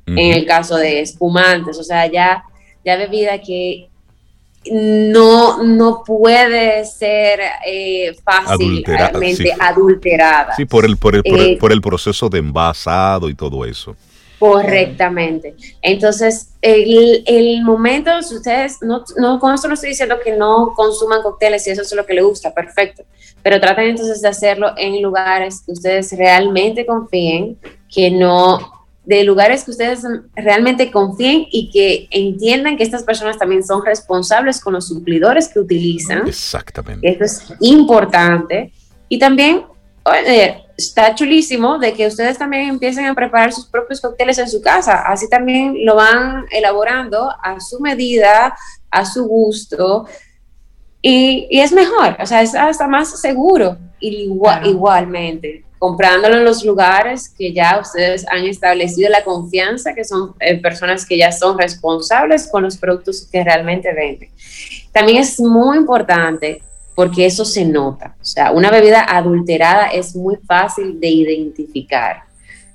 en 0.06 0.32
el 0.32 0.46
caso 0.46 0.76
de 0.76 1.00
espumantes, 1.00 1.78
o 1.78 1.82
sea, 1.82 2.06
ya, 2.06 2.44
ya 2.84 2.96
bebida 2.96 3.40
que 3.40 3.88
no, 4.70 5.62
no 5.62 6.02
puede 6.04 6.84
ser 6.84 7.40
eh, 7.64 8.16
fácilmente 8.24 9.52
adulterada. 9.58 10.54
Sí, 10.56 10.64
por 10.64 10.84
el, 10.84 10.96
por, 10.96 11.14
el, 11.14 11.22
eh, 11.24 11.56
por, 11.58 11.72
el, 11.72 11.80
proceso 11.80 12.28
de 12.28 12.38
envasado 12.38 13.28
y 13.28 13.34
todo 13.34 13.64
eso. 13.64 13.96
Correctamente. 14.38 15.54
Entonces, 15.80 16.50
el, 16.60 17.22
el 17.26 17.62
momento, 17.62 18.20
si 18.22 18.36
ustedes, 18.36 18.78
no, 18.82 19.02
no, 19.16 19.38
con 19.38 19.54
esto 19.54 19.66
no 19.66 19.74
estoy 19.74 19.90
diciendo 19.90 20.16
que 20.22 20.36
no 20.36 20.72
consuman 20.76 21.22
cócteles 21.22 21.66
y 21.66 21.70
eso 21.70 21.82
es 21.82 21.92
lo 21.94 22.04
que 22.04 22.14
les 22.14 22.24
gusta, 22.24 22.52
perfecto, 22.52 23.04
pero 23.42 23.60
traten 23.60 23.86
entonces 23.86 24.20
de 24.20 24.28
hacerlo 24.28 24.74
en 24.76 25.00
lugares 25.00 25.62
que 25.64 25.72
ustedes 25.72 26.12
realmente 26.16 26.84
confíen, 26.84 27.56
que 27.88 28.10
no 28.10 28.75
de 29.06 29.22
lugares 29.22 29.64
que 29.64 29.70
ustedes 29.70 30.02
realmente 30.34 30.90
confíen 30.90 31.46
y 31.50 31.70
que 31.70 32.08
entiendan 32.10 32.76
que 32.76 32.82
estas 32.82 33.04
personas 33.04 33.38
también 33.38 33.64
son 33.64 33.84
responsables 33.84 34.60
con 34.60 34.72
los 34.74 34.88
suplidores 34.88 35.48
que 35.48 35.60
utilizan. 35.60 36.26
Exactamente. 36.26 37.08
Eso 37.08 37.24
es 37.24 37.54
importante. 37.60 38.72
Y 39.08 39.20
también 39.20 39.62
está 40.76 41.14
chulísimo 41.14 41.78
de 41.78 41.92
que 41.92 42.08
ustedes 42.08 42.36
también 42.36 42.68
empiecen 42.68 43.06
a 43.06 43.14
preparar 43.14 43.52
sus 43.52 43.66
propios 43.66 44.00
cócteles 44.00 44.38
en 44.38 44.50
su 44.50 44.60
casa. 44.60 45.02
Así 45.06 45.28
también 45.28 45.86
lo 45.86 45.94
van 45.94 46.44
elaborando 46.50 47.30
a 47.42 47.60
su 47.60 47.78
medida, 47.78 48.56
a 48.90 49.04
su 49.04 49.24
gusto. 49.24 50.06
Y, 51.00 51.46
es 51.50 51.70
mejor, 51.70 52.16
o 52.18 52.26
sea, 52.26 52.42
es 52.42 52.56
hasta 52.56 52.88
más 52.88 53.20
seguro 53.20 53.78
igualmente 54.00 55.65
comprándolo 55.86 56.38
en 56.38 56.44
los 56.44 56.64
lugares 56.64 57.28
que 57.28 57.52
ya 57.52 57.78
ustedes 57.80 58.26
han 58.28 58.44
establecido 58.44 59.08
la 59.08 59.22
confianza, 59.22 59.94
que 59.94 60.02
son 60.02 60.34
eh, 60.40 60.60
personas 60.60 61.06
que 61.06 61.16
ya 61.16 61.30
son 61.30 61.56
responsables 61.56 62.48
con 62.48 62.64
los 62.64 62.76
productos 62.76 63.28
que 63.30 63.44
realmente 63.44 63.94
venden. 63.94 64.28
También 64.90 65.18
es 65.18 65.38
muy 65.38 65.76
importante 65.76 66.60
porque 66.96 67.24
eso 67.24 67.44
se 67.44 67.64
nota. 67.64 68.16
O 68.20 68.24
sea, 68.24 68.50
una 68.50 68.72
bebida 68.72 69.06
adulterada 69.08 69.86
es 69.86 70.16
muy 70.16 70.34
fácil 70.44 70.98
de 70.98 71.06
identificar, 71.06 72.24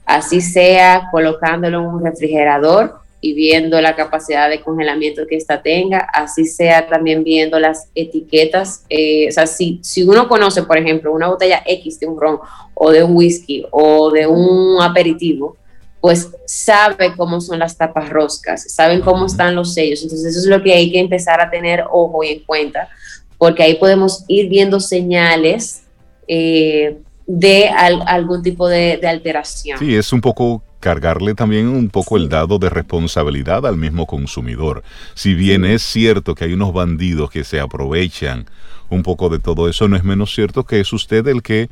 así 0.06 0.40
sea 0.40 1.10
colocándolo 1.12 1.80
en 1.80 1.88
un 1.88 2.06
refrigerador 2.06 3.01
y 3.22 3.34
viendo 3.34 3.80
la 3.80 3.96
capacidad 3.96 4.50
de 4.50 4.62
congelamiento 4.62 5.28
que 5.28 5.38
ésta 5.38 5.62
tenga, 5.62 6.00
así 6.12 6.46
sea 6.46 6.88
también 6.88 7.24
viendo 7.24 7.60
las 7.60 7.88
etiquetas. 7.94 8.84
Eh, 8.90 9.28
o 9.30 9.32
sea, 9.32 9.46
si, 9.46 9.80
si 9.84 10.02
uno 10.04 10.28
conoce, 10.28 10.64
por 10.64 10.78
ejemplo, 10.78 11.14
una 11.14 11.28
botella 11.28 11.62
X 11.66 12.00
de 12.00 12.08
un 12.08 12.20
ron 12.20 12.40
o 12.74 12.92
de 12.92 13.04
un 13.04 13.16
whisky 13.16 13.64
o 13.70 14.10
de 14.10 14.26
un 14.26 14.82
aperitivo, 14.82 15.56
pues 16.02 16.32
sabe 16.48 17.16
cómo 17.16 17.40
son 17.40 17.60
las 17.60 17.78
tapas 17.78 18.10
roscas, 18.10 18.74
saben 18.74 19.02
cómo 19.02 19.28
están 19.28 19.54
los 19.54 19.76
sellos. 19.76 20.02
Entonces 20.02 20.36
eso 20.36 20.40
es 20.40 20.48
lo 20.48 20.64
que 20.64 20.74
hay 20.74 20.92
que 20.92 21.00
empezar 21.00 21.40
a 21.40 21.52
tener 21.52 21.84
ojo 21.92 22.24
y 22.24 22.30
en 22.30 22.40
cuenta, 22.44 22.90
porque 23.38 23.62
ahí 23.62 23.76
podemos 23.76 24.26
ir 24.28 24.50
viendo 24.50 24.80
señales 24.80 25.84
eh, 26.28 26.98
de 27.28 27.70
algún 27.70 28.42
tipo 28.42 28.68
de, 28.68 28.98
de 29.00 29.08
alteración. 29.08 29.78
Sí, 29.78 29.96
es 29.96 30.12
un 30.12 30.22
poco 30.22 30.64
cargarle 30.82 31.34
también 31.36 31.70
un 31.70 31.90
poco 31.90 32.18
el 32.18 32.28
dado 32.28 32.60
de 32.60 32.70
responsabilidad 32.70 33.66
al 33.66 33.78
mismo 33.78 34.06
consumidor. 34.06 34.84
Si 35.14 35.34
bien 35.34 35.64
es 35.64 35.82
cierto 35.82 36.36
que 36.36 36.44
hay 36.44 36.54
unos 36.54 36.74
bandidos 36.74 37.32
que 37.32 37.46
se 37.46 37.62
aprovechan 37.62 38.46
un 38.90 39.04
poco 39.04 39.30
de 39.30 39.40
todo 39.40 39.70
eso, 39.70 39.88
no 39.88 39.96
es 39.96 40.04
menos 40.04 40.36
cierto 40.36 40.66
que 40.66 40.82
es 40.82 40.92
usted 40.92 41.26
el 41.28 41.42
que 41.42 41.70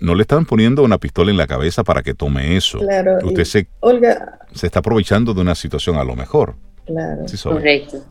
no 0.00 0.14
le 0.14 0.22
están 0.22 0.44
poniendo 0.44 0.82
una 0.82 0.98
pistola 0.98 1.30
en 1.30 1.36
la 1.36 1.46
cabeza 1.46 1.82
para 1.82 2.02
que 2.02 2.14
tome 2.14 2.56
eso. 2.56 2.78
Claro, 2.78 3.18
usted 3.24 3.44
se, 3.44 3.66
Olga, 3.80 4.38
se 4.52 4.66
está 4.66 4.78
aprovechando 4.78 5.34
de 5.34 5.40
una 5.40 5.54
situación 5.54 5.96
a 5.96 6.04
lo 6.04 6.14
mejor. 6.14 6.54
Claro. 6.84 7.24
Correcto. 7.42 8.04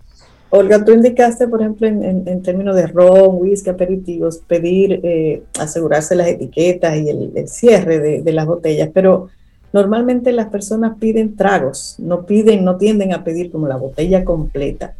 Olga, 0.49 0.85
tú 0.85 0.91
indicaste, 0.91 1.47
por 1.47 1.61
ejemplo, 1.61 1.87
en, 1.87 2.43
términos 2.43 2.75
de 2.75 2.85
ron, 2.85 3.37
whisky, 3.39 3.71
aperitivos, 3.71 4.37
pedir, 4.37 4.99
eh, 5.03 5.41
asegurarse 5.59 6.15
las 6.15 6.27
etiquetas 6.27 6.95
y 6.95 7.09
el, 7.09 7.47
cierre 7.47 7.99
de, 7.99 8.21
de, 8.21 8.31
las 8.33 8.45
botellas, 8.45 8.89
pero 8.93 9.29
Normalmente 9.73 10.31
las 10.31 10.47
personas 10.47 10.97
piden 10.99 11.35
tragos, 11.35 11.95
no 11.97 12.25
piden, 12.25 12.63
no 12.63 12.77
tienden 12.77 13.11
a 13.11 13.23
pedir 13.23 13.51
como 13.51 13.67
la 13.67 13.75
botella 13.75 14.23
completa. 14.23 14.93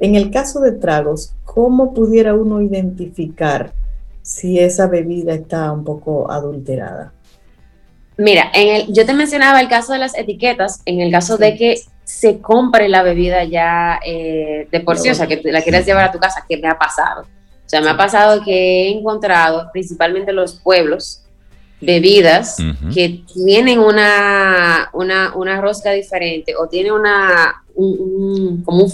En 0.00 0.14
el 0.14 0.30
caso 0.30 0.60
de 0.60 0.72
tragos, 0.72 1.32
¿cómo 1.44 1.94
pudiera 1.94 2.34
uno 2.34 2.60
identificar 2.60 3.72
si 4.22 4.60
esa 4.60 4.86
bebida 4.86 5.32
está 5.32 5.72
un 5.72 5.82
poco 5.82 6.30
adulterada? 6.30 7.12
Mira, 8.18 8.50
en 8.52 8.76
el, 8.76 8.92
yo 8.92 9.06
te 9.06 9.14
mencionaba 9.14 9.60
el 9.60 9.68
caso 9.68 9.94
de 9.94 9.98
las 9.98 10.16
etiquetas, 10.16 10.82
en 10.84 11.00
el 11.00 11.10
caso 11.10 11.38
de 11.38 11.56
que 11.56 11.80
se 12.04 12.40
compre 12.40 12.88
la 12.88 13.02
bebida 13.02 13.44
ya 13.44 13.98
eh, 14.04 14.68
de 14.70 14.80
por 14.80 14.98
sí, 14.98 15.08
o 15.08 15.14
sea, 15.14 15.26
que 15.26 15.40
la 15.44 15.62
quieras 15.62 15.86
llevar 15.86 16.04
a 16.04 16.12
tu 16.12 16.18
casa, 16.18 16.44
¿qué 16.46 16.58
me 16.58 16.68
ha 16.68 16.78
pasado? 16.78 17.22
O 17.22 17.68
sea, 17.68 17.80
me 17.80 17.90
ha 17.90 17.96
pasado 17.96 18.42
que 18.44 18.88
he 18.88 18.90
encontrado, 18.90 19.70
principalmente 19.72 20.32
los 20.32 20.54
pueblos, 20.54 21.22
bebidas 21.80 22.56
que 22.92 23.22
tienen 23.32 23.78
una, 23.78 24.90
una, 24.92 25.60
rosca 25.60 25.92
diferente 25.92 26.54
o 26.56 26.68
tiene 26.68 26.90
una, 26.90 27.62
un, 27.74 28.62
como 28.64 28.84
un, 28.84 28.92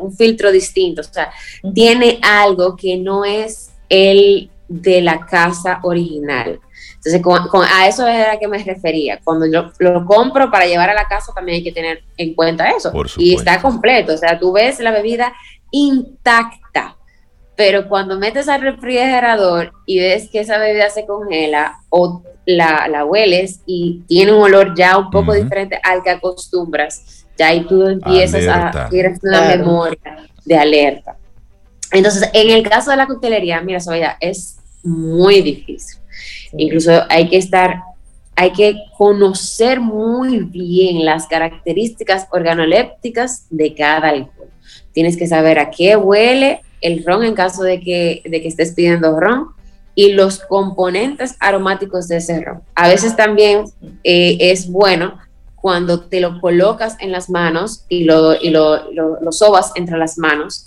un, 0.00 0.12
filtro 0.12 0.50
distinto, 0.50 1.02
o 1.02 1.04
sea, 1.04 1.30
tiene 1.74 2.18
algo 2.22 2.76
que 2.76 2.96
no 2.96 3.24
es 3.24 3.70
el 3.88 4.50
de 4.68 5.02
la 5.02 5.26
casa 5.26 5.80
original. 5.82 6.60
Entonces, 6.96 7.22
con, 7.22 7.64
a 7.64 7.86
eso 7.86 8.06
es 8.08 8.26
a 8.26 8.38
que 8.38 8.48
me 8.48 8.58
refería. 8.64 9.20
Cuando 9.22 9.46
yo 9.46 9.70
lo 9.78 10.04
compro 10.04 10.50
para 10.50 10.66
llevar 10.66 10.90
a 10.90 10.94
la 10.94 11.06
casa, 11.06 11.32
también 11.32 11.56
hay 11.56 11.62
que 11.62 11.72
tener 11.72 12.02
en 12.16 12.34
cuenta 12.34 12.70
eso. 12.70 12.92
y 13.16 13.34
está 13.34 13.60
completo, 13.60 14.14
o 14.14 14.16
sea, 14.16 14.38
tú 14.38 14.52
ves 14.52 14.80
la 14.80 14.90
bebida 14.90 15.32
intacta 15.70 16.96
pero 17.56 17.88
cuando 17.88 18.18
metes 18.18 18.48
al 18.48 18.60
refrigerador 18.60 19.72
y 19.86 19.98
ves 19.98 20.28
que 20.30 20.40
esa 20.40 20.58
bebida 20.58 20.90
se 20.90 21.06
congela 21.06 21.78
o 21.88 22.22
la, 22.44 22.86
la 22.88 23.04
hueles 23.04 23.60
y 23.66 24.02
tiene 24.06 24.32
un 24.32 24.42
olor 24.42 24.74
ya 24.76 24.98
un 24.98 25.10
poco 25.10 25.32
diferente 25.32 25.80
al 25.82 26.02
que 26.02 26.10
acostumbras, 26.10 27.26
ya 27.36 27.48
ahí 27.48 27.66
tú 27.66 27.86
empiezas 27.86 28.46
a 28.46 28.88
tienes 28.88 29.18
una 29.22 29.48
memoria 29.48 30.28
de 30.44 30.56
alerta. 30.56 31.16
Entonces, 31.92 32.28
en 32.32 32.50
el 32.50 32.62
caso 32.68 32.90
de 32.90 32.96
la 32.96 33.06
coctelería, 33.06 33.60
mira, 33.60 33.80
Sobeida, 33.80 34.16
es 34.20 34.58
muy 34.82 35.40
difícil. 35.40 36.00
Incluso 36.56 37.02
hay 37.08 37.28
que 37.28 37.36
estar, 37.36 37.82
hay 38.34 38.52
que 38.52 38.76
conocer 38.96 39.80
muy 39.80 40.40
bien 40.40 41.04
las 41.04 41.26
características 41.26 42.26
organolépticas 42.30 43.46
de 43.50 43.74
cada 43.74 44.08
alcohol. 44.08 44.50
Tienes 44.92 45.16
que 45.16 45.26
saber 45.26 45.58
a 45.58 45.70
qué 45.70 45.96
huele, 45.96 46.60
el 46.80 47.04
ron 47.04 47.24
en 47.24 47.34
caso 47.34 47.62
de 47.62 47.80
que, 47.80 48.22
de 48.24 48.42
que 48.42 48.48
estés 48.48 48.72
pidiendo 48.72 49.18
ron 49.18 49.48
y 49.94 50.12
los 50.12 50.40
componentes 50.40 51.36
aromáticos 51.40 52.06
de 52.08 52.18
ese 52.18 52.40
ron. 52.42 52.62
A 52.74 52.88
veces 52.88 53.16
también 53.16 53.64
eh, 54.04 54.36
es 54.40 54.70
bueno 54.70 55.18
cuando 55.56 56.00
te 56.00 56.20
lo 56.20 56.40
colocas 56.40 56.96
en 57.00 57.10
las 57.10 57.28
manos 57.30 57.84
y 57.88 58.04
lo, 58.04 58.40
y 58.40 58.50
lo, 58.50 58.92
lo, 58.92 59.32
sobas 59.32 59.72
entre 59.74 59.96
las 59.96 60.18
manos 60.18 60.66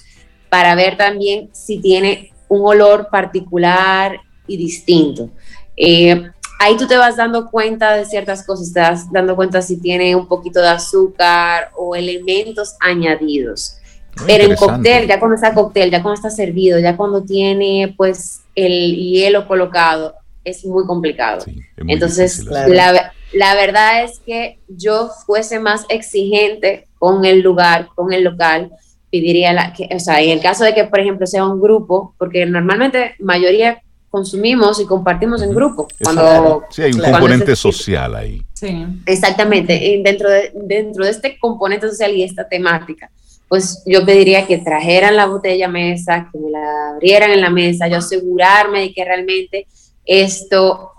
para 0.50 0.76
ver 0.76 0.98
también 0.98 1.50
si 1.54 1.80
tiene 1.80 2.34
un 2.50 2.66
olor 2.66 3.08
particular 3.10 4.20
y 4.48 4.58
distinto. 4.58 5.30
Eh, 5.78 6.30
ahí 6.60 6.76
tú 6.76 6.88
te 6.88 6.98
vas 6.98 7.16
dando 7.16 7.50
cuenta 7.50 7.94
de 7.94 8.06
ciertas 8.06 8.46
cosas, 8.46 8.74
te 8.74 8.82
dando 9.14 9.36
cuenta 9.36 9.62
si 9.62 9.78
tiene 9.78 10.16
un 10.16 10.28
poquito 10.28 10.60
de 10.60 10.70
azúcar 10.70 11.72
o 11.78 11.96
elementos 11.96 12.76
añadidos. 12.80 13.79
Pero 14.26 14.44
en 14.46 14.56
cóctel, 14.56 15.08
ya 15.08 15.20
cuando 15.20 15.36
está 15.36 15.54
cóctel, 15.54 15.92
ya 15.92 16.02
cuando 16.02 16.16
está 16.16 16.30
servido, 16.30 16.80
ya 16.80 16.98
cuando 16.98 17.24
tiene 17.24 17.94
pues 17.98 18.42
el 18.56 18.96
hielo 18.96 19.48
colocado, 19.48 20.16
es 20.44 20.66
muy 20.66 20.86
complicado. 20.86 21.46
Entonces, 21.78 22.46
la, 22.46 23.14
la, 23.34 23.56
verdad 23.56 24.04
es 24.04 24.20
que 24.26 24.60
yo 24.68 25.10
fuese 25.26 25.60
más 25.60 25.86
exigente 25.90 26.88
con 26.98 27.26
el 27.26 27.42
lugar, 27.42 27.90
con 27.96 28.12
el 28.12 28.24
local, 28.24 28.72
pediría, 29.12 29.54
la, 29.54 29.74
que, 29.74 29.90
o 29.94 30.00
sea, 30.00 30.22
en 30.22 30.32
el 30.32 30.42
caso 30.42 30.64
de 30.64 30.74
que, 30.74 30.86
por 30.86 31.00
ejemplo, 31.00 31.26
sea 31.26 31.46
un 31.46 31.62
grupo, 31.62 32.16
porque 32.18 32.46
normalmente 32.46 33.16
mayoría 33.20 33.82
consumimos 34.10 34.80
y 34.80 34.86
compartimos 34.86 35.42
en 35.42 35.54
grupo. 35.54 35.88
Cuando, 36.04 36.64
sí, 36.70 36.82
hay 36.82 36.94
un 36.94 37.02
componente 37.02 37.56
social 37.56 38.16
ahí. 38.16 38.42
Sí. 38.54 38.86
Exactamente, 39.06 40.02
dentro 40.04 40.30
de, 40.30 40.52
dentro 40.54 41.06
de 41.06 41.12
este 41.12 41.38
componente 41.38 41.88
social 41.90 42.12
y 42.16 42.24
esta 42.24 42.48
temática, 42.48 43.10
pues 43.50 43.82
yo 43.86 44.06
pediría 44.06 44.46
que 44.46 44.60
trajeran 44.60 45.16
la 45.16 45.26
botella 45.26 45.66
a 45.66 45.70
mesa, 45.70 46.30
que 46.32 46.38
me 46.38 46.52
la 46.52 46.92
abrieran 46.92 47.32
en 47.32 47.42
la 47.42 47.50
mesa, 47.50 47.88
yo 47.88 47.98
asegurarme 47.98 48.82
de 48.82 48.94
que 48.94 49.04
realmente 49.04 49.68
esto 50.06 50.92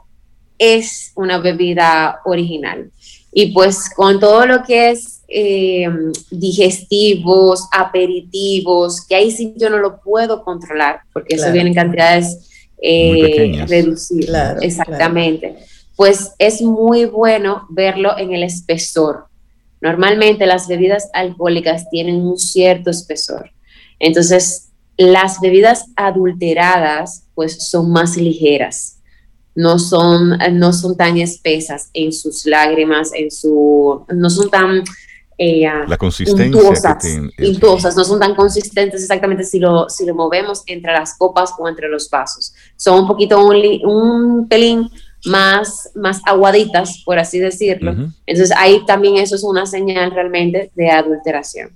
es 0.58 1.12
una 1.14 1.38
bebida 1.38 2.20
original. 2.24 2.90
Y 3.32 3.52
pues 3.52 3.88
con 3.94 4.18
todo 4.18 4.44
lo 4.46 4.64
que 4.64 4.90
es 4.90 5.22
eh, 5.28 5.88
digestivos, 6.32 7.68
aperitivos, 7.72 9.06
que 9.06 9.14
ahí 9.14 9.30
sí 9.30 9.54
yo 9.56 9.70
no 9.70 9.78
lo 9.78 10.00
puedo 10.00 10.42
controlar, 10.42 11.02
porque 11.12 11.36
eso 11.36 11.52
viene 11.52 11.68
en 11.68 11.74
cantidades 11.76 12.50
eh, 12.82 13.64
reducidas. 13.68 14.60
Exactamente. 14.60 15.56
Pues 15.94 16.32
es 16.38 16.60
muy 16.62 17.04
bueno 17.04 17.66
verlo 17.70 18.18
en 18.18 18.32
el 18.32 18.42
espesor. 18.42 19.29
Normalmente 19.80 20.46
las 20.46 20.68
bebidas 20.68 21.08
alcohólicas 21.12 21.88
tienen 21.90 22.16
un 22.16 22.38
cierto 22.38 22.90
espesor. 22.90 23.50
Entonces, 23.98 24.70
las 24.96 25.40
bebidas 25.40 25.86
adulteradas 25.96 27.24
pues 27.34 27.68
son 27.68 27.90
más 27.90 28.16
ligeras 28.16 29.00
no 29.54 29.78
son, 29.78 30.38
no 30.52 30.72
son 30.72 30.96
tan 30.96 31.18
espesas 31.18 31.90
en 31.92 32.12
sus 32.12 32.46
lágrimas, 32.46 33.10
en 33.14 33.30
su, 33.30 34.04
no 34.08 34.30
son 34.30 34.50
tan 34.50 34.82
eh, 35.38 35.66
la 35.86 35.96
consistencia 35.96 36.98
intuosas, 37.38 37.96
no 37.96 38.04
son 38.04 38.20
tan 38.20 38.34
consistentes 38.34 39.02
exactamente 39.02 39.44
si 39.44 39.58
lo, 39.58 39.88
si 39.88 40.04
lo 40.04 40.14
movemos 40.14 40.62
entre 40.66 40.92
las 40.92 41.16
copas 41.16 41.52
o 41.58 41.66
entre 41.66 41.88
los 41.88 42.10
vasos. 42.10 42.52
Son 42.76 43.00
un 43.00 43.08
poquito, 43.08 43.44
un, 43.44 43.56
un 43.84 44.48
pelín 44.48 44.90
más, 45.24 45.90
más 45.94 46.20
aguaditas, 46.26 47.02
por 47.04 47.18
así 47.18 47.38
decirlo. 47.38 47.92
Entonces 48.26 48.56
ahí 48.56 48.84
también 48.86 49.16
eso 49.16 49.34
es 49.34 49.44
una 49.44 49.66
señal 49.66 50.10
realmente 50.12 50.70
de 50.74 50.90
adulteración. 50.90 51.70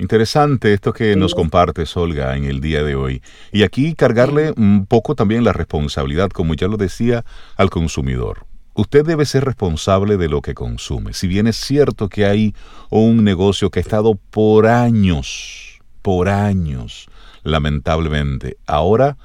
Interesante 0.00 0.72
esto 0.74 0.92
que 0.92 1.16
nos 1.16 1.34
compartes, 1.34 1.96
Olga, 1.96 2.36
en 2.36 2.44
el 2.44 2.60
día 2.60 2.84
de 2.84 2.94
hoy. 2.94 3.20
Y 3.50 3.64
aquí 3.64 3.94
cargarle 3.94 4.52
un 4.56 4.86
poco 4.86 5.16
también 5.16 5.42
la 5.42 5.52
responsabilidad, 5.52 6.30
como 6.30 6.54
ya 6.54 6.68
lo 6.68 6.76
decía, 6.76 7.24
al 7.56 7.68
consumidor. 7.68 8.46
Usted 8.74 9.04
debe 9.04 9.26
ser 9.26 9.44
responsable 9.44 10.16
de 10.16 10.28
lo 10.28 10.40
que 10.40 10.54
consume. 10.54 11.14
Si 11.14 11.26
bien 11.26 11.48
es 11.48 11.56
cierto 11.56 12.08
que 12.08 12.26
hay 12.26 12.54
un 12.90 13.24
negocio 13.24 13.70
que 13.70 13.80
ha 13.80 13.82
estado 13.82 14.14
por 14.14 14.68
años, 14.68 15.80
por 16.00 16.28
años, 16.28 17.08
lamentablemente, 17.42 18.56
ahora 18.68 19.16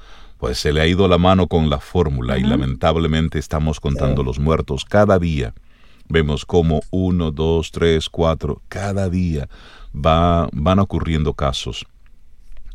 pues 0.44 0.58
se 0.58 0.74
le 0.74 0.82
ha 0.82 0.86
ido 0.86 1.08
la 1.08 1.16
mano 1.16 1.46
con 1.46 1.70
la 1.70 1.80
fórmula 1.80 2.36
y 2.36 2.42
lamentablemente 2.42 3.38
estamos 3.38 3.80
contando 3.80 4.22
los 4.22 4.38
muertos 4.38 4.84
cada 4.84 5.18
día. 5.18 5.54
Vemos 6.06 6.44
como 6.44 6.82
uno, 6.90 7.30
dos, 7.30 7.70
tres, 7.70 8.10
cuatro, 8.10 8.60
cada 8.68 9.08
día 9.08 9.48
va, 9.94 10.50
van 10.52 10.80
ocurriendo 10.80 11.32
casos. 11.32 11.86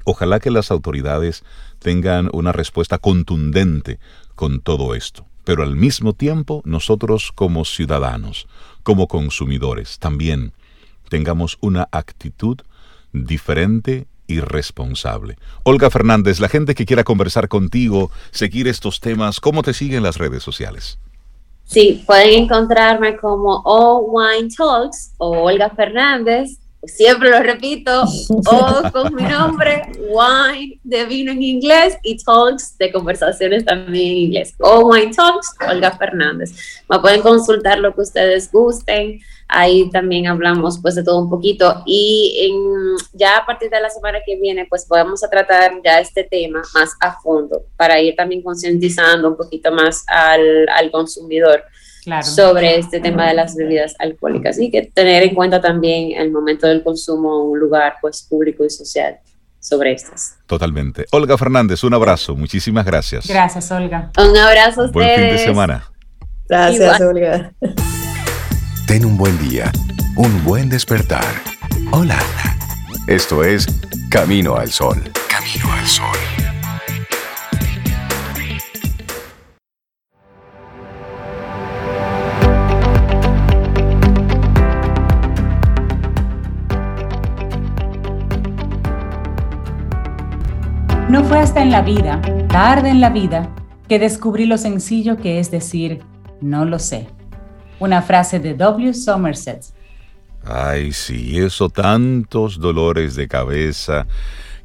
Ojalá 0.04 0.40
que 0.40 0.50
las 0.50 0.72
autoridades 0.72 1.44
tengan 1.78 2.32
una 2.34 2.54
respuesta 2.54 2.98
contundente 2.98 4.00
con 4.34 4.62
todo 4.62 4.96
esto, 4.96 5.28
pero 5.44 5.62
al 5.62 5.76
mismo 5.76 6.14
tiempo 6.14 6.64
nosotros 6.66 7.32
como 7.32 7.66
ciudadanos, 7.66 8.48
como 8.82 9.08
consumidores, 9.08 10.00
también 10.00 10.54
tengamos 11.08 11.60
una 11.62 11.88
actitud 11.92 12.58
diferente 13.14 14.08
y 14.30 14.40
responsable. 14.40 15.38
Olga 15.64 15.90
Fernández, 15.90 16.40
la 16.40 16.48
gente 16.48 16.76
que 16.76 16.86
quiera 16.86 17.04
conversar 17.04 17.50
contigo, 17.50 18.12
seguir 18.32 18.68
estos 18.68 19.02
temas, 19.02 19.40
¿cómo 19.40 19.64
te 19.64 19.74
siguen 19.74 20.04
las 20.04 20.18
redes 20.18 20.44
sociales? 20.44 21.00
Sí, 21.66 22.04
pueden 22.06 22.44
encontrarme 22.44 23.18
como 23.18 23.62
All 23.66 24.06
Wine 24.08 24.50
Talks 24.56 25.14
o 25.18 25.44
Olga 25.44 25.70
Fernández 25.72 26.60
siempre 26.84 27.30
lo 27.30 27.40
repito, 27.40 28.04
o 28.30 28.92
con 28.92 29.14
mi 29.14 29.24
nombre, 29.24 29.84
Wine 30.00 30.80
de 30.84 31.06
vino 31.06 31.32
en 31.32 31.44
inglés 31.44 31.98
y 32.04 32.18
Talks 32.24 32.78
de 32.78 32.92
conversaciones 32.92 33.66
también 33.66 34.12
en 34.12 34.18
inglés. 34.18 34.56
O 34.60 34.88
Wine 34.88 35.14
Talks, 35.14 35.56
Olga 35.68 35.92
Fernández. 35.98 36.84
Me 36.90 37.00
pueden 37.00 37.22
consultar 37.22 37.80
lo 37.80 37.94
que 37.94 38.02
ustedes 38.02 38.52
gusten. 38.52 39.20
Ahí 39.48 39.90
también 39.90 40.28
hablamos 40.28 40.80
pues 40.80 40.94
de 40.94 41.04
todo 41.04 41.20
un 41.20 41.30
poquito 41.30 41.82
y 41.86 42.54
ya 43.14 43.38
a 43.38 43.46
partir 43.48 43.72
de 43.72 43.82
la 43.82 43.90
semana 43.90 44.20
que 44.24 44.36
viene 44.40 44.68
pues 44.70 44.86
podemos 44.86 45.24
a 45.24 45.30
tratar 45.30 45.72
ya 45.84 46.00
este 46.00 46.24
tema 46.24 46.62
más 46.76 46.92
a 47.00 47.20
fondo 47.20 47.64
para 47.76 48.00
ir 48.00 48.16
también 48.16 48.44
concientizando 48.44 49.28
un 49.28 49.36
poquito 49.36 49.72
más 49.72 50.04
al, 50.08 50.70
al 50.70 50.92
consumidor 50.92 51.64
sobre 52.24 52.78
este 52.78 53.00
tema 53.00 53.28
de 53.28 53.34
las 53.34 53.56
bebidas 53.56 53.96
alcohólicas 54.00 54.60
y 54.60 54.72
que 54.72 54.84
tener 54.84 55.24
en 55.24 55.36
cuenta 55.36 55.62
también 55.62 56.20
el 56.20 56.32
momento 56.32 56.68
del 56.68 56.84
consumo 56.84 57.44
un 57.44 57.60
lugar 57.60 57.96
pues 58.02 58.26
público 58.30 58.66
y 58.66 58.70
social 58.70 59.20
sobre 59.60 59.94
estas. 59.94 60.38
Totalmente. 60.46 61.06
Olga 61.12 61.38
Fernández, 61.38 61.84
un 61.84 61.94
abrazo. 61.94 62.36
Muchísimas 62.36 62.86
gracias. 62.86 63.28
Gracias, 63.28 63.72
Olga. 63.72 64.12
Un 64.18 64.38
abrazo 64.38 64.82
a 64.82 64.86
ustedes. 64.86 64.92
Buen 64.94 65.16
fin 65.16 65.30
de 65.30 65.38
semana. 65.38 65.92
Gracias, 66.48 67.02
Olga. 67.02 67.54
Ten 68.88 69.06
un 69.06 69.18
buen 69.18 69.38
día, 69.50 69.72
un 70.16 70.44
buen 70.44 70.70
despertar. 70.70 71.26
Hola. 71.92 72.18
Esto 73.10 73.44
es 73.44 73.66
Camino 74.12 74.56
al 74.56 74.70
Sol. 74.70 75.02
Camino 75.28 75.74
al 75.74 75.88
Sol. 75.88 76.59
No 91.10 91.24
fue 91.24 91.40
hasta 91.40 91.64
en 91.64 91.72
la 91.72 91.82
vida, 91.82 92.22
tarde 92.50 92.90
en 92.92 93.02
la 93.02 93.10
vida, 93.10 93.50
que 93.88 93.98
descubrí 93.98 94.46
lo 94.46 94.60
sencillo 94.60 95.18
que 95.18 95.40
es 95.40 95.50
decir, 95.50 96.04
no 96.40 96.66
lo 96.66 96.78
sé. 96.78 97.08
Una 97.80 98.04
frase 98.04 98.40
de 98.40 98.54
W. 98.54 98.94
Somerset. 98.94 99.66
Ay, 100.46 100.94
sí, 100.94 101.40
eso 101.40 101.68
tantos 101.70 102.60
dolores 102.60 103.16
de 103.16 103.28
cabeza 103.28 104.06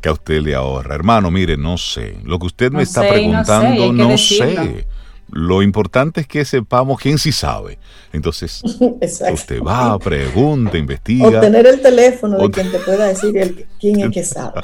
que 0.02 0.10
a 0.10 0.12
usted 0.12 0.42
le 0.42 0.54
ahorra. 0.54 0.94
Hermano, 0.94 1.30
mire, 1.30 1.56
no 1.56 1.78
sé. 1.78 2.18
Lo 2.24 2.38
que 2.38 2.46
usted 2.46 2.70
me 2.70 2.82
está 2.82 3.08
preguntando, 3.08 3.90
no 3.90 4.18
sé. 4.18 4.86
Lo 5.30 5.62
importante 5.62 6.20
es 6.20 6.26
que 6.26 6.44
sepamos 6.44 7.00
quién 7.00 7.18
sí 7.18 7.32
sabe. 7.32 7.78
Entonces, 8.12 8.62
usted 9.32 9.62
va, 9.62 9.98
pregunta, 9.98 10.76
investiga. 10.76 11.28
Obtener 11.28 11.66
el 11.66 11.80
teléfono 11.80 12.38
de 12.38 12.50
quien 12.50 12.70
te 12.70 12.78
pueda 12.78 13.06
decir 13.06 13.66
quién 13.80 14.00
es 14.00 14.10
que 14.10 14.24
sabe. 14.24 14.60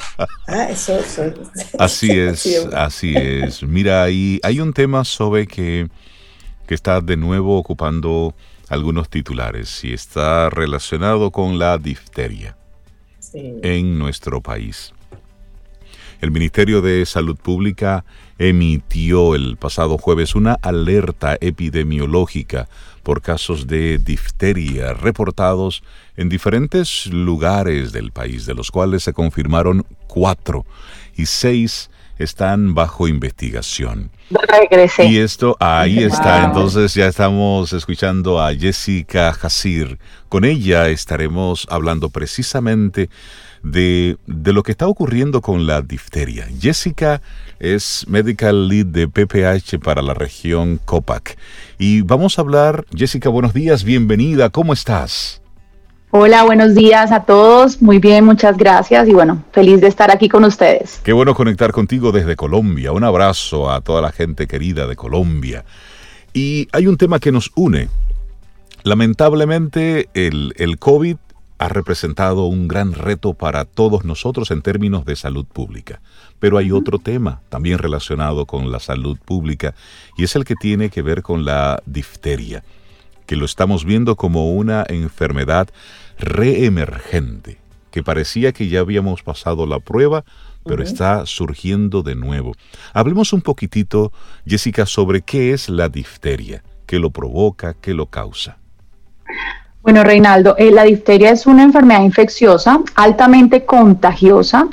Ah, 0.47 0.69
eso, 0.69 0.97
Así 1.77 2.11
es, 2.11 2.67
así 2.73 3.13
es. 3.15 3.63
Mira, 3.63 4.03
ahí 4.03 4.39
hay 4.43 4.59
un 4.59 4.73
tema 4.73 5.03
sobre 5.03 5.47
que, 5.47 5.87
que 6.67 6.75
está 6.75 7.01
de 7.01 7.17
nuevo 7.17 7.57
ocupando 7.57 8.33
algunos 8.69 9.09
titulares 9.09 9.83
y 9.83 9.93
está 9.93 10.49
relacionado 10.49 11.31
con 11.31 11.59
la 11.59 11.77
difteria 11.77 12.55
en 13.33 13.99
nuestro 13.99 14.41
país. 14.41 14.93
El 16.21 16.29
Ministerio 16.29 16.81
de 16.81 17.03
Salud 17.07 17.35
Pública 17.35 18.05
emitió 18.37 19.33
el 19.33 19.57
pasado 19.57 19.97
jueves 19.97 20.35
una 20.35 20.53
alerta 20.61 21.35
epidemiológica 21.41 22.69
por 23.01 23.23
casos 23.23 23.65
de 23.65 23.97
difteria 23.97 24.93
reportados 24.93 25.81
en 26.15 26.29
diferentes 26.29 27.07
lugares 27.07 27.91
del 27.91 28.11
país, 28.11 28.45
de 28.45 28.53
los 28.53 28.69
cuales 28.69 29.01
se 29.01 29.13
confirmaron 29.13 29.83
cuatro 30.05 30.63
y 31.15 31.25
seis 31.25 31.89
están 32.19 32.75
bajo 32.75 33.07
investigación. 33.07 34.11
Regresé. 34.29 35.05
Y 35.05 35.17
esto, 35.17 35.57
ahí 35.59 36.03
está. 36.03 36.45
Entonces 36.45 36.93
ya 36.93 37.07
estamos 37.07 37.73
escuchando 37.73 38.39
a 38.39 38.53
Jessica 38.53 39.29
Hasir. 39.41 39.97
Con 40.29 40.45
ella 40.45 40.89
estaremos 40.89 41.65
hablando 41.69 42.09
precisamente 42.09 43.09
de, 43.63 44.17
de, 44.27 44.53
lo 44.53 44.63
que 44.63 44.71
está 44.71 44.87
ocurriendo 44.87 45.41
con 45.41 45.67
la 45.67 45.81
difteria. 45.81 46.47
Jessica 46.59 47.21
es 47.59 48.05
Medical 48.07 48.67
Lead 48.67 48.87
de 48.87 49.07
PPH 49.07 49.79
para 49.79 50.01
la 50.01 50.13
región 50.13 50.79
COPAC. 50.83 51.37
Y 51.77 52.01
vamos 52.01 52.37
a 52.37 52.41
hablar, 52.41 52.85
Jessica, 52.95 53.29
buenos 53.29 53.53
días, 53.53 53.83
bienvenida, 53.83 54.49
¿cómo 54.49 54.73
estás? 54.73 55.41
Hola, 56.13 56.43
buenos 56.43 56.75
días 56.75 57.09
a 57.13 57.23
todos. 57.23 57.81
Muy 57.81 57.99
bien, 57.99 58.25
muchas 58.25 58.57
gracias 58.57 59.07
y 59.07 59.13
bueno, 59.13 59.45
feliz 59.53 59.79
de 59.79 59.87
estar 59.87 60.11
aquí 60.11 60.27
con 60.27 60.43
ustedes. 60.43 60.99
Qué 61.05 61.13
bueno 61.13 61.33
conectar 61.33 61.71
contigo 61.71 62.11
desde 62.11 62.35
Colombia. 62.35 62.91
Un 62.91 63.05
abrazo 63.05 63.71
a 63.71 63.79
toda 63.79 64.01
la 64.01 64.11
gente 64.11 64.45
querida 64.45 64.87
de 64.87 64.97
Colombia. 64.97 65.63
Y 66.33 66.67
hay 66.73 66.87
un 66.87 66.97
tema 66.97 67.19
que 67.19 67.31
nos 67.31 67.51
une. 67.55 67.87
Lamentablemente 68.83 70.09
el, 70.13 70.53
el 70.57 70.79
COVID 70.79 71.15
ha 71.61 71.67
representado 71.67 72.45
un 72.45 72.67
gran 72.67 72.93
reto 72.93 73.35
para 73.35 73.65
todos 73.65 74.03
nosotros 74.03 74.49
en 74.49 74.63
términos 74.63 75.05
de 75.05 75.15
salud 75.15 75.45
pública. 75.45 76.01
Pero 76.39 76.57
hay 76.57 76.71
otro 76.71 76.97
tema 76.97 77.41
también 77.49 77.77
relacionado 77.77 78.47
con 78.47 78.71
la 78.71 78.79
salud 78.79 79.19
pública 79.23 79.75
y 80.17 80.23
es 80.23 80.35
el 80.35 80.43
que 80.43 80.55
tiene 80.55 80.89
que 80.89 81.03
ver 81.03 81.21
con 81.21 81.45
la 81.45 81.83
difteria, 81.85 82.63
que 83.27 83.35
lo 83.35 83.45
estamos 83.45 83.85
viendo 83.85 84.15
como 84.15 84.51
una 84.51 84.83
enfermedad 84.89 85.69
reemergente, 86.17 87.59
que 87.91 88.01
parecía 88.01 88.53
que 88.53 88.67
ya 88.67 88.79
habíamos 88.79 89.21
pasado 89.21 89.67
la 89.67 89.79
prueba, 89.79 90.25
pero 90.65 90.81
está 90.81 91.27
surgiendo 91.27 92.01
de 92.01 92.15
nuevo. 92.15 92.53
Hablemos 92.91 93.33
un 93.33 93.41
poquitito, 93.43 94.11
Jessica, 94.47 94.87
sobre 94.87 95.21
qué 95.21 95.53
es 95.53 95.69
la 95.69 95.89
difteria, 95.89 96.63
qué 96.87 96.97
lo 96.97 97.11
provoca, 97.11 97.75
qué 97.75 97.93
lo 97.93 98.07
causa. 98.07 98.57
Bueno, 99.83 100.03
Reinaldo, 100.03 100.55
eh, 100.59 100.69
la 100.69 100.83
difteria 100.83 101.31
es 101.31 101.47
una 101.47 101.63
enfermedad 101.63 102.03
infecciosa 102.03 102.81
altamente 102.93 103.65
contagiosa 103.65 104.67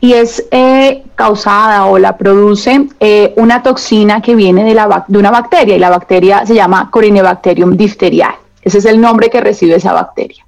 y 0.00 0.14
es 0.14 0.46
eh, 0.50 1.02
causada 1.14 1.84
o 1.84 1.98
la 1.98 2.16
produce 2.16 2.88
eh, 2.98 3.34
una 3.36 3.62
toxina 3.62 4.22
que 4.22 4.34
viene 4.34 4.64
de, 4.64 4.72
la, 4.72 5.04
de 5.06 5.18
una 5.18 5.30
bacteria 5.30 5.76
y 5.76 5.78
la 5.78 5.90
bacteria 5.90 6.46
se 6.46 6.54
llama 6.54 6.88
Corynebacterium 6.90 7.76
diphtheriae. 7.76 8.36
Ese 8.62 8.78
es 8.78 8.86
el 8.86 9.02
nombre 9.02 9.28
que 9.28 9.42
recibe 9.42 9.74
esa 9.74 9.92
bacteria. 9.92 10.46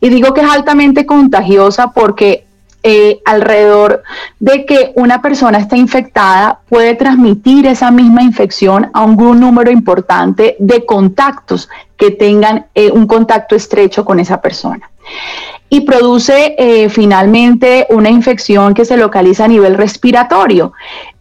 Y 0.00 0.08
digo 0.08 0.32
que 0.34 0.42
es 0.42 0.48
altamente 0.48 1.04
contagiosa 1.04 1.90
porque 1.90 2.46
eh, 2.84 3.20
alrededor 3.24 4.04
de 4.38 4.64
que 4.64 4.92
una 4.94 5.20
persona 5.20 5.58
está 5.58 5.76
infectada 5.76 6.60
puede 6.68 6.94
transmitir 6.94 7.66
esa 7.66 7.90
misma 7.90 8.22
infección 8.22 8.88
a 8.92 9.02
un 9.02 9.40
número 9.40 9.70
importante 9.70 10.54
de 10.60 10.86
contactos 10.86 11.68
que 11.96 12.12
tengan 12.12 12.66
eh, 12.76 12.92
un 12.92 13.08
contacto 13.08 13.56
estrecho 13.56 14.04
con 14.04 14.20
esa 14.20 14.40
persona. 14.40 14.90
Y 15.68 15.80
produce 15.80 16.54
eh, 16.56 16.88
finalmente 16.88 17.86
una 17.90 18.10
infección 18.10 18.74
que 18.74 18.84
se 18.84 18.96
localiza 18.96 19.46
a 19.46 19.48
nivel 19.48 19.74
respiratorio. 19.74 20.72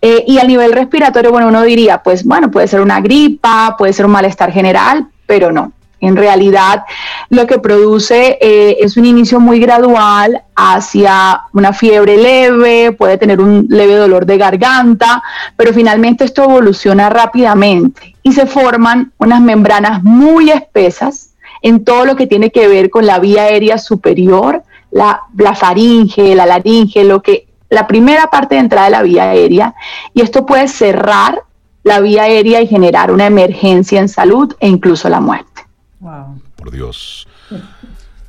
y 0.02 0.38
a 0.38 0.44
nivel 0.44 0.74
respiratorio, 0.74 1.32
bueno, 1.32 1.48
uno 1.48 1.64
diría, 1.64 2.04
pues 2.04 2.24
bueno, 2.24 2.52
puede 2.52 2.68
ser 2.68 2.82
una 2.82 3.02
gripa, 3.02 3.76
puede 3.78 3.94
ser 3.94 4.06
un 4.06 4.12
malestar 4.12 4.52
general, 4.52 5.08
pero 5.26 5.52
no. 5.52 5.74
En 6.00 6.16
realidad, 6.16 6.84
lo 7.30 7.48
que 7.48 7.58
produce 7.58 8.38
eh, 8.40 8.78
es 8.82 8.98
un 8.98 9.06
inicio 9.06 9.40
muy 9.40 9.60
gradual 9.60 10.44
hacia 10.56 11.42
una 11.54 11.74
fiebre 11.74 12.18
leve, 12.18 12.92
puede 12.92 13.18
tener 13.18 13.42
un 13.42 13.66
leve 13.70 13.96
dolor 13.96 14.26
de 14.26 14.38
garganta, 14.38 15.24
pero 15.56 15.74
finalmente 15.74 16.24
esto 16.24 16.44
evoluciona 16.44 17.10
rápidamente 17.10 18.16
y 18.22 18.34
se 18.34 18.46
forman 18.46 19.12
unas 19.18 19.42
membranas 19.42 20.04
muy 20.04 20.52
espesas 20.52 21.32
en 21.62 21.84
todo 21.84 22.06
lo 22.06 22.16
que 22.16 22.28
tiene 22.28 22.52
que 22.52 22.68
ver 22.68 22.90
con 22.90 23.06
la 23.06 23.20
vía 23.20 23.44
aérea 23.44 23.80
superior, 23.80 24.64
la, 24.92 25.22
la 25.36 25.56
faringe, 25.56 26.36
la 26.36 26.46
laringe, 26.46 27.04
lo 27.04 27.22
que 27.22 27.48
la 27.70 27.88
primera 27.88 28.28
parte 28.28 28.56
de 28.56 28.62
entrada 28.62 28.86
de 28.86 28.92
la 28.92 29.02
vía 29.02 29.32
aérea, 29.32 29.74
y 30.14 30.22
esto 30.22 30.46
puede 30.46 30.68
cerrar 30.68 31.42
la 31.84 32.00
vía 32.00 32.24
aérea 32.24 32.62
y 32.62 32.68
generar 32.68 33.12
una 33.12 33.26
emergencia 33.26 34.00
en 34.00 34.10
salud 34.10 34.54
e 34.60 34.68
incluso 34.68 35.10
la 35.10 35.20
muerte. 35.20 35.47
Wow. 36.08 36.42
Por 36.56 36.72
Dios. 36.72 37.28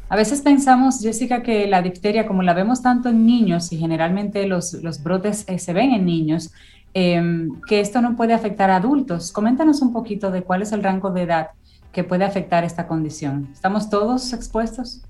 A 0.09 0.17
veces 0.17 0.43
pensamos, 0.43 1.01
Jessica, 1.01 1.43
que 1.45 1.69
la 1.69 1.81
difteria, 1.81 2.27
como 2.27 2.43
la 2.43 2.53
vemos 2.53 2.83
tanto 2.83 3.09
en 3.09 3.25
niños 3.25 3.73
y 3.73 3.79
generalmente 3.79 4.47
los, 4.49 4.73
los 4.75 5.03
brotes 5.03 5.45
eh, 5.47 5.61
se 5.61 5.73
ven 5.73 5.93
en 5.93 6.05
niños, 6.05 6.51
em, 6.93 7.61
que 7.69 7.79
esto 7.79 8.01
no 8.01 8.17
puede 8.17 8.35
afectar 8.35 8.71
a 8.71 8.77
adultos. 8.77 9.31
Coméntanos 9.31 9.81
un 9.81 9.93
poquito 9.93 10.33
de 10.33 10.43
cuál 10.43 10.63
es 10.63 10.73
el 10.73 10.83
rango 10.83 11.11
de 11.11 11.23
edad 11.23 11.51
que 11.93 12.03
puede 12.03 12.25
afectar 12.25 12.65
esta 12.65 12.89
condición. 12.89 13.49
¿Estamos 13.53 13.91
todos 13.91 14.33
expuestos? 14.33 15.03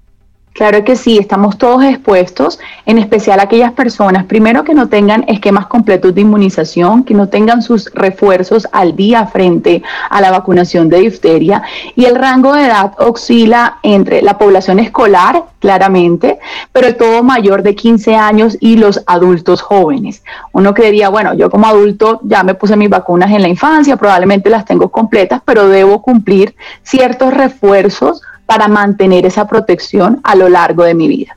Claro 0.52 0.82
que 0.82 0.96
sí, 0.96 1.18
estamos 1.18 1.56
todos 1.56 1.84
expuestos, 1.84 2.58
en 2.84 2.98
especial 2.98 3.38
aquellas 3.38 3.72
personas, 3.72 4.24
primero 4.24 4.64
que 4.64 4.74
no 4.74 4.88
tengan 4.88 5.24
esquemas 5.28 5.66
completos 5.66 6.14
de 6.16 6.22
inmunización, 6.22 7.04
que 7.04 7.14
no 7.14 7.28
tengan 7.28 7.62
sus 7.62 7.92
refuerzos 7.94 8.66
al 8.72 8.96
día 8.96 9.26
frente 9.26 9.82
a 10.10 10.20
la 10.20 10.32
vacunación 10.32 10.88
de 10.88 10.98
difteria. 10.98 11.62
Y 11.94 12.06
el 12.06 12.16
rango 12.16 12.54
de 12.54 12.64
edad 12.64 12.92
oscila 12.98 13.78
entre 13.84 14.20
la 14.20 14.36
población 14.36 14.80
escolar, 14.80 15.44
claramente, 15.60 16.38
pero 16.72 16.96
todo 16.96 17.22
mayor 17.22 17.62
de 17.62 17.76
15 17.76 18.16
años 18.16 18.56
y 18.60 18.76
los 18.76 19.02
adultos 19.06 19.62
jóvenes. 19.62 20.22
Uno 20.52 20.74
creería, 20.74 21.08
bueno, 21.08 21.34
yo 21.34 21.50
como 21.50 21.66
adulto 21.66 22.20
ya 22.24 22.42
me 22.42 22.54
puse 22.54 22.76
mis 22.76 22.90
vacunas 22.90 23.30
en 23.30 23.42
la 23.42 23.48
infancia, 23.48 23.96
probablemente 23.96 24.50
las 24.50 24.64
tengo 24.64 24.88
completas, 24.88 25.40
pero 25.44 25.68
debo 25.68 26.02
cumplir 26.02 26.56
ciertos 26.82 27.32
refuerzos 27.32 28.22
para 28.48 28.66
mantener 28.66 29.26
esa 29.26 29.46
protección 29.46 30.22
a 30.24 30.34
lo 30.34 30.48
largo 30.48 30.82
de 30.82 30.94
mi 30.94 31.06
vida. 31.06 31.36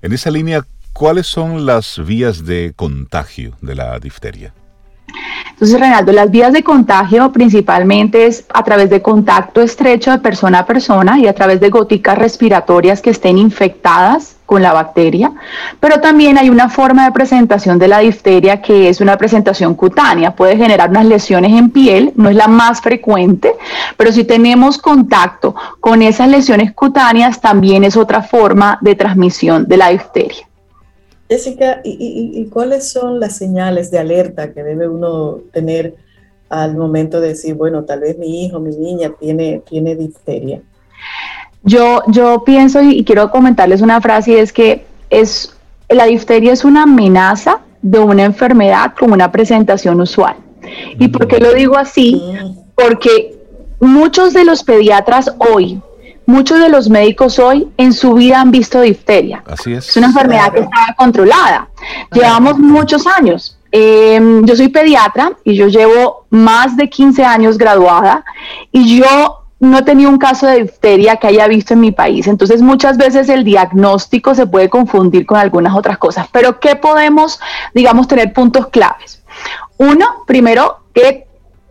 En 0.00 0.14
esa 0.14 0.30
línea, 0.30 0.64
¿cuáles 0.94 1.26
son 1.26 1.66
las 1.66 2.00
vías 2.02 2.46
de 2.46 2.72
contagio 2.74 3.58
de 3.60 3.74
la 3.74 3.98
difteria? 4.00 4.54
Entonces, 5.50 5.80
Reinaldo, 5.80 6.12
las 6.12 6.30
vías 6.30 6.52
de 6.52 6.62
contagio 6.62 7.32
principalmente 7.32 8.26
es 8.26 8.44
a 8.52 8.62
través 8.62 8.90
de 8.90 9.00
contacto 9.00 9.62
estrecho 9.62 10.10
de 10.10 10.18
persona 10.18 10.60
a 10.60 10.66
persona 10.66 11.18
y 11.18 11.26
a 11.26 11.34
través 11.34 11.60
de 11.60 11.70
goticas 11.70 12.18
respiratorias 12.18 13.00
que 13.00 13.10
estén 13.10 13.38
infectadas 13.38 14.36
con 14.46 14.62
la 14.62 14.72
bacteria, 14.72 15.32
pero 15.80 16.00
también 16.00 16.38
hay 16.38 16.50
una 16.50 16.68
forma 16.68 17.04
de 17.04 17.12
presentación 17.12 17.78
de 17.78 17.88
la 17.88 17.98
difteria 17.98 18.62
que 18.62 18.88
es 18.88 19.00
una 19.00 19.16
presentación 19.16 19.74
cutánea, 19.74 20.36
puede 20.36 20.56
generar 20.56 20.90
unas 20.90 21.06
lesiones 21.06 21.52
en 21.52 21.70
piel, 21.70 22.12
no 22.16 22.28
es 22.28 22.36
la 22.36 22.46
más 22.46 22.80
frecuente, 22.80 23.54
pero 23.96 24.12
si 24.12 24.24
tenemos 24.24 24.78
contacto 24.78 25.54
con 25.80 26.00
esas 26.00 26.28
lesiones 26.28 26.72
cutáneas 26.72 27.40
también 27.40 27.82
es 27.82 27.96
otra 27.96 28.22
forma 28.22 28.78
de 28.82 28.94
transmisión 28.94 29.66
de 29.66 29.76
la 29.76 29.88
difteria. 29.88 30.46
Jessica, 31.28 31.80
¿y, 31.82 32.44
cuáles 32.52 32.88
son 32.88 33.18
las 33.18 33.36
señales 33.36 33.90
de 33.90 33.98
alerta 33.98 34.52
que 34.52 34.62
debe 34.62 34.88
uno 34.88 35.40
tener 35.52 35.94
al 36.48 36.76
momento 36.76 37.20
de 37.20 37.28
decir, 37.28 37.54
bueno, 37.54 37.84
tal 37.84 38.00
vez 38.00 38.16
mi 38.16 38.44
hijo, 38.44 38.60
mi 38.60 38.70
niña 38.76 39.12
tiene, 39.18 39.62
tiene 39.68 39.96
difteria? 39.96 40.60
Yo, 41.64 42.02
yo 42.06 42.44
pienso 42.44 42.80
y 42.80 43.04
quiero 43.04 43.30
comentarles 43.30 43.80
una 43.80 44.00
frase 44.00 44.32
y 44.32 44.36
es 44.36 44.52
que 44.52 44.86
es, 45.10 45.52
la 45.88 46.04
difteria 46.04 46.52
es 46.52 46.64
una 46.64 46.84
amenaza 46.84 47.60
de 47.82 47.98
una 47.98 48.24
enfermedad 48.24 48.94
con 48.96 49.12
una 49.12 49.32
presentación 49.32 50.00
usual. 50.00 50.36
¿Y 50.98 51.08
por 51.08 51.26
qué 51.26 51.38
lo 51.38 51.52
digo 51.52 51.76
así? 51.76 52.22
Mm. 52.22 52.58
Porque 52.76 53.36
muchos 53.80 54.32
de 54.32 54.44
los 54.44 54.62
pediatras 54.62 55.34
hoy 55.38 55.80
muchos 56.26 56.58
de 56.58 56.68
los 56.68 56.90
médicos 56.90 57.38
hoy 57.38 57.68
en 57.76 57.92
su 57.92 58.14
vida 58.14 58.40
han 58.40 58.50
visto 58.50 58.80
difteria. 58.80 59.42
Así 59.46 59.72
es. 59.72 59.88
Es 59.88 59.96
una 59.96 60.08
enfermedad 60.08 60.52
que 60.52 60.60
está 60.60 60.94
controlada. 60.96 61.68
Llevamos 62.12 62.58
muchos 62.58 63.06
años. 63.06 63.58
Em, 63.72 64.44
yo 64.44 64.56
soy 64.56 64.68
pediatra 64.68 65.32
y 65.44 65.54
yo 65.54 65.68
llevo 65.68 66.26
más 66.30 66.76
de 66.76 66.88
15 66.88 67.24
años 67.24 67.58
graduada 67.58 68.24
y 68.72 68.98
yo 68.98 69.42
no 69.58 69.78
he 69.78 69.82
tenido 69.82 70.10
un 70.10 70.18
caso 70.18 70.46
de 70.46 70.62
difteria 70.62 71.16
que 71.16 71.28
haya 71.28 71.48
visto 71.48 71.74
en 71.74 71.80
mi 71.80 71.92
país. 71.92 72.26
Entonces 72.26 72.60
muchas 72.62 72.96
veces 72.96 73.28
el 73.28 73.44
diagnóstico 73.44 74.34
se 74.34 74.46
puede 74.46 74.68
confundir 74.68 75.26
con 75.26 75.38
algunas 75.38 75.74
otras 75.74 75.98
cosas. 75.98 76.26
Pero 76.30 76.60
¿qué 76.60 76.76
podemos, 76.76 77.40
digamos, 77.74 78.06
tener 78.06 78.32
puntos 78.32 78.68
claves? 78.68 79.22
Uno, 79.78 80.24
primero, 80.26 80.80
que 80.94 81.25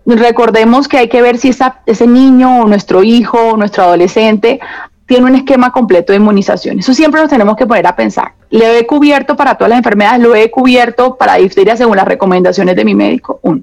recordemos 0.06 0.88
que 0.88 0.98
hay 0.98 1.10
que 1.10 1.22
ver 1.22 1.38
si 1.38 1.50
ese 1.86 2.08
niño 2.08 2.62
o 2.62 2.68
nuestro 2.68 3.04
hijo 3.04 3.38
o 3.38 3.58
nuestro 3.58 3.84
adolescente 3.84 4.60
tiene 5.06 5.26
un 5.26 5.36
esquema 5.36 5.72
completo 5.72 6.14
de 6.14 6.18
inmunización. 6.18 6.80
Eso 6.80 6.94
siempre 6.94 7.22
nos 7.22 7.30
tenemos 7.30 7.56
que 7.56 7.66
poner 7.66 7.86
a 7.88 7.96
pensar. 7.96 8.34
¿Lo 8.50 8.66
he 8.66 8.86
cubierto 8.88 9.36
para 9.36 9.56
todas 9.56 9.70
las 9.70 9.78
enfermedades? 9.78 10.22
¿Lo 10.22 10.36
he 10.36 10.50
cubierto 10.50 11.16
para 11.16 11.36
difteria 11.36 11.76
según 11.76 11.98
las 11.98 12.08
recomendaciones 12.08 12.76
de 12.76 12.86
mi 12.86 12.96
médico? 12.96 13.40
Uno. 13.44 13.62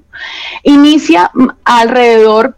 Inicia 0.63 1.31
alrededor 1.65 2.57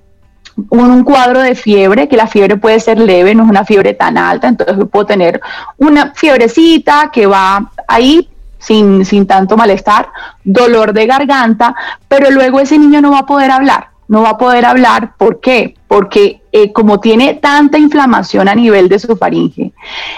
un, 0.70 1.04
cuadro 1.04 1.40
de 1.40 1.54
fiebre, 1.54 2.08
que 2.08 2.16
la 2.16 2.26
fiebre 2.26 2.56
puede 2.56 2.80
ser 2.80 2.98
leve, 2.98 3.34
no 3.34 3.44
es 3.44 3.50
una 3.50 3.64
fiebre 3.64 3.94
tan 3.94 4.16
alta, 4.16 4.48
entonces 4.48 4.76
puedo 4.90 5.06
tener 5.06 5.40
una 5.78 6.12
fiebrecita 6.14 7.10
que 7.12 7.26
va 7.26 7.70
ahí 7.88 8.28
sin, 8.64 9.04
sin 9.04 9.26
tanto 9.26 9.56
malestar, 9.56 10.08
dolor 10.42 10.92
de 10.92 11.06
garganta, 11.06 11.74
pero 12.08 12.30
luego 12.30 12.60
ese 12.60 12.78
niño 12.78 13.00
no 13.00 13.12
va 13.12 13.20
a 13.20 13.26
poder 13.26 13.50
hablar. 13.50 13.88
No 14.06 14.22
va 14.22 14.30
a 14.30 14.38
poder 14.38 14.66
hablar, 14.66 15.14
¿por 15.16 15.40
qué? 15.40 15.74
Porque 15.88 16.42
eh, 16.52 16.72
como 16.72 17.00
tiene 17.00 17.34
tanta 17.34 17.78
inflamación 17.78 18.48
a 18.48 18.54
nivel 18.54 18.88
de 18.88 18.98
su 18.98 19.16
faringe, 19.16 19.72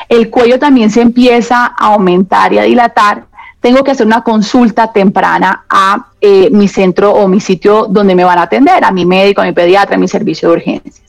el 0.08 0.28
cuello 0.28 0.58
también 0.58 0.90
se 0.90 1.02
empieza 1.02 1.66
a 1.66 1.94
aumentar 1.94 2.52
y 2.52 2.58
a 2.58 2.64
dilatar, 2.64 3.26
tengo 3.60 3.84
que 3.84 3.92
hacer 3.92 4.06
una 4.06 4.22
consulta 4.22 4.92
temprana 4.92 5.64
a 5.70 6.06
eh, 6.20 6.50
mi 6.50 6.66
centro 6.66 7.12
o 7.12 7.28
mi 7.28 7.40
sitio 7.40 7.86
donde 7.88 8.16
me 8.16 8.24
van 8.24 8.38
a 8.38 8.42
atender, 8.42 8.84
a 8.84 8.90
mi 8.90 9.06
médico, 9.06 9.40
a 9.40 9.44
mi 9.44 9.52
pediatra, 9.52 9.94
a 9.94 9.98
mi 9.98 10.08
servicio 10.08 10.48
de 10.48 10.56
urgencias. 10.56 11.02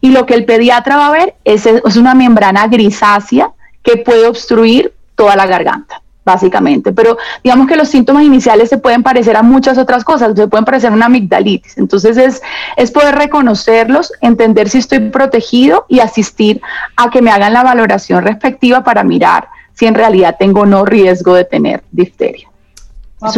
Y 0.00 0.10
lo 0.10 0.24
que 0.24 0.34
el 0.34 0.46
pediatra 0.46 0.96
va 0.96 1.08
a 1.08 1.12
ver 1.12 1.34
es, 1.44 1.66
es 1.66 1.96
una 1.96 2.14
membrana 2.14 2.68
grisácea 2.68 3.50
que 3.82 3.98
puede 3.98 4.26
obstruir 4.26 4.94
toda 5.14 5.36
la 5.36 5.46
garganta 5.46 6.03
básicamente. 6.24 6.92
Pero 6.92 7.16
digamos 7.42 7.66
que 7.66 7.76
los 7.76 7.88
síntomas 7.88 8.24
iniciales 8.24 8.68
se 8.68 8.78
pueden 8.78 9.02
parecer 9.02 9.36
a 9.36 9.42
muchas 9.42 9.78
otras 9.78 10.04
cosas, 10.04 10.32
se 10.34 10.48
pueden 10.48 10.64
parecer 10.64 10.90
a 10.90 10.94
una 10.94 11.06
amigdalitis. 11.06 11.78
Entonces 11.78 12.16
es, 12.16 12.42
es 12.76 12.90
poder 12.90 13.14
reconocerlos, 13.14 14.12
entender 14.20 14.68
si 14.68 14.78
estoy 14.78 15.10
protegido 15.10 15.86
y 15.88 16.00
asistir 16.00 16.60
a 16.96 17.10
que 17.10 17.22
me 17.22 17.30
hagan 17.30 17.52
la 17.52 17.62
valoración 17.62 18.24
respectiva 18.24 18.82
para 18.82 19.04
mirar 19.04 19.48
si 19.74 19.86
en 19.86 19.94
realidad 19.94 20.36
tengo 20.38 20.60
o 20.60 20.66
no 20.66 20.84
riesgo 20.84 21.34
de 21.34 21.44
tener 21.44 21.82
difteria. 21.90 22.48
Ah, 23.20 23.30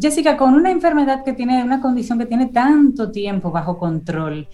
Jessica, 0.00 0.36
con 0.36 0.54
una 0.54 0.70
enfermedad 0.70 1.24
que 1.24 1.34
tiene, 1.34 1.62
una 1.62 1.80
condición 1.80 2.18
que 2.18 2.26
tiene 2.26 2.46
tanto 2.46 3.10
tiempo 3.10 3.50
bajo 3.50 3.78
control, 3.78 4.48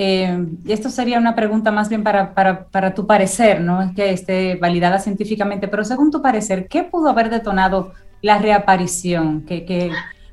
eh, 0.00 0.46
y 0.64 0.70
esto 0.70 0.90
sería 0.90 1.18
una 1.18 1.34
pregunta 1.34 1.72
más 1.72 1.88
bien 1.88 2.04
para, 2.04 2.32
para, 2.32 2.94
tu 2.94 3.04
parecer, 3.04 3.60
no 3.60 3.82
es 3.82 3.92
que 3.96 4.12
esté 4.12 4.54
validada 4.54 5.00
científicamente, 5.00 5.66
pero 5.66 5.82
según 5.82 6.12
tu 6.12 6.22
parecer, 6.22 6.68
¿qué 6.68 6.84
pudo 6.84 7.08
haber 7.08 7.30
detonado 7.30 7.92
la 8.22 8.38
reaparición, 8.38 9.44
que, 9.44 9.64
que, 9.64 9.90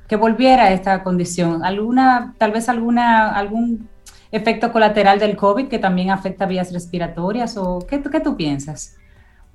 que 0.07 0.15
volviera 0.17 0.65
a 0.65 0.71
esta 0.71 1.01
condición? 1.01 1.65
¿Alguna, 1.65 2.35
tal 2.37 2.51
vez 2.51 2.69
alguna, 2.69 3.31
algún 3.31 3.89
efecto 4.31 4.71
colateral 4.71 5.17
del 5.17 5.35
COVID 5.35 5.67
que 5.67 5.79
también 5.79 6.11
afecta 6.11 6.45
vías 6.45 6.71
respiratorias 6.71 7.57
o 7.57 7.79
qué, 7.89 8.03
qué 8.03 8.19
tú 8.19 8.37
piensas? 8.37 8.95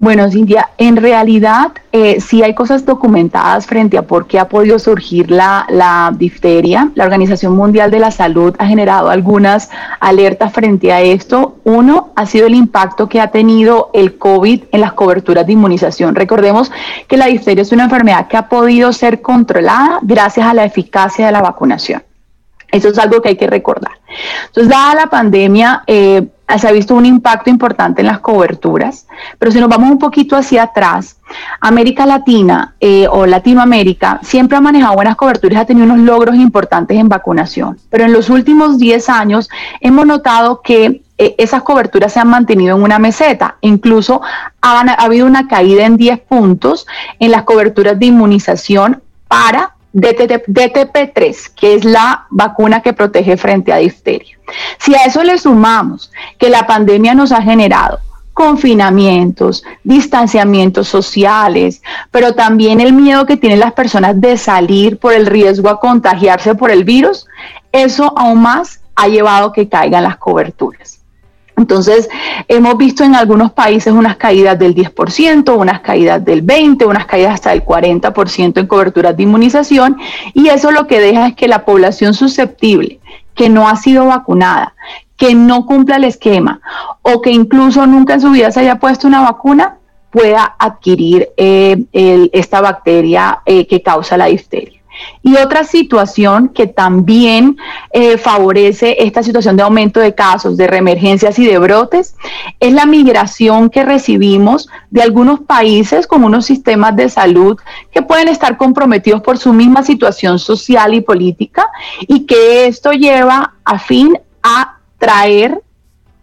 Bueno, 0.01 0.31
Cintia, 0.31 0.71
en 0.79 0.97
realidad 0.97 1.73
eh, 1.93 2.23
sí 2.23 2.43
hay 2.43 2.55
cosas 2.55 2.87
documentadas 2.87 3.67
frente 3.67 3.99
a 3.99 4.07
por 4.07 4.27
qué 4.27 4.39
ha 4.39 4.49
podido 4.49 4.79
surgir 4.79 5.31
la, 5.31 6.11
difteria. 6.17 6.91
La 6.95 7.05
Organización 7.05 7.55
Mundial 7.55 7.91
de 7.91 7.99
la 7.99 8.11
Salud 8.11 8.57
ha 8.59 8.67
generado 8.67 9.11
algunas 9.11 9.69
alertas 10.01 10.55
frente 10.55 10.91
a 10.91 11.03
esto. 11.03 11.59
Uno 11.65 12.13
ha 12.17 12.25
sido 12.25 12.47
el 12.47 12.55
impacto 12.55 13.11
que 13.11 13.21
ha 13.21 13.31
tenido 13.31 13.91
el 13.93 14.17
COVID 14.17 14.63
en 14.73 14.81
las 14.81 14.95
coberturas 14.95 15.47
de 15.47 15.53
inmunización. 15.53 16.15
Recordemos 16.15 16.73
que 17.07 17.19
la 17.19 17.27
difteria 17.27 17.61
es 17.61 17.73
una 17.73 17.85
enfermedad 17.85 18.27
que 18.27 18.39
ha 18.39 18.49
podido 18.49 18.95
ser 18.95 19.21
controlada 19.21 19.99
gracias 20.01 20.47
a 20.47 20.55
la 20.55 20.65
eficacia 20.65 21.27
de 21.27 21.33
la 21.33 21.43
vacunación. 21.43 22.03
Eso 22.73 22.89
es 22.89 22.99
algo 22.99 23.21
que 23.21 23.31
hay 23.31 23.37
que 23.37 23.49
recordar. 23.49 23.93
Entonces, 24.47 24.71
dada 24.71 24.95
la 24.95 25.07
pandemia, 25.09 25.83
eh, 25.87 26.27
se 26.59 26.69
ha 26.69 26.73
visto 26.73 26.95
un 26.95 27.07
impacto 27.07 27.51
importante 27.51 28.01
en 28.01 28.07
las 28.07 28.21
coberturas, 28.21 29.07
pero 29.39 29.51
si 29.51 29.61
nos 29.61 29.69
vamos 29.69 29.91
un 29.91 29.99
poquito 29.99 30.37
hacia 30.37 30.65
atrás, 30.65 31.17
América 31.61 32.07
Latina 32.07 32.75
eh, 32.81 33.07
o 33.09 33.27
Latinoamérica 33.27 34.19
siempre 34.23 34.57
ha 34.57 34.61
manejado 34.61 34.95
buenas 34.95 35.17
coberturas 35.17 35.63
ha 35.63 35.65
tenido 35.65 35.87
unos 35.87 35.99
logros 35.99 36.35
importantes 36.37 36.99
en 36.99 37.09
vacunación, 37.09 37.79
pero 37.89 38.05
en 38.05 38.13
los 38.13 38.31
últimos 38.31 38.79
10 38.79 39.09
años 39.09 39.49
hemos 39.81 40.07
notado 40.07 40.61
que 40.63 41.03
eh, 41.19 41.35
esas 41.39 41.63
coberturas 41.63 42.13
se 42.13 42.21
han 42.21 42.29
mantenido 42.29 42.77
en 42.77 42.83
una 42.83 42.99
meseta, 42.99 43.57
incluso 43.61 44.23
ha 44.61 44.81
habido 44.81 45.27
una 45.27 45.49
caída 45.49 45.85
en 45.85 45.97
10 45.97 46.21
puntos 46.21 46.87
en 47.19 47.31
las 47.31 47.43
coberturas 47.43 47.99
de 47.99 48.07
inmunización 48.07 49.03
para 49.29 49.75
DTP3, 49.93 51.55
que 51.55 51.75
es 51.75 51.85
la 51.85 52.27
vacuna 52.31 52.81
que 52.81 52.93
protege 52.93 53.37
frente 53.37 53.73
a 53.73 53.77
difteria. 53.77 54.39
Si 54.79 54.95
a 54.95 55.05
eso 55.05 55.23
le 55.23 55.39
sumamos 55.39 56.11
que 56.39 56.51
la 56.51 56.67
pandemia 56.67 57.15
nos 57.15 57.33
ha 57.33 57.43
generado 57.43 58.01
confinamientos, 58.33 59.65
distanciamientos 59.85 60.89
sociales, 60.89 61.83
pero 62.11 62.35
también 62.35 62.81
el 62.81 62.93
miedo 62.93 63.27
que 63.27 63.37
tienen 63.37 63.61
las 63.61 63.73
personas 63.73 64.21
de 64.21 64.37
salir 64.37 64.99
por 64.99 65.13
el 65.13 65.27
riesgo 65.27 65.69
a 65.69 65.81
contagiarse 65.81 66.55
por 66.55 66.71
el 66.71 66.85
virus, 66.85 67.27
eso 67.73 68.13
aún 68.17 68.43
más 68.43 68.81
ha 68.97 69.09
llevado 69.09 69.49
a 69.49 69.53
que 69.53 69.69
caigan 69.69 70.05
las 70.05 70.17
coberturas. 70.17 71.00
Entonces, 71.61 72.09
hemos 72.49 72.77
visto 72.79 73.05
en 73.05 73.15
algunos 73.15 73.53
países 73.53 73.93
unas 73.93 74.17
caídas 74.17 74.59
del 74.59 74.75
10%, 74.75 75.57
unas 75.57 75.81
caídas 75.81 76.25
del 76.25 76.45
20%, 76.45 76.87
unas 76.87 77.05
caídas 77.05 77.35
hasta 77.35 77.51
del 77.51 77.65
40% 77.65 78.59
en 78.59 78.67
coberturas 78.67 79.15
de 79.15 79.23
inmunización 79.23 79.99
y 80.33 80.49
eso 80.49 80.71
lo 80.71 80.87
que 80.87 81.01
deja 81.01 81.29
es 81.29 81.35
que 81.35 81.49
la 81.49 81.65
población 81.67 82.15
susceptible 82.15 82.99
que 83.35 83.51
no 83.51 83.69
ha 83.69 83.77
sido 83.77 84.07
vacunada, 84.07 84.75
que 85.17 85.35
no 85.35 85.67
cumpla 85.67 85.97
el 85.97 86.05
esquema 86.05 86.61
o 87.03 87.21
que 87.21 87.31
incluso 87.31 87.87
nunca 87.87 88.15
en 88.15 88.23
su 88.23 88.31
vida 88.31 88.51
se 88.51 88.61
haya 88.61 88.79
puesto 88.79 89.07
una 89.07 89.21
vacuna, 89.21 89.77
pueda 90.11 90.57
adquirir 90.59 91.29
eh, 91.37 91.85
esta 92.33 92.61
bacteria 92.61 93.41
eh, 93.45 93.67
que 93.67 93.83
causa 93.83 94.17
la 94.17 94.27
difteria. 94.27 94.80
Y 95.23 95.37
otra 95.37 95.65
situación 95.65 96.49
que 96.49 96.67
también 96.67 97.57
eh, 97.93 98.19
favorece 98.19 98.97
esta 99.01 99.23
situación 99.23 99.57
de 99.57 99.63
aumento 99.63 100.01
de 100.01 100.15
casos, 100.15 100.57
de 100.57 100.67
reemergencias 100.67 101.39
y 101.39 101.47
de 101.47 101.59
brotes, 101.59 102.15
es 102.59 102.73
la 102.73 102.87
migración 102.87 103.71
que 103.71 103.85
recibimos 103.85 104.69
de 104.91 105.03
algunos 105.03 105.41
países 105.41 106.07
con 106.07 106.25
unos 106.25 106.47
sistemas 106.47 106.97
de 106.97 107.09
salud 107.09 107.59
que 107.93 108.03
pueden 108.03 108.29
estar 108.29 108.57
comprometidos 108.57 109.23
por 109.23 109.39
su 109.39 109.53
misma 109.53 109.83
situación 109.83 110.39
social 110.39 110.95
y 110.95 111.01
política 111.01 111.67
y 112.01 112.27
que 112.27 112.67
esto 112.67 112.93
lleva 112.93 113.55
a 113.65 113.79
fin 113.79 114.19
a 114.43 114.79
traer 114.99 115.63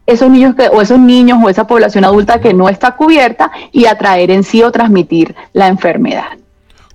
esos 0.06 0.30
niños 0.30 0.56
o 0.72 0.82
esos 0.82 0.99
niños 0.99 1.40
o 1.44 1.49
esa 1.49 1.68
población 1.68 2.06
adulta 2.06 2.40
que 2.40 2.54
no 2.54 2.70
está 2.70 2.95
cubierta 2.95 3.52
y 3.72 3.86
atraer 3.86 4.32
en 4.32 4.44
sí 4.44 4.64
o 4.64 4.72
transmitir 4.72 5.36
la 5.54 5.68
enfermedad. 5.68 6.38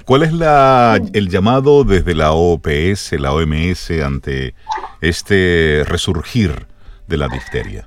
¿Cuál 0.05 0.25
es 0.25 0.33
la, 0.33 1.01
el 1.13 1.29
llamado 1.29 1.85
desde 1.85 2.15
la 2.15 2.33
OPS, 2.33 3.13
la 3.13 3.33
OMS, 3.33 3.91
ante 4.05 4.55
este 5.01 5.85
resurgir 5.87 6.67
de 7.07 7.17
la 7.17 7.29
difteria? 7.29 7.87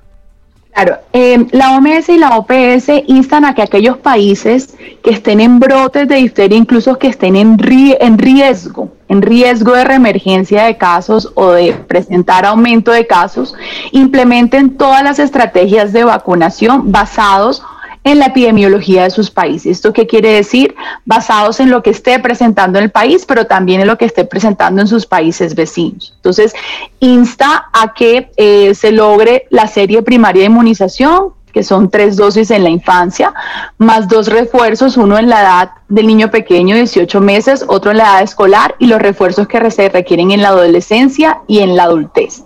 Claro, 0.76 0.98
em, 1.14 1.46
la 1.52 1.74
OMS 1.74 2.10
y 2.10 2.18
la 2.18 2.36
OPS 2.36 3.04
instan 3.06 3.46
a 3.46 3.54
que 3.54 3.62
aquellos 3.62 3.96
países 3.96 4.76
que 5.02 5.08
estén 5.08 5.40
en 5.40 5.58
brotes 5.58 6.06
de 6.06 6.16
difteria, 6.16 6.58
incluso 6.58 6.98
que 6.98 7.08
estén 7.08 7.34
en, 7.34 7.56
en 7.58 8.18
riesgo, 8.18 8.90
en 9.08 9.22
riesgo 9.22 9.72
de 9.72 9.84
reemergencia 9.84 10.64
de 10.64 10.76
casos 10.76 11.32
o 11.34 11.52
de 11.52 11.72
presentar 11.72 12.44
aumento 12.44 12.92
de 12.92 13.06
casos, 13.06 13.54
implementen 13.92 14.76
todas 14.76 15.02
las 15.02 15.18
estrategias 15.18 15.94
de 15.94 16.04
vacunación 16.04 16.92
basados 16.92 17.62
en 18.06 18.20
la 18.20 18.26
epidemiología 18.26 19.02
de 19.02 19.10
sus 19.10 19.32
países. 19.32 19.78
¿Esto 19.78 19.92
qué 19.92 20.06
quiere 20.06 20.30
decir? 20.30 20.76
Basados 21.04 21.58
en 21.58 21.70
lo 21.70 21.82
que 21.82 21.90
esté 21.90 22.20
presentando 22.20 22.78
en 22.78 22.84
el 22.84 22.90
país, 22.92 23.24
pero 23.26 23.46
también 23.46 23.80
en 23.80 23.88
lo 23.88 23.98
que 23.98 24.04
esté 24.04 24.24
presentando 24.24 24.80
en 24.80 24.86
sus 24.86 25.06
países 25.06 25.56
vecinos. 25.56 26.12
Entonces, 26.14 26.54
insta 27.00 27.66
a 27.72 27.94
que 27.94 28.30
eh, 28.36 28.76
se 28.76 28.92
logre 28.92 29.46
la 29.50 29.66
serie 29.66 30.02
primaria 30.02 30.42
de 30.42 30.46
inmunización, 30.46 31.32
que 31.56 31.62
son 31.62 31.88
tres 31.88 32.16
dosis 32.16 32.50
en 32.50 32.64
la 32.64 32.68
infancia, 32.68 33.32
más 33.78 34.08
dos 34.08 34.26
refuerzos, 34.26 34.98
uno 34.98 35.16
en 35.16 35.30
la 35.30 35.40
edad 35.40 35.70
del 35.88 36.06
niño 36.06 36.30
pequeño, 36.30 36.76
18 36.76 37.18
meses, 37.22 37.64
otro 37.66 37.92
en 37.92 37.96
la 37.96 38.04
edad 38.04 38.22
escolar 38.22 38.74
y 38.78 38.88
los 38.88 39.00
refuerzos 39.00 39.48
que 39.48 39.70
se 39.70 39.88
requieren 39.88 40.32
en 40.32 40.42
la 40.42 40.48
adolescencia 40.48 41.40
y 41.46 41.60
en 41.60 41.74
la 41.74 41.84
adultez. 41.84 42.44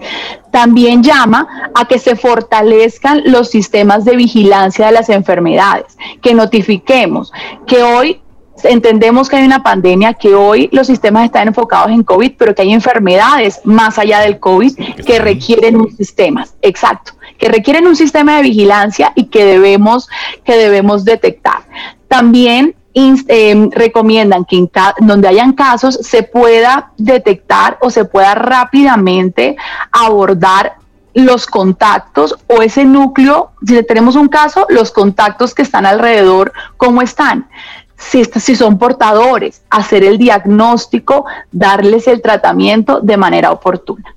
También 0.53 1.03
llama 1.03 1.73
a 1.75 1.89
que 1.89 1.99
se 1.99 2.15
fortalezcan 2.15 3.23
los 3.25 3.51
sistemas 3.51 4.05
de 4.05 4.15
vigilancia 4.15 4.87
de 4.87 4.93
las 4.93 5.09
enfermedades, 5.09 5.99
que 6.23 6.33
notifiquemos 6.33 7.33
que 7.67 7.83
hoy 7.83 8.23
entendemos 8.63 9.29
que 9.29 9.39
hay 9.39 9.45
una 9.45 9.65
pandemia, 9.65 10.15
que 10.15 10.37
hoy 10.37 10.69
los 10.71 10.87
sistemas 10.87 11.25
están 11.25 11.49
enfocados 11.49 11.91
en 11.91 12.05
COVID, 12.05 12.35
pero 12.39 12.55
que 12.55 12.63
hay 12.63 12.73
enfermedades 12.73 13.61
más 13.65 13.99
allá 13.99 14.21
del 14.21 14.39
COVID 14.39 14.77
que 15.05 15.19
requieren 15.19 15.81
un 15.81 15.91
sistema. 15.97 16.47
Exacto 16.63 17.15
que 17.41 17.49
requieren 17.49 17.89
un 17.89 17.97
sistema 17.97 18.37
de 18.37 18.43
vigilancia 18.43 19.13
y 19.17 19.25
que 19.25 19.45
debemos, 19.45 20.09
que 20.45 20.57
debemos 20.57 21.05
detectar. 21.05 21.63
También 22.07 22.77
eh, 22.95 23.69
recomiendan 23.73 24.45
que 24.45 24.57
en 24.57 24.71
donde 25.01 25.29
hayan 25.29 25.55
casos 25.55 25.99
se 26.03 26.23
pueda 26.23 26.93
detectar 26.99 27.79
o 27.81 27.91
se 27.91 28.05
pueda 28.05 28.35
rápidamente 28.35 29.57
abordar 29.91 30.75
los 31.15 31.47
contactos 31.47 32.37
o 32.47 32.63
ese 32.63 32.85
núcleo, 32.85 33.53
si 33.67 33.83
tenemos 33.85 34.17
un 34.17 34.29
caso, 34.29 34.67
los 34.69 34.93
contactos 34.93 35.55
que 35.55 35.63
están 35.63 35.87
alrededor, 35.87 36.53
cómo 36.77 37.01
están. 37.03 37.49
Si, 37.97 38.25
si 38.25 38.55
son 38.55 38.79
portadores, 38.79 39.63
hacer 39.71 40.05
el 40.05 40.19
diagnóstico, 40.19 41.25
darles 41.51 42.07
el 42.07 42.23
tratamiento 42.23 43.01
de 43.01 43.17
manera 43.17 43.51
oportuna. 43.51 44.15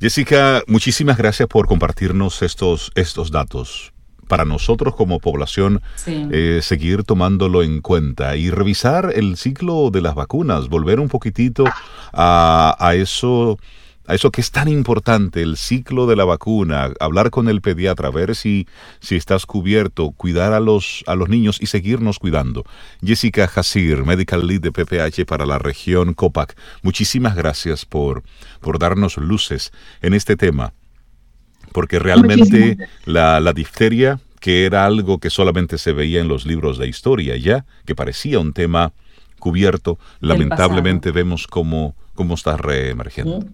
Jessica, 0.00 0.62
muchísimas 0.66 1.18
gracias 1.18 1.46
por 1.46 1.66
compartirnos 1.66 2.40
estos, 2.40 2.90
estos 2.94 3.30
datos. 3.30 3.92
para 4.28 4.44
nosotros 4.44 4.94
como 4.94 5.18
población 5.18 5.82
eh, 6.06 6.60
seguir 6.62 7.02
tomándolo 7.02 7.64
en 7.64 7.80
cuenta 7.80 8.36
y 8.36 8.48
revisar 8.48 9.12
el 9.14 9.36
ciclo 9.36 9.90
de 9.90 10.00
las 10.00 10.14
vacunas, 10.14 10.68
volver 10.68 11.00
un 11.00 11.08
poquitito 11.08 11.64
a, 12.12 12.76
a 12.78 12.94
eso 12.94 13.58
a 14.10 14.14
eso 14.14 14.32
que 14.32 14.40
es 14.40 14.50
tan 14.50 14.66
importante, 14.66 15.40
el 15.40 15.56
ciclo 15.56 16.08
de 16.08 16.16
la 16.16 16.24
vacuna, 16.24 16.90
hablar 16.98 17.30
con 17.30 17.48
el 17.48 17.60
pediatra, 17.60 18.10
ver 18.10 18.34
si, 18.34 18.66
si 18.98 19.14
estás 19.14 19.46
cubierto, 19.46 20.10
cuidar 20.10 20.52
a 20.52 20.58
los, 20.58 21.04
a 21.06 21.14
los 21.14 21.28
niños 21.28 21.58
y 21.60 21.66
seguirnos 21.66 22.18
cuidando. 22.18 22.64
Jessica 23.04 23.48
Hasir, 23.54 24.04
Medical 24.04 24.48
Lead 24.48 24.62
de 24.62 24.72
PPH 24.72 25.24
para 25.26 25.46
la 25.46 25.60
región 25.60 26.14
COPAC, 26.14 26.56
muchísimas 26.82 27.36
gracias 27.36 27.86
por, 27.86 28.24
por 28.60 28.80
darnos 28.80 29.16
luces 29.16 29.72
en 30.02 30.14
este 30.14 30.36
tema, 30.36 30.72
porque 31.70 32.00
realmente 32.00 32.78
la, 33.04 33.38
la 33.38 33.52
difteria, 33.52 34.18
que 34.40 34.66
era 34.66 34.86
algo 34.86 35.18
que 35.18 35.30
solamente 35.30 35.78
se 35.78 35.92
veía 35.92 36.20
en 36.20 36.26
los 36.26 36.46
libros 36.46 36.78
de 36.78 36.88
historia 36.88 37.36
ya, 37.36 37.64
que 37.86 37.94
parecía 37.94 38.40
un 38.40 38.54
tema 38.54 38.92
cubierto, 39.38 40.00
lamentablemente 40.18 41.12
vemos 41.12 41.46
cómo, 41.46 41.94
cómo 42.16 42.34
está 42.34 42.56
reemergiendo. 42.56 43.42
Sí, 43.42 43.48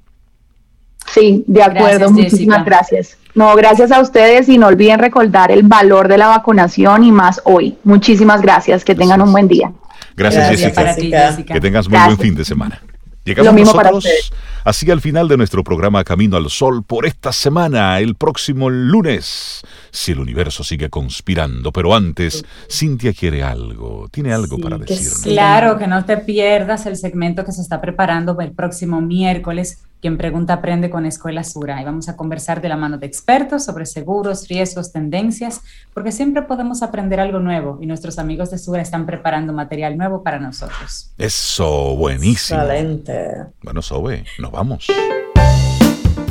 de 1.46 1.62
acuerdo. 1.62 2.10
Muchísimas 2.10 2.64
gracias. 2.64 3.16
No, 3.34 3.54
gracias 3.54 3.92
a 3.92 4.00
ustedes 4.00 4.48
y 4.48 4.58
no 4.58 4.66
olviden 4.66 4.98
recordar 4.98 5.50
el 5.50 5.62
valor 5.62 6.08
de 6.08 6.18
la 6.18 6.28
vacunación 6.28 7.04
y 7.04 7.12
más 7.12 7.40
hoy. 7.44 7.76
Muchísimas 7.84 8.40
gracias. 8.40 8.84
Que 8.84 8.94
tengan 8.94 9.20
un 9.20 9.32
buen 9.32 9.48
día. 9.48 9.72
Gracias, 10.16 10.48
Jessica. 10.48 10.96
Que 11.44 11.60
tengas 11.60 11.88
muy 11.88 11.98
buen 11.98 12.18
fin 12.18 12.34
de 12.34 12.44
semana. 12.44 12.80
Llegamos 13.26 13.54
nosotros 13.54 14.32
así 14.64 14.88
al 14.88 15.00
final 15.00 15.26
de 15.26 15.36
nuestro 15.36 15.64
programa 15.64 16.04
Camino 16.04 16.36
al 16.36 16.48
Sol 16.48 16.84
por 16.84 17.06
esta 17.06 17.32
semana, 17.32 17.98
el 17.98 18.14
próximo 18.14 18.70
lunes, 18.70 19.62
si 19.90 20.12
el 20.12 20.20
universo 20.20 20.62
sigue 20.62 20.90
conspirando. 20.90 21.72
Pero 21.72 21.92
antes, 21.92 22.44
Cintia 22.70 23.12
quiere 23.12 23.42
algo, 23.42 24.08
tiene 24.12 24.32
algo 24.32 24.58
para 24.58 24.78
decirnos. 24.78 25.22
Claro, 25.22 25.76
que 25.76 25.88
no 25.88 26.04
te 26.04 26.18
pierdas 26.18 26.86
el 26.86 26.96
segmento 26.96 27.44
que 27.44 27.50
se 27.50 27.62
está 27.62 27.80
preparando 27.80 28.38
el 28.40 28.52
próximo 28.52 29.00
miércoles 29.00 29.82
quien 30.06 30.18
pregunta 30.18 30.52
aprende 30.52 30.88
con 30.88 31.04
Escuela 31.04 31.42
Sura 31.42 31.82
y 31.82 31.84
vamos 31.84 32.08
a 32.08 32.16
conversar 32.16 32.60
de 32.60 32.68
la 32.68 32.76
mano 32.76 32.96
de 32.96 33.06
expertos 33.08 33.64
sobre 33.64 33.86
seguros, 33.86 34.46
riesgos, 34.46 34.92
tendencias, 34.92 35.62
porque 35.92 36.12
siempre 36.12 36.42
podemos 36.42 36.84
aprender 36.84 37.18
algo 37.18 37.40
nuevo 37.40 37.80
y 37.82 37.86
nuestros 37.86 38.20
amigos 38.20 38.52
de 38.52 38.58
Sura 38.58 38.80
están 38.80 39.04
preparando 39.04 39.52
material 39.52 39.98
nuevo 39.98 40.22
para 40.22 40.38
nosotros. 40.38 41.12
Eso, 41.18 41.96
buenísimo. 41.96 42.60
Excelente. 42.60 43.46
Bueno, 43.64 43.82
Sobe, 43.82 44.22
nos 44.38 44.52
vamos. 44.52 44.86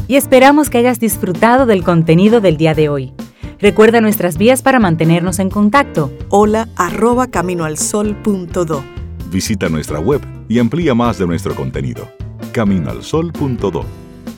Y 0.07 0.15
esperamos 0.15 0.69
que 0.69 0.77
hayas 0.77 1.01
disfrutado 1.01 1.65
del 1.65 1.83
contenido 1.83 2.39
del 2.39 2.55
día 2.55 2.73
de 2.73 2.87
hoy. 2.87 3.13
Recuerda 3.59 3.99
nuestras 3.99 4.37
vías 4.37 4.61
para 4.61 4.79
mantenernos 4.79 5.39
en 5.39 5.49
contacto. 5.49 6.13
Hola 6.29 6.69
arroba 6.77 7.27
caminoalsol.do. 7.27 9.04
Visita 9.35 9.67
nuestra 9.67 9.99
web 9.99 10.21
y 10.47 10.59
amplía 10.59 10.95
más 10.95 11.17
de 11.17 11.27
nuestro 11.27 11.53
contenido 11.55 12.07
caminoalsol.do. 12.53 13.85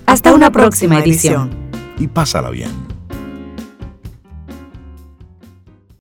Hasta 0.08 0.34
una 0.34 0.52
próxima 0.52 0.98
edición. 0.98 1.52
Y 2.00 2.08
pásala 2.08 2.50
bien. 2.50 2.72